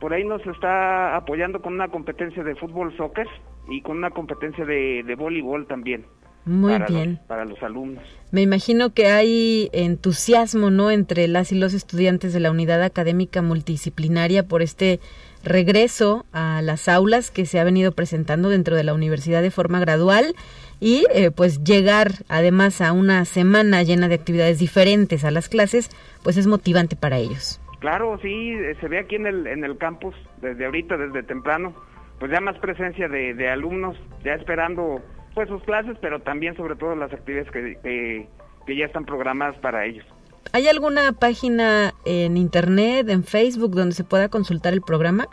por 0.00 0.12
ahí 0.14 0.24
nos 0.24 0.44
está 0.46 1.16
apoyando 1.16 1.60
con 1.60 1.74
una 1.74 1.88
competencia 1.88 2.42
de 2.42 2.56
fútbol, 2.56 2.96
soccer 2.96 3.28
y 3.68 3.82
con 3.82 3.98
una 3.98 4.10
competencia 4.10 4.64
de, 4.64 5.02
de 5.04 5.14
voleibol 5.14 5.66
también. 5.66 6.06
Muy 6.46 6.78
bien. 6.88 7.20
para 7.28 7.44
los 7.44 7.62
alumnos. 7.62 8.02
Me 8.30 8.40
imagino 8.40 8.94
que 8.94 9.08
hay 9.08 9.68
entusiasmo, 9.72 10.70
¿no?, 10.70 10.90
entre 10.90 11.28
las 11.28 11.52
y 11.52 11.58
los 11.58 11.74
estudiantes 11.74 12.32
de 12.32 12.40
la 12.40 12.50
unidad 12.50 12.82
académica 12.82 13.42
multidisciplinaria 13.42 14.48
por 14.48 14.62
este 14.62 15.00
regreso 15.44 16.24
a 16.32 16.62
las 16.62 16.88
aulas 16.88 17.30
que 17.30 17.44
se 17.44 17.60
ha 17.60 17.64
venido 17.64 17.92
presentando 17.92 18.48
dentro 18.48 18.74
de 18.74 18.84
la 18.84 18.94
universidad 18.94 19.42
de 19.42 19.50
forma 19.50 19.80
gradual 19.80 20.34
y 20.80 21.04
eh, 21.14 21.30
pues 21.30 21.62
llegar 21.62 22.12
además 22.28 22.80
a 22.80 22.92
una 22.92 23.24
semana 23.26 23.82
llena 23.82 24.08
de 24.08 24.14
actividades 24.14 24.58
diferentes 24.58 25.24
a 25.24 25.30
las 25.30 25.48
clases, 25.48 25.90
pues 26.22 26.38
es 26.38 26.46
motivante 26.46 26.96
para 26.96 27.18
ellos. 27.18 27.60
Claro, 27.80 28.18
sí, 28.22 28.54
se 28.80 28.88
ve 28.88 28.98
aquí 28.98 29.16
en 29.16 29.26
el, 29.26 29.46
en 29.46 29.64
el 29.64 29.78
campus 29.78 30.14
desde 30.40 30.66
ahorita, 30.66 30.96
desde 30.96 31.22
temprano, 31.22 31.74
pues 32.18 32.30
ya 32.30 32.40
más 32.40 32.58
presencia 32.58 33.08
de, 33.08 33.34
de 33.34 33.48
alumnos, 33.48 33.96
ya 34.22 34.34
esperando 34.34 35.02
pues 35.34 35.48
sus 35.48 35.62
clases, 35.62 35.96
pero 36.00 36.20
también 36.20 36.56
sobre 36.56 36.76
todo 36.76 36.94
las 36.94 37.12
actividades 37.12 37.50
que, 37.50 37.76
que, 37.82 38.28
ya 38.76 38.86
están 38.86 39.04
programadas 39.04 39.58
para 39.58 39.84
ellos. 39.84 40.06
¿Hay 40.52 40.68
alguna 40.68 41.12
página 41.12 41.92
en 42.04 42.36
internet, 42.36 43.08
en 43.08 43.24
Facebook, 43.24 43.74
donde 43.74 43.94
se 43.94 44.04
pueda 44.04 44.28
consultar 44.28 44.74
el 44.74 44.82
programa? 44.82 45.26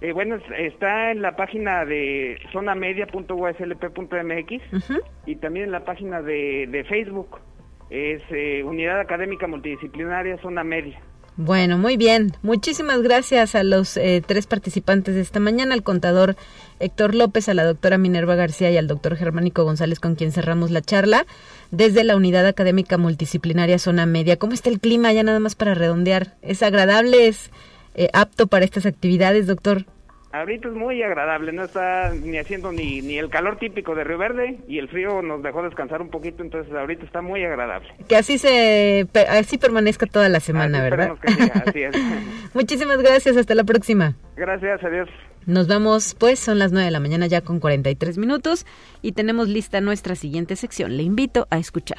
Eh, 0.00 0.12
bueno, 0.12 0.36
está 0.56 1.12
en 1.12 1.22
la 1.22 1.34
página 1.34 1.84
de 1.84 2.38
zonamedia.uslp.mx 2.52 4.62
y 5.26 5.34
también 5.36 5.66
en 5.66 5.72
la 5.72 5.84
página 5.84 6.22
de, 6.22 6.66
de 6.68 6.84
Facebook. 6.84 7.40
Es 7.90 8.22
eh, 8.30 8.62
Unidad 8.64 9.00
Académica 9.00 9.46
Multidisciplinaria 9.46 10.36
Zona 10.42 10.62
Media. 10.62 11.00
Bueno, 11.40 11.78
muy 11.78 11.96
bien. 11.96 12.32
Muchísimas 12.42 13.00
gracias 13.00 13.54
a 13.54 13.62
los 13.62 13.96
eh, 13.96 14.24
tres 14.26 14.48
participantes 14.48 15.14
de 15.14 15.20
esta 15.20 15.38
mañana, 15.38 15.72
al 15.72 15.84
contador 15.84 16.34
Héctor 16.80 17.14
López, 17.14 17.48
a 17.48 17.54
la 17.54 17.64
doctora 17.64 17.96
Minerva 17.96 18.34
García 18.34 18.72
y 18.72 18.76
al 18.76 18.88
doctor 18.88 19.14
Germánico 19.14 19.62
González, 19.62 20.00
con 20.00 20.16
quien 20.16 20.32
cerramos 20.32 20.72
la 20.72 20.82
charla, 20.82 21.26
desde 21.70 22.02
la 22.02 22.16
Unidad 22.16 22.44
Académica 22.44 22.98
Multidisciplinaria 22.98 23.78
Zona 23.78 24.04
Media. 24.04 24.36
¿Cómo 24.36 24.52
está 24.52 24.68
el 24.68 24.80
clima 24.80 25.12
ya 25.12 25.22
nada 25.22 25.38
más 25.38 25.54
para 25.54 25.74
redondear? 25.74 26.34
¿Es 26.42 26.64
agradable? 26.64 27.28
¿Es 27.28 27.50
eh, 27.94 28.08
apto 28.14 28.48
para 28.48 28.64
estas 28.64 28.84
actividades, 28.84 29.46
doctor? 29.46 29.86
Ahorita 30.30 30.68
es 30.68 30.74
muy 30.74 31.02
agradable, 31.02 31.52
no 31.52 31.64
está 31.64 32.12
ni 32.12 32.36
haciendo 32.36 32.70
ni, 32.70 33.00
ni 33.00 33.18
el 33.18 33.30
calor 33.30 33.56
típico 33.58 33.94
de 33.94 34.04
Río 34.04 34.18
Verde 34.18 34.58
y 34.68 34.78
el 34.78 34.88
frío 34.88 35.22
nos 35.22 35.42
dejó 35.42 35.62
descansar 35.62 36.02
un 36.02 36.10
poquito, 36.10 36.42
entonces 36.42 36.72
ahorita 36.74 37.06
está 37.06 37.22
muy 37.22 37.42
agradable. 37.44 37.88
Que 38.06 38.16
así 38.16 38.36
se 38.36 39.06
así 39.30 39.56
permanezca 39.56 40.04
toda 40.06 40.28
la 40.28 40.40
semana, 40.40 40.82
¿verdad? 40.82 41.12
así 41.66 41.82
es. 41.82 41.96
Muchísimas 42.54 42.98
gracias, 42.98 43.38
hasta 43.38 43.54
la 43.54 43.64
próxima. 43.64 44.16
Gracias, 44.36 44.84
adiós. 44.84 45.08
Nos 45.46 45.66
vamos, 45.66 46.14
pues 46.14 46.38
son 46.38 46.58
las 46.58 46.72
9 46.72 46.84
de 46.84 46.90
la 46.90 47.00
mañana 47.00 47.26
ya 47.26 47.40
con 47.40 47.58
43 47.58 48.18
minutos 48.18 48.66
y 49.00 49.12
tenemos 49.12 49.48
lista 49.48 49.80
nuestra 49.80 50.14
siguiente 50.14 50.56
sección. 50.56 50.94
Le 50.98 51.04
invito 51.04 51.46
a 51.48 51.56
escuchar. 51.56 51.98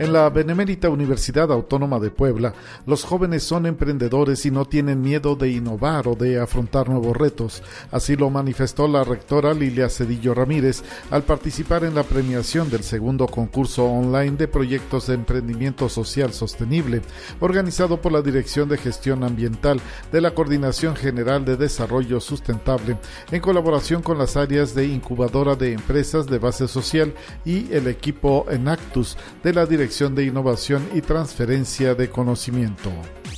En 0.00 0.14
la 0.14 0.30
Benemérita 0.30 0.88
Universidad 0.88 1.52
Autónoma 1.52 1.98
de 1.98 2.10
Puebla, 2.10 2.54
los 2.86 3.04
jóvenes 3.04 3.42
son 3.42 3.66
emprendedores 3.66 4.46
y 4.46 4.50
no 4.50 4.64
tienen 4.64 5.02
miedo 5.02 5.36
de 5.36 5.50
innovar 5.50 6.08
o 6.08 6.14
de 6.14 6.40
afrontar 6.40 6.88
nuevos 6.88 7.14
retos. 7.14 7.62
Así 7.90 8.16
lo 8.16 8.30
manifestó 8.30 8.88
la 8.88 9.04
rectora 9.04 9.52
Lilia 9.52 9.90
Cedillo 9.90 10.32
Ramírez 10.32 10.82
al 11.10 11.24
participar 11.24 11.84
en 11.84 11.94
la 11.94 12.02
premiación 12.02 12.70
del 12.70 12.82
segundo 12.82 13.26
concurso 13.26 13.84
online 13.84 14.38
de 14.38 14.48
proyectos 14.48 15.06
de 15.06 15.16
emprendimiento 15.16 15.90
social 15.90 16.32
sostenible, 16.32 17.02
organizado 17.40 18.00
por 18.00 18.12
la 18.12 18.22
Dirección 18.22 18.70
de 18.70 18.78
Gestión 18.78 19.22
Ambiental 19.22 19.82
de 20.10 20.22
la 20.22 20.30
Coordinación 20.30 20.96
General 20.96 21.44
de 21.44 21.58
Desarrollo 21.58 22.20
Sustentable, 22.20 22.96
en 23.30 23.42
colaboración 23.42 24.00
con 24.00 24.16
las 24.16 24.38
áreas 24.38 24.74
de 24.74 24.86
incubadora 24.86 25.56
de 25.56 25.74
empresas 25.74 26.26
de 26.26 26.38
base 26.38 26.68
social 26.68 27.12
y 27.44 27.70
el 27.74 27.86
equipo 27.86 28.46
Enactus 28.48 29.18
de 29.44 29.52
la 29.52 29.66
Dirección 29.66 29.89
de 29.90 30.24
Innovación 30.24 30.88
y 30.94 31.00
Transferencia 31.00 31.96
de 31.96 32.08
Conocimiento. 32.08 32.92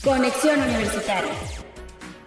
Conexión 0.05 0.61
Universitaria. 0.61 1.33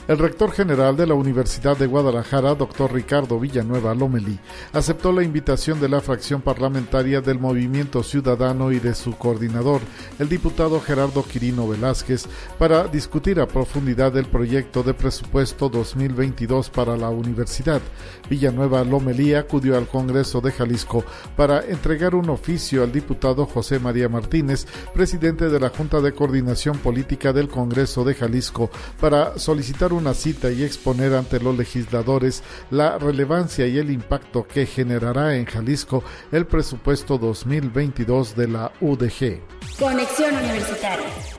El 0.07 0.19
rector 0.19 0.51
general 0.51 0.95
de 0.95 1.07
la 1.07 1.15
Universidad 1.15 1.75
de 1.77 1.87
Guadalajara, 1.87 2.53
doctor 2.53 2.93
Ricardo 2.93 3.39
Villanueva 3.39 3.95
Lomeli, 3.95 4.37
aceptó 4.71 5.11
la 5.11 5.23
invitación 5.23 5.79
de 5.79 5.89
la 5.89 5.99
fracción 5.99 6.43
parlamentaria 6.43 7.21
del 7.21 7.39
Movimiento 7.39 8.03
Ciudadano 8.03 8.71
y 8.71 8.77
de 8.77 8.93
su 8.93 9.17
coordinador, 9.17 9.81
el 10.19 10.29
diputado 10.29 10.79
Gerardo 10.79 11.23
Quirino 11.23 11.67
Velázquez, 11.67 12.27
para 12.59 12.87
discutir 12.87 13.39
a 13.39 13.47
profundidad 13.47 14.15
el 14.15 14.27
proyecto 14.27 14.83
de 14.83 14.93
presupuesto 14.93 15.69
2022 15.69 16.69
para 16.69 16.95
la 16.95 17.09
universidad. 17.09 17.81
Villanueva 18.29 18.83
Lomelí 18.83 19.33
acudió 19.33 19.75
al 19.75 19.87
Congreso 19.87 20.39
de 20.39 20.51
Jalisco 20.51 21.03
para 21.35 21.65
entregar 21.65 22.13
un 22.13 22.29
oficio 22.29 22.83
al 22.83 22.91
diputado 22.91 23.47
José 23.47 23.79
María 23.79 24.07
Martínez, 24.07 24.67
presidente 24.93 25.49
de 25.49 25.59
la 25.59 25.69
Junta 25.69 25.99
de 25.99 26.13
Coordinación 26.13 26.77
Política 26.77 27.33
del 27.33 27.49
Congreso 27.49 28.03
de 28.03 28.13
Jalisco, 28.13 28.69
para 28.99 29.39
solicitar 29.39 29.94
una 29.95 30.13
cita 30.13 30.51
y 30.51 30.63
exponer 30.63 31.13
ante 31.13 31.39
los 31.39 31.57
legisladores 31.57 32.43
la 32.71 32.97
relevancia 32.97 33.67
y 33.67 33.77
el 33.77 33.89
impacto 33.91 34.47
que 34.47 34.65
generará 34.65 35.35
en 35.35 35.45
Jalisco 35.45 36.03
el 36.31 36.45
presupuesto 36.45 37.17
2022 37.17 38.35
de 38.35 38.47
la 38.47 38.71
UDG. 38.81 39.41
Conexión 39.79 40.35
Universitaria. 40.35 41.34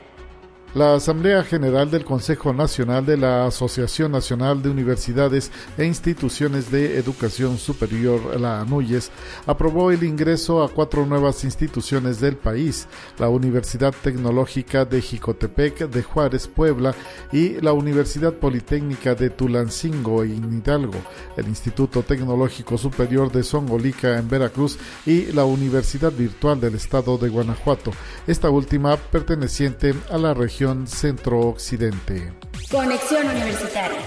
La 0.77 0.93
Asamblea 0.93 1.43
General 1.43 1.89
del 1.89 2.05
Consejo 2.05 2.53
Nacional 2.53 3.03
de 3.03 3.17
la 3.17 3.47
Asociación 3.47 4.11
Nacional 4.11 4.61
de 4.61 4.69
Universidades 4.69 5.51
e 5.75 5.85
Instituciones 5.85 6.69
de 6.69 6.99
Educación 6.99 7.57
Superior, 7.57 8.39
la 8.39 8.61
ANUYES, 8.61 9.09
aprobó 9.47 9.89
el 9.89 10.03
ingreso 10.03 10.61
a 10.61 10.69
cuatro 10.69 11.03
nuevas 11.07 11.43
instituciones 11.43 12.19
del 12.19 12.35
país, 12.35 12.87
la 13.17 13.27
Universidad 13.27 13.91
Tecnológica 14.03 14.85
de 14.85 15.01
Jicotepec 15.01 15.89
de 15.89 16.03
Juárez, 16.03 16.47
Puebla, 16.47 16.93
y 17.31 17.59
la 17.59 17.73
Universidad 17.73 18.33
Politécnica 18.33 19.15
de 19.15 19.31
Tulancingo 19.31 20.23
en 20.23 20.59
Hidalgo, 20.59 20.99
el 21.37 21.47
Instituto 21.47 22.03
Tecnológico 22.03 22.77
Superior 22.77 23.31
de 23.31 23.41
Songolica 23.41 24.19
en 24.19 24.29
Veracruz 24.29 24.77
y 25.07 25.31
la 25.31 25.43
Universidad 25.43 26.11
Virtual 26.11 26.59
del 26.61 26.75
Estado 26.75 27.17
de 27.17 27.29
Guanajuato, 27.29 27.89
esta 28.27 28.51
última 28.51 28.95
perteneciente 28.95 29.95
a 30.11 30.19
la 30.19 30.35
región 30.35 30.66
centro-occidente. 30.87 32.33
Conexión 32.69 33.27
Universitaria. 33.27 34.01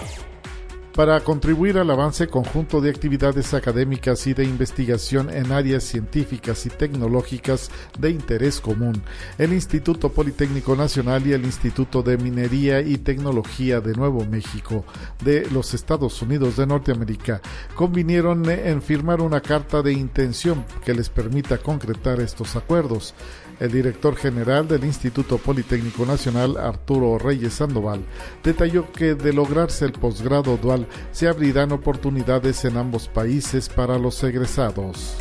Para 0.95 1.21
contribuir 1.21 1.79
al 1.79 1.91
avance 1.91 2.27
conjunto 2.27 2.81
de 2.81 2.91
actividades 2.91 3.55
académicas 3.55 4.27
y 4.27 4.35
de 4.35 4.45
investigación 4.45 5.31
en 5.31 5.53
áreas 5.53 5.85
científicas 5.85 6.67
y 6.67 6.69
tecnológicas 6.69 7.71
de 7.99 8.11
interés 8.11 8.61
común, 8.61 9.01
el 9.39 9.53
Instituto 9.53 10.11
Politécnico 10.11 10.75
Nacional 10.75 11.27
y 11.27 11.33
el 11.33 11.45
Instituto 11.45 12.03
de 12.03 12.19
Minería 12.19 12.81
y 12.81 12.99
Tecnología 12.99 13.81
de 13.81 13.95
Nuevo 13.95 14.27
México 14.27 14.85
de 15.25 15.49
los 15.51 15.75
Estados 15.75 16.21
Unidos 16.23 16.57
de 16.57 16.67
Norteamérica 16.67 17.41
convinieron 17.77 18.51
en 18.51 18.83
firmar 18.83 19.21
una 19.21 19.41
carta 19.41 19.83
de 19.83 19.93
intención 19.93 20.65
que 20.85 20.93
les 20.93 21.09
permita 21.09 21.59
concretar 21.59 22.21
estos 22.21 22.57
acuerdos. 22.57 23.15
El 23.61 23.71
director 23.71 24.17
general 24.17 24.67
del 24.67 24.85
Instituto 24.85 25.37
Politécnico 25.37 26.07
Nacional, 26.07 26.57
Arturo 26.57 27.19
Reyes 27.19 27.53
Sandoval, 27.53 28.01
detalló 28.43 28.91
que 28.91 29.15
de 29.15 29.35
lograrse 29.35 29.85
el 29.85 29.93
posgrado 29.93 30.57
dual 30.57 30.87
se 31.13 31.29
abrirán 31.29 31.71
oportunidades 31.71 32.65
en 32.65 32.79
ambos 32.79 33.07
países 33.09 33.69
para 33.69 33.99
los 33.99 34.25
egresados. 34.25 35.19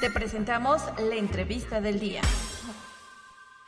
Te 0.00 0.10
presentamos 0.10 0.80
la 0.98 1.16
entrevista 1.16 1.82
del 1.82 2.00
día. 2.00 2.22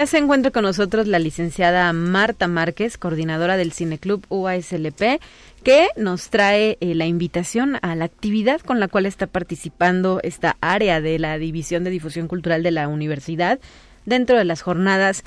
Ya 0.01 0.07
se 0.07 0.19
encuentra 0.19 0.53
con 0.53 0.63
nosotros 0.63 1.09
la 1.09 1.19
licenciada 1.19 1.93
Marta 1.93 2.47
Márquez, 2.47 2.99
coordinadora 2.99 3.57
del 3.57 3.73
Cineclub 3.73 4.25
UASLP, 4.29 5.21
que 5.63 5.89
nos 5.97 6.31
trae 6.31 6.79
eh, 6.81 6.95
la 6.95 7.07
invitación 7.07 7.79
a 7.83 7.95
la 7.95 8.05
actividad 8.05 8.61
con 8.61 8.81
la 8.81 8.89
cual 8.89 9.07
está 9.07 9.27
participando 9.27 10.21
esta 10.23 10.57
área 10.61 11.01
de 11.01 11.19
la 11.19 11.39
División 11.39 11.85
de 11.85 11.91
Difusión 11.91 12.29
Cultural 12.29 12.63
de 12.63 12.71
la 12.71 12.89
Universidad 12.89 13.59
dentro 14.07 14.39
de 14.39 14.45
las 14.45 14.63
jornadas 14.63 15.25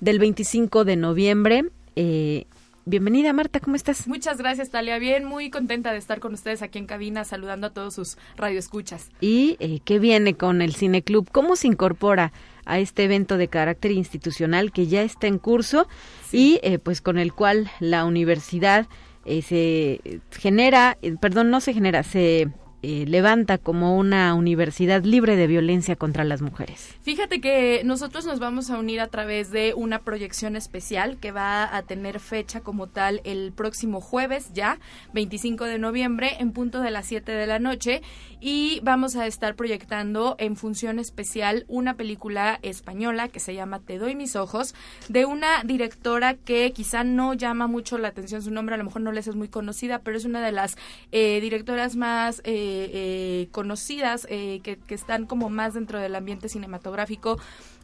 del 0.00 0.18
25 0.18 0.84
de 0.84 0.96
noviembre. 0.96 1.64
Eh, 1.96 2.46
Bienvenida 2.86 3.32
Marta, 3.32 3.60
¿cómo 3.60 3.76
estás? 3.76 4.06
Muchas 4.06 4.36
gracias 4.36 4.68
Talia, 4.68 4.98
bien, 4.98 5.24
muy 5.24 5.48
contenta 5.48 5.90
de 5.92 5.96
estar 5.96 6.20
con 6.20 6.34
ustedes 6.34 6.60
aquí 6.60 6.78
en 6.78 6.84
cabina 6.84 7.24
saludando 7.24 7.68
a 7.68 7.70
todos 7.72 7.94
sus 7.94 8.18
radioescuchas. 8.36 9.08
¿Y 9.22 9.56
eh, 9.58 9.80
qué 9.86 9.98
viene 9.98 10.34
con 10.34 10.60
el 10.60 10.74
Cine 10.74 11.00
Club? 11.00 11.26
¿Cómo 11.32 11.56
se 11.56 11.66
incorpora 11.66 12.34
a 12.66 12.78
este 12.78 13.04
evento 13.04 13.38
de 13.38 13.48
carácter 13.48 13.92
institucional 13.92 14.70
que 14.70 14.86
ya 14.86 15.00
está 15.00 15.28
en 15.28 15.38
curso 15.38 15.88
y 16.30 16.60
eh, 16.62 16.78
pues 16.78 17.00
con 17.00 17.18
el 17.18 17.32
cual 17.32 17.70
la 17.80 18.04
universidad 18.04 18.86
eh, 19.24 19.42
se 19.42 20.00
genera, 20.30 20.98
perdón, 21.20 21.50
no 21.50 21.60
se 21.60 21.74
genera, 21.74 22.02
se 22.02 22.48
eh, 22.86 23.06
levanta 23.06 23.56
como 23.56 23.96
una 23.96 24.34
universidad 24.34 25.04
libre 25.04 25.36
de 25.36 25.46
violencia 25.46 25.96
contra 25.96 26.22
las 26.22 26.42
mujeres. 26.42 26.94
Fíjate 27.00 27.40
que 27.40 27.80
nosotros 27.82 28.26
nos 28.26 28.40
vamos 28.40 28.68
a 28.68 28.78
unir 28.78 29.00
a 29.00 29.06
través 29.06 29.50
de 29.50 29.72
una 29.74 30.00
proyección 30.00 30.54
especial 30.54 31.16
que 31.16 31.32
va 31.32 31.74
a 31.74 31.80
tener 31.84 32.20
fecha 32.20 32.60
como 32.60 32.86
tal 32.86 33.22
el 33.24 33.52
próximo 33.52 34.02
jueves 34.02 34.50
ya, 34.52 34.80
25 35.14 35.64
de 35.64 35.78
noviembre, 35.78 36.36
en 36.40 36.52
punto 36.52 36.82
de 36.82 36.90
las 36.90 37.06
7 37.06 37.32
de 37.32 37.46
la 37.46 37.58
noche 37.58 38.02
y 38.38 38.80
vamos 38.82 39.16
a 39.16 39.26
estar 39.26 39.54
proyectando 39.54 40.36
en 40.38 40.54
función 40.54 40.98
especial 40.98 41.64
una 41.66 41.94
película 41.94 42.58
española 42.60 43.28
que 43.28 43.40
se 43.40 43.54
llama 43.54 43.80
Te 43.80 43.96
doy 43.96 44.14
mis 44.14 44.36
ojos, 44.36 44.74
de 45.08 45.24
una 45.24 45.62
directora 45.64 46.34
que 46.34 46.70
quizá 46.72 47.02
no 47.04 47.32
llama 47.32 47.66
mucho 47.66 47.96
la 47.96 48.08
atención 48.08 48.42
su 48.42 48.50
nombre, 48.50 48.74
a 48.74 48.78
lo 48.78 48.84
mejor 48.84 49.00
no 49.00 49.12
les 49.12 49.26
es 49.26 49.36
muy 49.36 49.48
conocida, 49.48 50.00
pero 50.00 50.18
es 50.18 50.26
una 50.26 50.44
de 50.44 50.52
las 50.52 50.76
eh, 51.12 51.40
directoras 51.40 51.96
más... 51.96 52.42
Eh, 52.44 52.73
eh, 52.92 53.48
conocidas 53.52 54.26
que, 54.26 54.78
que 54.86 54.94
están 54.94 55.26
como 55.26 55.50
más 55.50 55.74
dentro 55.74 55.98
del 55.98 56.14
ambiente 56.14 56.48
cinematográfico 56.48 57.38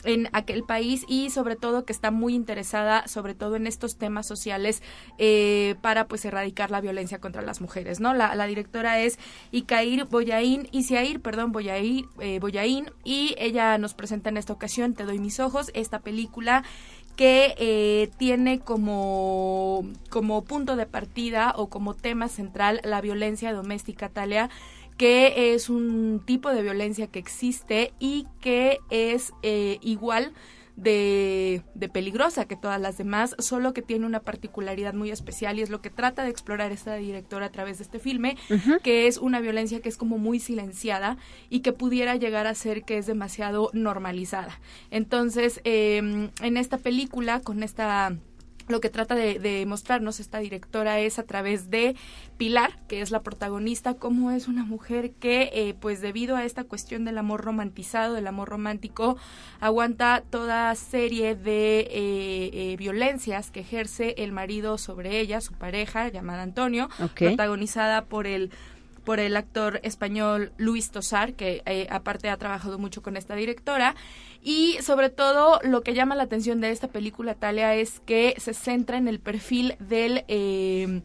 en 0.05 0.29
aquel 0.33 0.65
país 0.65 1.05
y 1.09 1.31
sobre 1.31 1.57
todo 1.57 1.85
que 1.85 1.93
está 1.93 2.11
muy 2.11 2.35
interesada 2.35 3.07
sobre 3.07 3.35
todo 3.35 3.57
en 3.57 3.67
estos 3.67 3.97
temas 3.97 4.27
sociales 4.27 4.83
eh, 5.19 5.77
para 5.83 6.07
pues 6.07 6.25
erradicar 6.25 6.71
la 6.71 6.81
violencia 6.81 7.21
contra 7.21 7.43
las 7.43 7.61
mujeres 7.61 8.01
no 8.01 8.15
la, 8.15 8.47
directora 8.47 9.01
es 9.01 9.19
Ikair 9.53 10.07
Boyain 10.07 10.69
Isiair 10.73 11.21
perdón 11.21 11.53
Boyain, 11.53 12.07
eh, 12.21 12.39
Boyain 12.41 12.91
y 13.05 13.35
ella 13.39 13.79
nos 13.79 13.95
presenta 13.95 14.31
en 14.31 14.37
esta 14.37 14.53
ocasión 14.53 14.95
Te 14.95 15.05
doy 15.05 15.19
mis 15.19 15.41
ojos 15.41 15.71
esta 15.75 16.01
película 16.01 16.65
que 17.17 17.55
eh, 17.59 18.11
tiene 18.17 18.61
como, 18.61 19.85
como 20.09 20.43
punto 20.43 20.77
de 20.77 20.87
partida 20.87 21.53
o 21.55 21.69
como 21.69 21.93
tema 21.93 22.29
central 22.29 22.81
la 22.83 23.03
violencia 23.03 23.53
doméstica, 23.53 24.09
Talia, 24.09 24.49
que 25.01 25.55
es 25.55 25.71
un 25.71 26.21
tipo 26.27 26.51
de 26.51 26.61
violencia 26.61 27.07
que 27.07 27.19
existe 27.19 27.95
y 27.99 28.27
que 28.39 28.81
es 28.91 29.33
eh, 29.43 29.79
igual 29.81 30.35
de, 30.77 31.63
peligrosa 31.91 32.45
que 32.45 32.55
todas 32.55 32.79
las 32.79 32.99
demás, 32.99 33.35
solo 33.39 33.73
que 33.73 33.81
tiene 33.81 34.05
una 34.05 34.21
particularidad 34.21 34.93
muy 34.93 35.11
especial 35.11 35.59
y 35.59 35.63
es 35.63 35.71
lo 35.71 35.81
que 35.81 35.89
trata 35.89 36.23
de 36.23 36.29
explorar 36.29 36.71
esta 36.71 36.97
directora 36.97 37.47
a 37.47 37.51
través 37.51 37.79
de 37.79 37.85
este 37.85 37.99
filme, 37.99 38.37
que 38.83 39.07
es 39.07 39.17
una 39.17 39.41
violencia 39.41 39.81
que 39.81 39.89
es 39.89 39.97
como 39.97 40.19
muy 40.19 40.39
silenciada 40.39 41.17
y 41.49 41.61
que 41.61 41.73
pudiera 41.73 42.17
llegar 42.17 42.47
a 42.47 42.55
ser 42.55 42.83
que 42.83 42.99
es 42.99 43.07
demasiado 43.07 43.71
normalizada. 43.73 44.61
Entonces, 44.91 45.63
em, 45.65 46.29
en 46.43 46.59
esta 46.59 46.77
película, 46.77 47.41
con 47.41 47.63
esta 47.63 48.19
lo 48.71 48.81
que 48.81 48.91
trata 48.91 49.15
de, 49.15 49.65
mostrarnos 49.67 50.21
esta 50.21 50.39
directora 50.39 51.01
es 51.01 51.19
a 51.19 51.25
través 51.25 51.71
de 51.71 51.97
Pilar, 52.37 52.79
que 52.89 53.03
es 53.03 53.11
la 53.11 53.23
protagonista, 53.23 53.95
cómo 53.95 54.31
es 54.31 54.49
una 54.49 54.65
mujer 54.65 55.11
que, 55.13 55.51
eh, 55.53 55.75
pues 55.79 56.01
debido 56.01 56.37
a 56.37 56.45
esta 56.45 56.65
cuestión 56.65 57.05
del 57.05 57.19
amor 57.19 57.45
romantizado, 57.45 58.15
del 58.15 58.27
amor 58.27 58.49
romántico, 58.49 59.17
aguanta 59.61 60.23
toda 60.31 60.75
serie 60.75 61.35
de 61.35 61.81
eh, 61.81 61.91
eh, 61.93 62.77
violencias 62.79 63.51
que 63.51 63.61
ejerce 63.61 64.15
el 64.19 64.33
marido 64.33 64.79
sobre 64.79 65.21
ella, 65.21 65.41
su 65.41 65.53
pareja, 65.53 66.09
llamada 66.09 66.43
Antonio, 66.43 66.89
protagonizada 67.15 68.07
por 68.07 68.27
el 68.27 68.51
por 69.11 69.19
el 69.19 69.37
actor 69.37 69.81
español 69.83 70.53
Luis 70.57 70.93
Tosar, 70.93 71.35
que 71.35 71.65
aparte 71.91 72.29
ha 72.29 72.37
trabajado 72.37 72.79
mucho 72.79 73.03
con 73.03 73.17
esta 73.17 73.35
directora. 73.35 73.97
Y 74.41 74.77
sobre 74.83 75.11
todo 75.11 75.59
lo 75.65 75.81
que 75.81 75.95
llama 75.95 76.15
la 76.15 76.23
atención 76.23 76.61
de 76.61 76.71
esta 76.71 76.87
película, 76.87 77.35
Talia, 77.35 77.75
es 77.75 77.99
que 77.99 78.37
se 78.39 78.55
centra 78.55 78.99
en 78.99 79.09
el 79.09 79.19
perfil 79.19 79.75
del, 79.81 80.25
eh, 80.29 81.03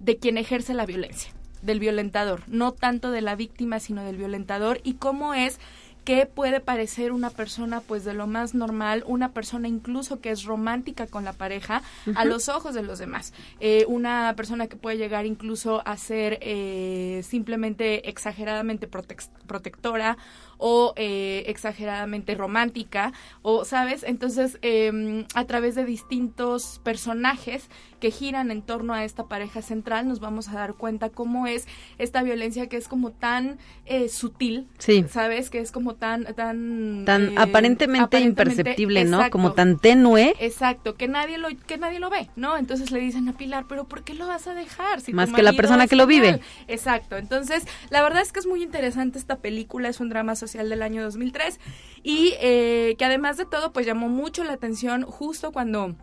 de 0.00 0.18
quien 0.18 0.36
ejerce 0.36 0.74
la 0.74 0.84
violencia, 0.84 1.32
del 1.62 1.80
violentador, 1.80 2.42
no 2.46 2.72
tanto 2.72 3.10
de 3.10 3.22
la 3.22 3.36
víctima, 3.36 3.80
sino 3.80 4.04
del 4.04 4.18
violentador 4.18 4.80
y 4.84 4.96
cómo 4.96 5.32
es 5.32 5.58
que 6.06 6.24
puede 6.24 6.60
parecer 6.60 7.10
una 7.10 7.30
persona 7.30 7.80
pues 7.80 8.04
de 8.04 8.14
lo 8.14 8.28
más 8.28 8.54
normal, 8.54 9.02
una 9.08 9.32
persona 9.32 9.66
incluso 9.66 10.20
que 10.20 10.30
es 10.30 10.44
romántica 10.44 11.08
con 11.08 11.24
la 11.24 11.32
pareja 11.32 11.82
a 12.14 12.24
los 12.24 12.48
ojos 12.48 12.74
de 12.74 12.84
los 12.84 13.00
demás, 13.00 13.34
eh, 13.58 13.84
una 13.88 14.32
persona 14.36 14.68
que 14.68 14.76
puede 14.76 14.98
llegar 14.98 15.26
incluso 15.26 15.82
a 15.84 15.96
ser 15.96 16.38
eh, 16.42 17.22
simplemente 17.24 18.08
exageradamente 18.08 18.86
protectora 18.86 20.16
o 20.58 20.94
eh, 20.96 21.44
exageradamente 21.46 22.34
romántica 22.34 23.12
o 23.42 23.64
sabes 23.64 24.02
entonces 24.02 24.58
em, 24.62 25.24
a 25.34 25.44
través 25.44 25.74
de 25.74 25.84
distintos 25.84 26.80
personajes 26.82 27.68
que 28.00 28.10
giran 28.10 28.50
en 28.50 28.62
torno 28.62 28.94
a 28.94 29.04
esta 29.04 29.24
pareja 29.24 29.62
central 29.62 30.08
nos 30.08 30.20
vamos 30.20 30.48
a 30.48 30.52
dar 30.52 30.74
cuenta 30.74 31.08
cómo 31.10 31.46
es 31.46 31.66
esta 31.98 32.22
violencia 32.22 32.68
que 32.68 32.76
es 32.76 32.88
como 32.88 33.10
tan 33.10 33.58
eh, 33.86 34.08
sutil 34.08 34.68
sabes 35.08 35.50
que 35.50 35.60
es 35.60 35.72
como 35.72 35.94
tan 35.94 36.24
tan 36.34 37.04
tan 37.04 37.30
eh, 37.30 37.34
aparentemente, 37.36 38.20
imperceptible 38.20 39.04
no 39.04 39.30
como 39.30 39.52
tan 39.52 39.78
tenue. 39.78 40.34
Exacto 40.40 40.94
que 40.94 41.08
nadie 41.08 41.38
lo 41.38 41.48
que 41.66 41.78
nadie 41.78 42.00
lo 42.00 42.10
ve 42.10 42.28
no 42.36 42.56
entonces 42.56 42.90
le 42.90 43.00
dicen 43.00 43.28
a 43.28 43.32
Pilar 43.32 43.66
pero 43.68 43.84
por 43.84 44.04
qué 44.04 44.14
lo 44.14 44.26
vas 44.26 44.46
a 44.46 44.54
dejar 44.54 45.00
si 45.00 45.12
más 45.12 45.32
que 45.32 45.42
la 45.42 45.52
persona 45.52 45.86
que 45.86 45.96
lo 45.96 46.06
vive 46.06 46.40
exacto 46.68 47.16
entonces 47.16 47.66
la 47.90 48.02
verdad 48.02 48.22
es 48.22 48.32
que 48.32 48.40
es 48.40 48.46
muy 48.46 48.62
interesante 48.62 49.18
esta 49.18 49.36
película 49.36 49.88
es 49.88 50.00
un 50.00 50.08
drama 50.08 50.34
social 50.34 50.45
del 50.52 50.82
año 50.82 51.02
2003 51.02 51.60
y 52.02 52.34
eh, 52.40 52.94
que 52.98 53.04
además 53.04 53.36
de 53.36 53.46
todo 53.46 53.72
pues 53.72 53.86
llamó 53.86 54.08
mucho 54.08 54.44
la 54.44 54.52
atención 54.52 55.02
justo 55.02 55.52
cuando 55.52 55.96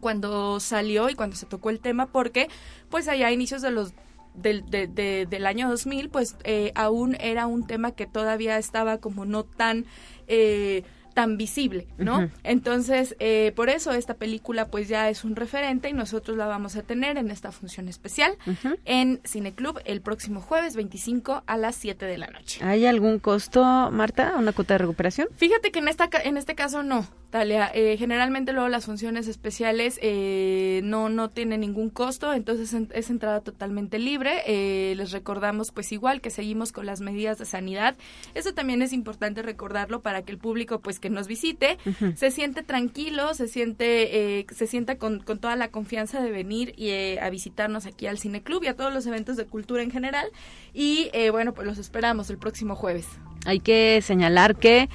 cuando 0.00 0.60
salió 0.60 1.08
y 1.08 1.14
cuando 1.14 1.36
se 1.36 1.46
tocó 1.46 1.70
el 1.70 1.80
tema 1.80 2.06
porque 2.06 2.48
pues 2.88 3.08
allá 3.08 3.28
a 3.28 3.32
inicios 3.32 3.62
de 3.62 3.70
los 3.70 3.94
del, 4.34 4.64
del 4.68 5.46
año 5.46 5.68
2000 5.68 6.10
pues 6.10 6.36
eh, 6.44 6.72
aún 6.74 7.16
era 7.20 7.46
un 7.46 7.66
tema 7.66 7.92
que 7.92 8.06
todavía 8.06 8.58
estaba 8.58 8.98
como 8.98 9.24
no 9.24 9.44
tan 9.44 9.86
eh, 10.26 10.82
tan 11.14 11.36
visible, 11.36 11.86
¿no? 11.96 12.28
Entonces, 12.42 13.16
eh, 13.20 13.52
por 13.56 13.70
eso 13.70 13.92
esta 13.92 14.14
película 14.14 14.66
pues 14.66 14.88
ya 14.88 15.08
es 15.08 15.24
un 15.24 15.36
referente 15.36 15.88
y 15.88 15.92
nosotros 15.92 16.36
la 16.36 16.46
vamos 16.46 16.76
a 16.76 16.82
tener 16.82 17.16
en 17.16 17.30
esta 17.30 17.52
función 17.52 17.88
especial 17.88 18.36
en 18.84 19.20
Cineclub 19.24 19.80
el 19.84 20.02
próximo 20.02 20.40
jueves 20.40 20.76
25 20.76 21.44
a 21.46 21.56
las 21.56 21.76
7 21.76 22.04
de 22.04 22.18
la 22.18 22.26
noche. 22.26 22.62
¿Hay 22.64 22.84
algún 22.86 23.18
costo, 23.18 23.62
Marta, 23.90 24.34
una 24.36 24.52
cuota 24.52 24.74
de 24.74 24.78
recuperación? 24.78 25.28
Fíjate 25.36 25.70
que 25.70 25.78
en, 25.78 25.88
esta, 25.88 26.10
en 26.24 26.36
este 26.36 26.54
caso 26.54 26.82
no. 26.82 27.06
Talia, 27.34 27.68
eh, 27.74 27.96
generalmente 27.98 28.52
luego 28.52 28.68
las 28.68 28.84
funciones 28.84 29.26
especiales 29.26 29.98
eh, 30.00 30.82
no, 30.84 31.08
no 31.08 31.30
tienen 31.30 31.62
ningún 31.62 31.90
costo, 31.90 32.32
entonces 32.32 32.72
es 32.92 33.10
entrada 33.10 33.40
totalmente 33.40 33.98
libre. 33.98 34.42
Eh, 34.46 34.94
les 34.94 35.10
recordamos 35.10 35.72
pues 35.72 35.90
igual 35.90 36.20
que 36.20 36.30
seguimos 36.30 36.70
con 36.70 36.86
las 36.86 37.00
medidas 37.00 37.38
de 37.38 37.44
sanidad. 37.44 37.96
Eso 38.36 38.54
también 38.54 38.82
es 38.82 38.92
importante 38.92 39.42
recordarlo 39.42 40.00
para 40.00 40.22
que 40.22 40.30
el 40.30 40.38
público 40.38 40.78
pues 40.78 41.00
que 41.00 41.10
nos 41.10 41.26
visite 41.26 41.76
se 42.14 42.30
siente 42.30 42.62
tranquilo, 42.62 43.34
se 43.34 43.48
siente, 43.48 44.46
se 44.54 44.66
sienta 44.68 44.96
con, 44.96 45.18
con, 45.18 45.40
toda 45.40 45.56
la 45.56 45.72
confianza 45.72 46.22
de 46.22 46.30
venir 46.30 46.72
y, 46.76 47.18
a 47.18 47.28
visitarnos 47.30 47.84
aquí 47.86 48.06
al 48.06 48.18
Cine 48.18 48.44
Club 48.44 48.62
y 48.62 48.68
a 48.68 48.76
todos 48.76 48.94
los 48.94 49.08
eventos 49.08 49.36
de 49.36 49.44
cultura 49.44 49.82
en 49.82 49.90
general. 49.90 50.28
Y 50.72 51.10
bueno, 51.32 51.52
pues 51.52 51.66
los 51.66 51.78
esperamos 51.78 52.30
el 52.30 52.38
próximo 52.38 52.76
jueves. 52.76 53.08
Hay 53.44 53.58
que 53.58 54.00
señalar 54.02 54.54
que 54.54 54.88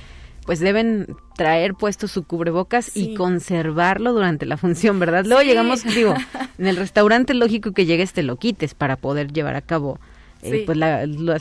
pues 0.49 0.59
deben 0.59 1.15
traer 1.35 1.75
puesto 1.75 2.07
su 2.07 2.23
cubrebocas 2.23 2.97
y 2.97 3.13
conservarlo 3.13 4.13
durante 4.13 4.47
la 4.47 4.57
función, 4.57 4.97
¿verdad? 4.97 5.23
Luego 5.23 5.43
llegamos, 5.43 5.83
digo, 5.83 6.15
en 6.57 6.65
el 6.65 6.75
restaurante 6.75 7.35
lógico 7.35 7.71
que 7.73 7.85
llegues 7.85 8.13
te 8.13 8.23
lo 8.23 8.37
quites 8.37 8.73
para 8.73 8.95
poder 8.95 9.31
llevar 9.31 9.55
a 9.55 9.61
cabo 9.61 9.99
eh, 10.41 10.63
pues 10.65 10.77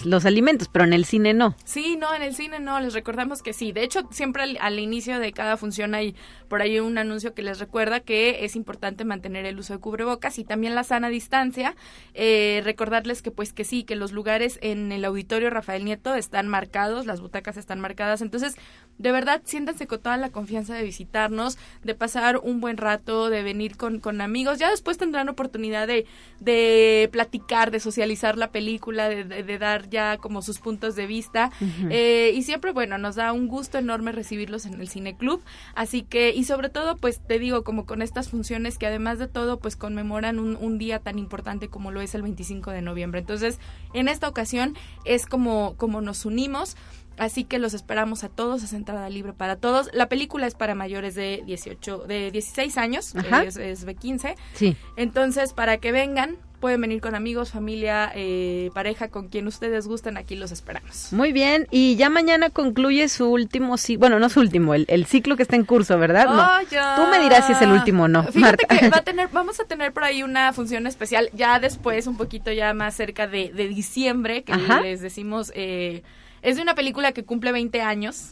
los, 0.04 0.24
alimentos, 0.24 0.68
pero 0.68 0.84
en 0.84 0.92
el 0.92 1.04
cine 1.04 1.32
no. 1.32 1.54
Sí, 1.64 1.96
no, 1.96 2.12
en 2.14 2.22
el 2.22 2.34
cine 2.34 2.58
no, 2.58 2.80
les 2.80 2.94
recordamos 2.94 3.42
que 3.42 3.52
sí. 3.52 3.70
De 3.70 3.84
hecho, 3.84 4.08
siempre 4.10 4.42
al, 4.58 4.78
inicio 4.78 5.20
de 5.20 5.32
cada 5.32 5.56
función 5.56 5.94
hay 5.94 6.16
por 6.48 6.62
ahí 6.62 6.80
un 6.80 6.98
anuncio 6.98 7.32
que 7.32 7.42
les 7.42 7.60
recuerda 7.60 8.00
que 8.00 8.44
es 8.44 8.56
importante 8.56 9.04
mantener 9.04 9.46
el 9.46 9.58
uso 9.58 9.74
de 9.74 9.78
cubrebocas 9.78 10.38
y 10.38 10.44
también 10.44 10.74
la 10.74 10.82
sana 10.82 11.10
distancia. 11.10 11.76
Eh, 12.14 12.60
recordarles 12.64 13.22
que 13.22 13.30
pues 13.30 13.52
que 13.52 13.64
sí, 13.64 13.84
que 13.84 13.94
los 13.94 14.12
lugares 14.12 14.58
en 14.62 14.90
el 14.90 15.04
auditorio 15.04 15.50
Rafael 15.50 15.84
Nieto 15.84 16.14
están 16.14 16.48
marcados, 16.48 17.06
las 17.06 17.20
butacas 17.20 17.56
están 17.56 17.80
marcadas, 17.80 18.20
entonces 18.20 18.56
de 18.98 19.12
verdad 19.12 19.42
siéntanse 19.44 19.86
con 19.86 20.00
toda 20.00 20.16
la 20.16 20.30
confianza 20.30 20.74
de 20.74 20.82
visitarnos, 20.82 21.56
de 21.84 21.94
pasar 21.94 22.38
un 22.38 22.60
buen 22.60 22.76
rato, 22.76 23.30
de 23.30 23.42
venir 23.44 23.76
con, 23.76 24.00
con 24.00 24.20
amigos. 24.20 24.58
Ya 24.58 24.70
después 24.70 24.98
tendrán 24.98 25.28
oportunidad 25.28 25.86
de, 25.86 26.06
de 26.40 27.08
platicar, 27.12 27.70
de 27.70 27.78
socializar 27.78 28.36
la 28.36 28.50
película 28.50 28.87
de, 28.96 29.58
dar 29.58 29.88
ya 29.90 30.18
como 30.18 30.42
sus 30.42 30.58
puntos 30.58 30.96
de 30.96 31.06
vista. 31.06 31.50
Eh, 31.90 32.32
y 32.34 32.42
siempre, 32.42 32.72
bueno, 32.72 32.98
nos 32.98 33.16
da 33.16 33.32
un 33.32 33.48
gusto 33.48 33.78
enorme 33.78 34.12
recibirlos 34.12 34.66
en 34.66 34.80
el 34.80 34.88
Cine 34.88 35.16
Club. 35.16 35.42
Así 35.74 36.02
que, 36.02 36.34
y 36.34 36.44
sobre 36.44 36.68
todo, 36.68 36.96
pues 36.96 37.20
te 37.20 37.38
digo, 37.38 37.64
como 37.64 37.86
con 37.86 38.02
estas 38.02 38.28
funciones 38.28 38.78
que 38.78 38.86
además 38.86 39.18
de 39.18 39.28
todo, 39.28 39.58
pues 39.58 39.76
conmemoran 39.76 40.38
un, 40.38 40.56
un 40.56 40.78
día 40.78 41.00
tan 41.00 41.18
importante 41.18 41.68
como 41.68 41.90
lo 41.90 42.00
es 42.00 42.14
el 42.14 42.22
25 42.22 42.70
de 42.70 42.82
noviembre. 42.82 43.20
Entonces, 43.20 43.58
en 43.94 44.08
esta 44.08 44.28
ocasión 44.28 44.76
es 45.04 45.26
como, 45.26 45.74
como 45.76 46.00
nos 46.00 46.24
unimos. 46.24 46.76
Así 47.18 47.42
que 47.42 47.58
los 47.58 47.74
esperamos 47.74 48.22
a 48.22 48.28
todos, 48.28 48.62
es 48.62 48.72
entrada 48.72 49.10
libre 49.10 49.32
para 49.32 49.56
todos. 49.56 49.90
La 49.92 50.08
película 50.08 50.46
es 50.46 50.54
para 50.54 50.74
mayores 50.76 51.16
de 51.16 51.42
18, 51.44 52.04
de 52.06 52.30
16 52.30 52.78
años, 52.78 53.14
es, 53.44 53.56
es, 53.56 53.86
B15. 53.86 54.36
Sí. 54.54 54.76
Entonces, 54.96 55.52
para 55.52 55.78
que 55.78 55.90
vengan, 55.90 56.36
Pueden 56.60 56.80
venir 56.80 57.00
con 57.00 57.14
amigos, 57.14 57.50
familia, 57.50 58.10
eh, 58.14 58.70
pareja, 58.74 59.08
con 59.08 59.28
quien 59.28 59.46
ustedes 59.46 59.86
gusten, 59.86 60.16
aquí 60.16 60.34
los 60.34 60.50
esperamos. 60.50 61.12
Muy 61.12 61.32
bien, 61.32 61.68
y 61.70 61.94
ya 61.96 62.10
mañana 62.10 62.50
concluye 62.50 63.08
su 63.08 63.30
último 63.30 63.76
ciclo, 63.76 64.00
bueno, 64.00 64.18
no 64.18 64.28
su 64.28 64.40
último, 64.40 64.74
el, 64.74 65.06
ciclo 65.06 65.36
que 65.36 65.44
está 65.44 65.54
en 65.54 65.64
curso, 65.64 65.98
¿verdad? 65.98 66.26
no. 66.26 66.96
Tú 66.96 67.10
me 67.10 67.20
dirás 67.20 67.46
si 67.46 67.52
es 67.52 67.62
el 67.62 67.70
último 67.70 68.04
o 68.04 68.08
no. 68.08 68.24
Fíjate 68.24 68.66
que 68.66 68.88
va 68.88 68.98
a 68.98 69.02
tener, 69.04 69.28
vamos 69.28 69.60
a 69.60 69.64
tener 69.64 69.92
por 69.92 70.02
ahí 70.02 70.22
una 70.22 70.52
función 70.52 70.86
especial, 70.86 71.30
ya 71.32 71.60
después, 71.60 72.06
un 72.06 72.16
poquito 72.16 72.50
ya 72.50 72.74
más 72.74 72.96
cerca 72.96 73.28
de, 73.28 73.50
diciembre, 73.68 74.42
que 74.42 74.52
les 74.82 75.00
decimos, 75.00 75.52
eh, 75.54 76.02
es 76.42 76.56
de 76.56 76.62
una 76.62 76.74
película 76.74 77.12
que 77.12 77.24
cumple 77.24 77.52
20 77.52 77.82
años. 77.82 78.30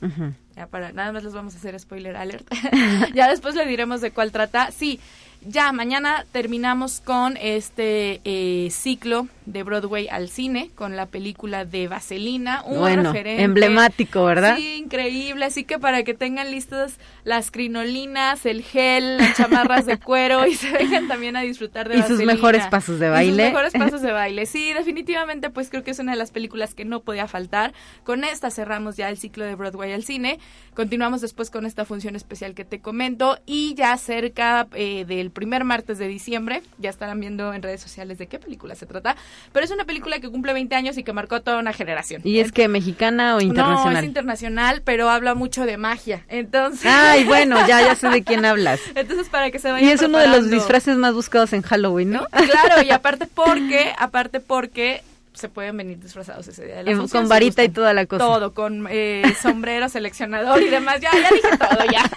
Ya 0.57 0.66
para, 0.68 0.93
nada 0.93 1.12
más 1.12 1.22
les 1.22 1.35
vamos 1.35 1.55
a 1.55 1.59
hacer 1.59 1.79
spoiler 1.79 2.16
alert. 2.16 2.47
ya 3.14 3.29
después 3.29 3.55
le 3.55 3.66
diremos 3.66 4.01
de 4.01 4.11
cuál 4.11 4.33
trata. 4.33 4.70
Sí, 4.70 5.01
ya 5.49 5.72
mañana 5.72 6.26
terminamos 6.32 7.01
con 7.01 7.36
este 7.36 8.20
eh, 8.24 8.68
ciclo 8.70 9.28
de 9.47 9.62
Broadway 9.62 10.09
al 10.09 10.28
cine 10.28 10.70
con 10.74 10.97
la 10.97 11.07
película 11.07 11.64
de 11.64 11.86
Vaselina, 11.86 12.62
un 12.66 12.80
bueno, 12.80 13.12
emblemático, 13.14 14.24
¿verdad? 14.24 14.57
Sí, 14.57 14.74
increíble, 14.74 15.44
así 15.44 15.64
que 15.64 15.78
para 15.78 16.03
que 16.03 16.14
tengan 16.14 16.51
listas 16.51 16.99
las 17.24 17.51
crinolinas, 17.51 18.44
el 18.44 18.62
gel, 18.62 19.18
las 19.18 19.36
chamarras 19.36 19.86
de 19.86 19.99
cuero 19.99 20.47
y 20.47 20.55
se 20.55 20.70
dejen 20.70 21.07
también 21.07 21.36
a 21.36 21.42
disfrutar 21.42 21.88
de 21.88 21.99
y 21.99 22.03
sus 22.03 22.22
mejores 22.24 22.66
pasos 22.66 22.99
de 22.99 23.09
baile. 23.09 23.32
Y 23.32 23.36
sus 23.36 23.44
mejores 23.53 23.72
pasos 23.78 24.03
de 24.03 24.12
baile. 24.12 24.47
Sí, 24.47 24.72
definitivamente 24.72 25.51
pues 25.51 25.70
creo 25.70 25.84
que 25.84 25.92
es 25.92 25.99
una 26.01 26.12
de 26.12 26.18
las 26.18 26.32
películas 26.32 26.74
que 26.74 26.84
no 26.84 27.01
podía 27.01 27.28
faltar. 27.28 27.72
Con 28.03 28.24
esta 28.24 28.51
cerramos 28.51 28.97
ya 28.97 29.09
el 29.09 29.16
ciclo 29.16 29.44
de 29.44 29.55
Broadway 29.55 29.92
al 29.92 30.03
cine. 30.03 30.40
Continuamos 30.74 31.20
después 31.20 31.51
con 31.51 31.66
esta 31.66 31.84
función 31.84 32.16
especial 32.16 32.55
que 32.55 32.64
te 32.64 32.80
comento 32.80 33.38
y 33.47 33.74
ya 33.74 33.97
cerca 33.97 34.66
eh, 34.74 35.05
del 35.07 35.30
primer 35.37 35.64
martes 35.64 35.99
de 35.99 36.09
diciembre, 36.09 36.62
ya 36.78 36.89
estarán 36.89 37.20
viendo 37.20 37.53
en 37.53 37.62
redes 37.62 37.82
sociales 37.82 38.16
de 38.16 38.26
qué 38.26 38.39
película 38.39 38.74
se 38.74 38.87
trata, 38.87 39.16
pero 39.53 39.66
es 39.66 39.70
una 39.70 39.84
película 39.84 40.18
que 40.18 40.30
cumple 40.30 40.55
20 40.55 40.74
años 40.74 40.97
y 40.97 41.05
que 41.05 41.12
marcó 41.12 41.43
toda 41.43 41.59
una 41.59 41.74
generación. 41.74 42.22
¿Y 42.24 42.41
es 42.41 42.53
que 42.53 42.68
mexicana 42.68 43.37
o 43.37 43.43
internacional? 43.43 43.93
No, 43.93 43.99
es 44.01 44.07
internacional, 44.07 44.82
pero 44.82 45.11
habla 45.11 45.34
mucho 45.34 45.66
de 45.66 45.76
magia. 45.76 46.24
Entonces. 46.28 46.91
Ay, 46.91 47.24
bueno, 47.24 47.59
ya, 47.68 47.82
ya 47.82 47.95
sé 47.95 48.09
de 48.09 48.24
quién 48.24 48.45
hablas. 48.47 48.80
Entonces, 48.95 49.28
para 49.28 49.51
que 49.51 49.59
se 49.59 49.70
vayan. 49.70 49.87
Y 49.87 49.93
es 49.93 50.01
uno 50.01 50.18
de 50.18 50.28
los 50.28 50.51
disfraces 50.51 50.97
más 50.97 51.12
buscados 51.12 51.53
en 51.53 51.61
Halloween, 51.61 52.11
¿no? 52.12 52.26
Claro, 52.26 52.82
y 52.82 52.91
aparte 52.91 53.26
porque, 53.26 53.93
aparte 53.99 54.41
porque 54.41 55.03
se 55.37 55.49
pueden 55.49 55.76
venir 55.76 56.01
disfrazados 56.01 56.49
ese 56.49 56.64
día 56.64 56.76
de 56.76 56.84
la 56.84 56.91
eh, 57.05 57.09
Con 57.11 57.28
varita 57.28 57.62
y 57.62 57.68
toda 57.68 57.93
la 57.93 58.07
cosa. 58.07 58.24
Todo, 58.24 58.55
con 58.55 58.87
eh, 58.91 59.22
sombrero, 59.41 59.89
seleccionador 59.89 60.62
y 60.62 60.68
demás. 60.68 61.01
Ya, 61.01 61.11
ya 61.12 61.30
dije 61.30 61.57
todo, 61.59 61.84
ya. 61.93 62.11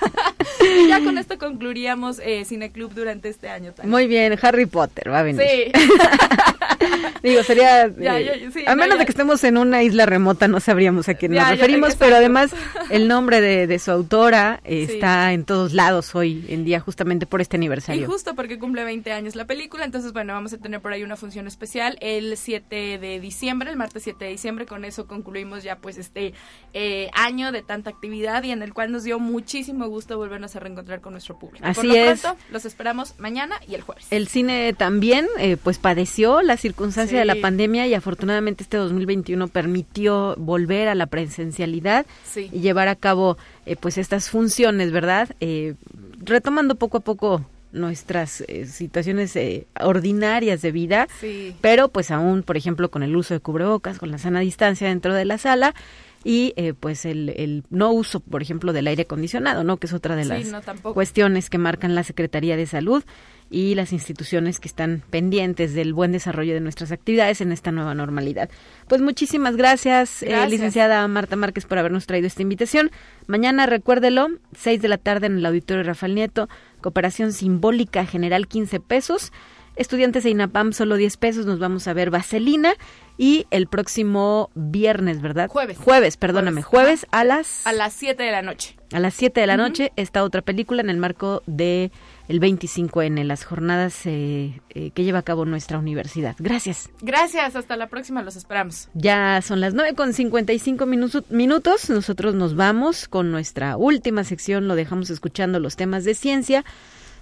ya 0.87 1.03
con 1.03 1.17
esto 1.17 1.37
concluiríamos 1.37 2.19
eh, 2.19 2.45
Cineclub 2.45 2.93
durante 2.93 3.29
este 3.29 3.49
año 3.49 3.73
también. 3.73 3.91
Muy 3.91 4.07
bien, 4.07 4.37
Harry 4.41 4.65
Potter 4.65 5.11
va 5.11 5.19
a 5.19 5.23
venir. 5.23 5.41
Sí. 5.41 5.71
Digo, 7.23 7.43
sería... 7.43 7.89
Eh, 7.99 8.63
a 8.65 8.75
menos 8.75 8.97
de 8.97 9.05
que 9.05 9.11
estemos 9.11 9.43
en 9.43 9.57
una 9.57 9.83
isla 9.83 10.05
remota, 10.05 10.47
no 10.47 10.59
sabríamos 10.59 11.07
a 11.09 11.13
quién 11.13 11.33
nos 11.33 11.47
referimos, 11.47 11.95
pero 11.95 12.15
además 12.15 12.51
el 12.89 13.07
nombre 13.07 13.39
de, 13.41 13.79
su 13.79 13.91
autora 13.91 14.61
está 14.63 15.31
en 15.33 15.45
todos 15.45 15.73
lados 15.73 16.15
hoy 16.15 16.45
en 16.49 16.65
día, 16.65 16.79
justamente 16.79 17.25
por 17.25 17.41
este 17.41 17.57
aniversario. 17.57 18.03
Y 18.03 18.05
justo 18.05 18.35
porque 18.35 18.57
cumple 18.57 18.83
20 18.83 19.11
años 19.11 19.35
la 19.35 19.45
película, 19.45 19.85
entonces, 19.85 20.13
bueno, 20.13 20.33
vamos 20.33 20.53
a 20.53 20.57
tener 20.57 20.81
por 20.81 20.91
ahí 20.91 21.03
una 21.03 21.15
función 21.15 21.47
especial 21.47 21.97
el 22.01 22.35
7 22.35 22.97
de 22.97 23.08
diciembre, 23.19 23.71
el 23.71 23.77
martes 23.77 24.03
7 24.03 24.25
de 24.25 24.31
diciembre. 24.31 24.65
Con 24.65 24.85
eso 24.85 25.07
concluimos 25.07 25.63
ya 25.63 25.77
pues 25.77 25.97
este 25.97 26.33
eh, 26.73 27.09
año 27.13 27.51
de 27.51 27.63
tanta 27.63 27.89
actividad 27.89 28.43
y 28.43 28.51
en 28.51 28.61
el 28.61 28.73
cual 28.73 28.91
nos 28.91 29.03
dio 29.03 29.19
muchísimo 29.19 29.87
gusto 29.87 30.17
volvernos 30.17 30.55
a 30.55 30.59
reencontrar 30.59 31.01
con 31.01 31.13
nuestro 31.13 31.39
público. 31.39 31.65
Así 31.65 31.81
Por 31.81 31.85
lo 31.85 31.95
es. 31.95 32.21
Pronto, 32.21 32.39
los 32.51 32.65
esperamos 32.65 33.17
mañana 33.17 33.55
y 33.67 33.75
el 33.75 33.81
jueves. 33.81 34.07
El 34.11 34.27
cine 34.27 34.73
también 34.73 35.27
eh, 35.39 35.55
pues 35.55 35.79
padeció 35.79 36.41
la 36.41 36.57
circunstancia 36.57 37.17
de 37.17 37.25
la 37.25 37.35
pandemia 37.35 37.87
y 37.87 37.93
afortunadamente 37.93 38.63
este 38.63 38.77
2021 38.77 39.47
permitió 39.47 40.35
volver 40.37 40.89
a 40.89 40.95
la 40.95 41.05
presencialidad 41.07 42.05
y 42.35 42.59
llevar 42.59 42.89
a 42.89 42.95
cabo 42.95 43.37
eh, 43.65 43.77
pues 43.77 43.97
estas 43.97 44.29
funciones, 44.29 44.91
¿verdad? 44.91 45.29
retomando 46.21 46.75
poco 46.75 46.97
a 46.97 46.99
poco 46.99 47.45
nuestras 47.71 48.41
eh, 48.47 48.65
situaciones 48.65 49.35
eh, 49.35 49.67
ordinarias 49.79 50.61
de 50.61 50.71
vida, 50.71 51.07
pero 51.61 51.89
pues 51.89 52.11
aún, 52.11 52.43
por 52.43 52.57
ejemplo, 52.57 52.89
con 52.89 53.03
el 53.03 53.15
uso 53.15 53.33
de 53.33 53.39
cubrebocas, 53.39 53.99
con 53.99 54.11
la 54.11 54.17
sana 54.17 54.39
distancia 54.39 54.87
dentro 54.87 55.13
de 55.13 55.25
la 55.25 55.37
sala 55.37 55.73
y 56.23 56.53
eh, 56.57 56.73
pues 56.73 57.05
el, 57.05 57.29
el, 57.29 57.63
no 57.69 57.91
uso, 57.91 58.19
por 58.19 58.41
ejemplo, 58.41 58.73
del 58.73 58.87
aire 58.87 59.03
acondicionado, 59.03 59.63
¿no? 59.63 59.77
Que 59.77 59.87
es 59.87 59.93
otra 59.93 60.15
de 60.15 60.25
las 60.25 60.45
cuestiones 60.81 61.49
que 61.49 61.57
marcan 61.57 61.95
la 61.95 62.03
Secretaría 62.03 62.57
de 62.57 62.65
Salud 62.65 63.03
y 63.49 63.73
las 63.75 63.93
instituciones 63.93 64.59
que 64.59 64.67
están 64.67 65.01
pendientes 65.09 65.73
del 65.73 65.93
buen 65.93 66.11
desarrollo 66.11 66.53
de 66.53 66.59
nuestras 66.59 66.91
actividades 66.91 67.41
en 67.41 67.51
esta 67.51 67.71
nueva 67.71 67.95
normalidad. 67.95 68.49
Pues 68.87 69.01
muchísimas 69.01 69.55
gracias, 69.55 70.23
licenciada 70.49 71.07
Marta 71.07 71.35
Márquez, 71.35 71.65
por 71.65 71.79
habernos 71.79 72.05
traído 72.05 72.27
esta 72.27 72.41
invitación. 72.41 72.91
Mañana, 73.27 73.65
recuérdelo, 73.65 74.27
6 74.55 74.81
de 74.81 74.87
la 74.87 74.97
tarde 74.97 75.27
en 75.27 75.37
el 75.37 75.45
Auditorio 75.45 75.83
Rafael 75.83 76.15
Nieto, 76.15 76.47
cooperación 76.81 77.33
simbólica 77.33 78.05
general 78.05 78.47
15 78.47 78.79
pesos. 78.81 79.31
Estudiantes 79.79 80.25
de 80.25 80.31
INAPAM 80.31 80.73
solo 80.73 80.97
10 80.97 81.15
pesos, 81.15 81.45
nos 81.45 81.57
vamos 81.57 81.87
a 81.87 81.93
ver 81.93 82.09
Vaselina 82.09 82.73
y 83.17 83.47
el 83.49 83.67
próximo 83.67 84.49
viernes, 84.53 85.21
¿verdad? 85.21 85.47
Jueves. 85.47 85.77
Jueves, 85.77 86.17
perdóname, 86.17 86.61
jueves, 86.61 87.07
a 87.11 87.23
las... 87.23 87.65
A 87.65 87.71
las 87.71 87.93
7 87.93 88.21
de 88.21 88.29
la 88.29 88.41
noche. 88.41 88.75
A 88.91 88.99
las 88.99 89.13
7 89.13 89.39
de 89.39 89.47
la 89.47 89.55
noche, 89.55 89.93
esta 89.95 90.25
otra 90.25 90.41
película 90.41 90.81
en 90.81 90.89
el 90.89 90.97
marco 90.97 91.43
de 91.45 91.93
el 92.27 92.41
25N, 92.41 93.23
las 93.23 93.45
jornadas 93.45 94.05
eh, 94.05 94.59
eh, 94.71 94.91
que 94.91 95.05
lleva 95.05 95.19
a 95.19 95.23
cabo 95.23 95.45
nuestra 95.45 95.79
universidad. 95.79 96.35
Gracias. 96.39 96.89
Gracias, 96.99 97.55
hasta 97.55 97.77
la 97.77 97.87
próxima, 97.87 98.21
los 98.21 98.35
esperamos. 98.35 98.89
Ya 98.95 99.41
son 99.41 99.61
las 99.61 99.73
9 99.73 99.93
con 99.95 100.11
55 100.11 100.85
minutos, 101.29 101.89
nosotros 101.89 102.35
nos 102.35 102.53
vamos 102.53 103.07
con 103.07 103.31
nuestra 103.31 103.77
última 103.77 104.25
sección, 104.25 104.67
lo 104.67 104.75
dejamos 104.75 105.09
escuchando 105.09 105.57
los 105.61 105.77
temas 105.77 106.03
de 106.03 106.15
ciencia. 106.15 106.65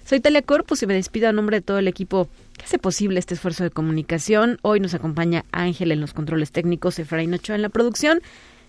Soy 0.08 0.22
Talia 0.22 0.42
Corpus 0.42 0.82
y 0.84 0.88
me 0.88 0.94
despido 0.94 1.28
a 1.28 1.34
nombre 1.34 1.58
de 1.58 1.62
todo 1.62 1.80
el 1.80 1.88
equipo 1.90 2.30
que 2.58 2.64
hace 2.64 2.80
posible 2.80 3.20
este 3.20 3.34
esfuerzo 3.34 3.66
de 3.66 3.72
comunicación. 3.72 4.58
Hoy 4.62 4.80
nos 4.80 4.94
acompaña 4.94 5.44
Ángel 5.52 5.92
en 5.92 6.00
los 6.00 6.14
controles 6.14 6.54
técnicos, 6.54 6.98
Efraín 6.98 7.34
Ochoa 7.34 7.58
en 7.58 7.62
la 7.62 7.68
producción. 7.68 8.22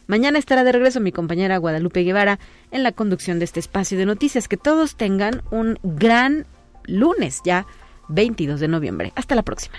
Mañana 0.09 0.41
estará 0.41 0.65
de 0.65 0.73
regreso 0.73 0.99
mi 0.99 1.13
compañera 1.13 1.57
Guadalupe 1.59 2.03
Guevara 2.03 2.41
en 2.73 2.83
la 2.83 2.91
conducción 2.91 3.39
de 3.39 3.45
este 3.45 3.61
espacio 3.61 3.97
de 3.97 4.07
noticias. 4.07 4.49
Que 4.49 4.57
todos 4.57 4.97
tengan 4.97 5.43
un 5.53 5.79
gran 5.85 6.45
lunes 6.87 7.41
ya, 7.45 7.69
22 8.09 8.59
de 8.59 8.67
noviembre. 8.67 9.13
Hasta 9.15 9.37
la 9.37 9.43
próxima. 9.43 9.79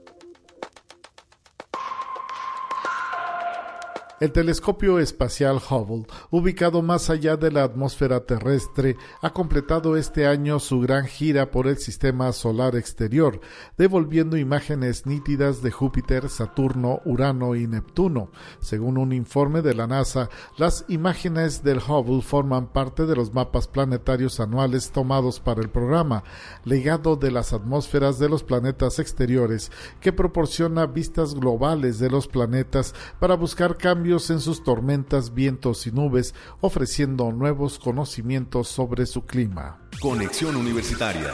El 4.21 4.31
telescopio 4.33 4.99
espacial 4.99 5.57
Hubble, 5.57 6.05
ubicado 6.29 6.83
más 6.83 7.09
allá 7.09 7.37
de 7.37 7.49
la 7.49 7.63
atmósfera 7.63 8.19
terrestre, 8.19 8.95
ha 9.19 9.33
completado 9.33 9.97
este 9.97 10.27
año 10.27 10.59
su 10.59 10.79
gran 10.79 11.07
gira 11.07 11.49
por 11.49 11.65
el 11.65 11.79
sistema 11.79 12.31
solar 12.31 12.75
exterior, 12.75 13.41
devolviendo 13.79 14.37
imágenes 14.37 15.07
nítidas 15.07 15.63
de 15.63 15.71
Júpiter, 15.71 16.29
Saturno, 16.29 17.01
Urano 17.03 17.55
y 17.55 17.65
Neptuno. 17.65 18.29
Según 18.59 18.99
un 18.99 19.11
informe 19.11 19.63
de 19.63 19.73
la 19.73 19.87
NASA, 19.87 20.29
las 20.55 20.85
imágenes 20.87 21.63
del 21.63 21.79
Hubble 21.79 22.21
forman 22.21 22.67
parte 22.67 23.07
de 23.07 23.15
los 23.15 23.33
mapas 23.33 23.67
planetarios 23.67 24.39
anuales 24.39 24.91
tomados 24.91 25.39
para 25.39 25.61
el 25.61 25.69
programa, 25.69 26.23
legado 26.63 27.15
de 27.15 27.31
las 27.31 27.53
atmósferas 27.53 28.19
de 28.19 28.29
los 28.29 28.43
planetas 28.43 28.99
exteriores, 28.99 29.71
que 29.99 30.13
proporciona 30.13 30.85
vistas 30.85 31.33
globales 31.33 31.97
de 31.97 32.11
los 32.11 32.27
planetas 32.27 32.93
para 33.19 33.33
buscar 33.33 33.77
cambios 34.11 34.29
en 34.29 34.41
sus 34.41 34.61
tormentas, 34.61 35.33
vientos 35.33 35.87
y 35.87 35.91
nubes, 35.93 36.35
ofreciendo 36.59 37.31
nuevos 37.31 37.79
conocimientos 37.79 38.67
sobre 38.67 39.05
su 39.05 39.25
clima. 39.25 39.79
Conexión 40.01 40.57
Universitaria. 40.57 41.33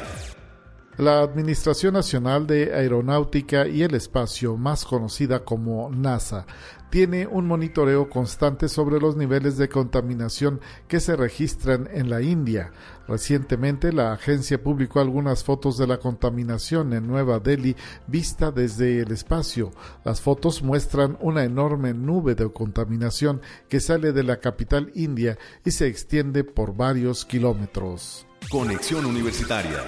La 0.97 1.21
Administración 1.21 1.95
Nacional 1.95 2.45
de 2.45 2.75
Aeronáutica 2.75 3.67
y 3.67 3.81
el 3.81 3.95
Espacio, 3.95 4.57
más 4.57 4.85
conocida 4.85 5.43
como 5.43 5.89
NASA, 5.89 6.45
tiene 6.91 7.25
un 7.25 7.47
monitoreo 7.47 8.11
constante 8.11 8.69
sobre 8.69 8.99
los 8.99 9.15
niveles 9.15 9.57
de 9.57 9.69
contaminación 9.69 10.61
que 10.87 10.99
se 10.99 11.15
registran 11.15 11.89
en 11.91 12.11
la 12.11 12.21
India. 12.21 12.71
Recientemente 13.07 13.93
la 13.93 14.13
agencia 14.13 14.61
publicó 14.61 14.99
algunas 14.99 15.43
fotos 15.43 15.77
de 15.77 15.87
la 15.87 15.97
contaminación 15.97 16.93
en 16.93 17.07
Nueva 17.07 17.39
Delhi 17.39 17.75
vista 18.07 18.51
desde 18.51 18.99
el 18.99 19.11
espacio. 19.11 19.71
Las 20.03 20.21
fotos 20.21 20.61
muestran 20.61 21.17
una 21.21 21.43
enorme 21.43 21.93
nube 21.93 22.35
de 22.35 22.51
contaminación 22.51 23.41
que 23.69 23.79
sale 23.79 24.11
de 24.11 24.23
la 24.23 24.37
capital 24.37 24.91
india 24.95 25.37
y 25.63 25.71
se 25.71 25.87
extiende 25.87 26.43
por 26.43 26.75
varios 26.75 27.25
kilómetros. 27.25 28.25
Conexión 28.49 29.05
Universitaria. 29.05 29.83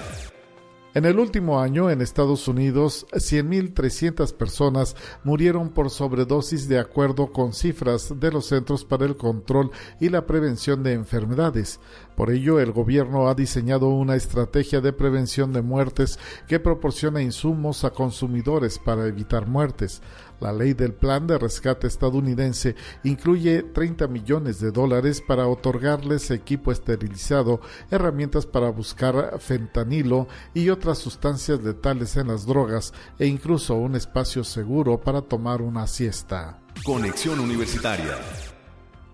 En 0.92 1.04
el 1.04 1.20
último 1.20 1.60
año, 1.60 1.88
en 1.88 2.00
Estados 2.00 2.48
Unidos, 2.48 3.06
100.300 3.12 4.34
personas 4.34 4.96
murieron 5.22 5.68
por 5.68 5.88
sobredosis 5.88 6.66
de 6.66 6.80
acuerdo 6.80 7.32
con 7.32 7.52
cifras 7.52 8.18
de 8.18 8.32
los 8.32 8.46
Centros 8.46 8.84
para 8.84 9.04
el 9.04 9.16
Control 9.16 9.70
y 10.00 10.08
la 10.08 10.26
Prevención 10.26 10.82
de 10.82 10.94
Enfermedades. 10.94 11.78
Por 12.16 12.32
ello, 12.32 12.58
el 12.58 12.72
gobierno 12.72 13.28
ha 13.28 13.36
diseñado 13.36 13.88
una 13.88 14.16
estrategia 14.16 14.80
de 14.80 14.92
prevención 14.92 15.52
de 15.52 15.62
muertes 15.62 16.18
que 16.48 16.58
proporciona 16.58 17.22
insumos 17.22 17.84
a 17.84 17.90
consumidores 17.90 18.80
para 18.80 19.06
evitar 19.06 19.46
muertes. 19.46 20.02
La 20.40 20.52
ley 20.52 20.72
del 20.72 20.94
plan 20.94 21.26
de 21.26 21.38
rescate 21.38 21.86
estadounidense 21.86 22.74
incluye 23.04 23.62
30 23.62 24.08
millones 24.08 24.60
de 24.60 24.70
dólares 24.70 25.22
para 25.26 25.46
otorgarles 25.46 26.30
equipo 26.30 26.72
esterilizado, 26.72 27.60
herramientas 27.90 28.46
para 28.46 28.70
buscar 28.70 29.38
fentanilo 29.38 30.28
y 30.54 30.70
otras 30.70 30.98
sustancias 30.98 31.62
letales 31.62 32.16
en 32.16 32.28
las 32.28 32.46
drogas 32.46 32.92
e 33.18 33.26
incluso 33.26 33.74
un 33.74 33.96
espacio 33.96 34.44
seguro 34.44 35.00
para 35.00 35.22
tomar 35.22 35.62
una 35.62 35.86
siesta. 35.86 36.58
Conexión 36.84 37.40
Universitaria. 37.40 38.16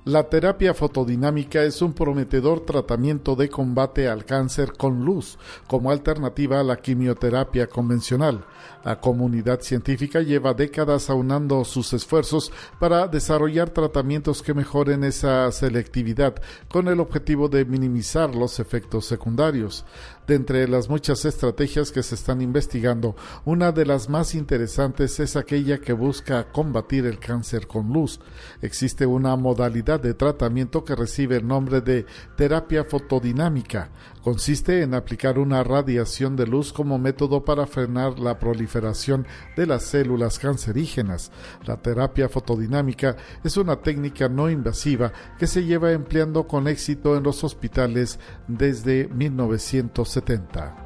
La 0.06 0.22
terapia 0.22 0.72
fotodinámica 0.72 1.64
es 1.64 1.82
un 1.82 1.92
prometedor 1.92 2.60
tratamiento 2.60 3.34
de 3.34 3.48
combate 3.48 4.06
al 4.08 4.24
cáncer 4.24 4.74
con 4.74 5.04
luz, 5.04 5.36
como 5.66 5.90
alternativa 5.90 6.60
a 6.60 6.62
la 6.62 6.76
quimioterapia 6.76 7.66
convencional. 7.66 8.44
La 8.84 9.00
comunidad 9.00 9.62
científica 9.62 10.20
lleva 10.20 10.54
décadas 10.54 11.10
aunando 11.10 11.64
sus 11.64 11.92
esfuerzos 11.92 12.52
para 12.78 13.08
desarrollar 13.08 13.70
tratamientos 13.70 14.44
que 14.44 14.54
mejoren 14.54 15.02
esa 15.02 15.50
selectividad 15.50 16.36
con 16.68 16.86
el 16.86 17.00
objetivo 17.00 17.48
de 17.48 17.64
minimizar 17.64 18.32
los 18.32 18.60
efectos 18.60 19.06
secundarios. 19.06 19.84
De 20.26 20.34
entre 20.34 20.66
las 20.66 20.88
muchas 20.88 21.24
estrategias 21.24 21.92
que 21.92 22.02
se 22.02 22.16
están 22.16 22.42
investigando, 22.42 23.14
una 23.44 23.70
de 23.70 23.86
las 23.86 24.08
más 24.08 24.34
interesantes 24.34 25.20
es 25.20 25.36
aquella 25.36 25.78
que 25.78 25.92
busca 25.92 26.50
combatir 26.50 27.06
el 27.06 27.20
cáncer 27.20 27.68
con 27.68 27.92
luz. 27.92 28.18
Existe 28.60 29.06
una 29.06 29.36
modalidad 29.36 30.00
de 30.00 30.14
tratamiento 30.14 30.84
que 30.84 30.96
recibe 30.96 31.36
el 31.36 31.46
nombre 31.46 31.80
de 31.80 32.06
terapia 32.36 32.84
fotodinámica. 32.84 33.90
Consiste 34.26 34.82
en 34.82 34.92
aplicar 34.94 35.38
una 35.38 35.62
radiación 35.62 36.34
de 36.34 36.48
luz 36.48 36.72
como 36.72 36.98
método 36.98 37.44
para 37.44 37.64
frenar 37.64 38.18
la 38.18 38.40
proliferación 38.40 39.24
de 39.56 39.66
las 39.66 39.84
células 39.84 40.40
cancerígenas. 40.40 41.30
La 41.64 41.76
terapia 41.76 42.28
fotodinámica 42.28 43.14
es 43.44 43.56
una 43.56 43.76
técnica 43.76 44.28
no 44.28 44.50
invasiva 44.50 45.12
que 45.38 45.46
se 45.46 45.62
lleva 45.62 45.92
empleando 45.92 46.48
con 46.48 46.66
éxito 46.66 47.16
en 47.16 47.22
los 47.22 47.44
hospitales 47.44 48.18
desde 48.48 49.06
1970. 49.06 50.85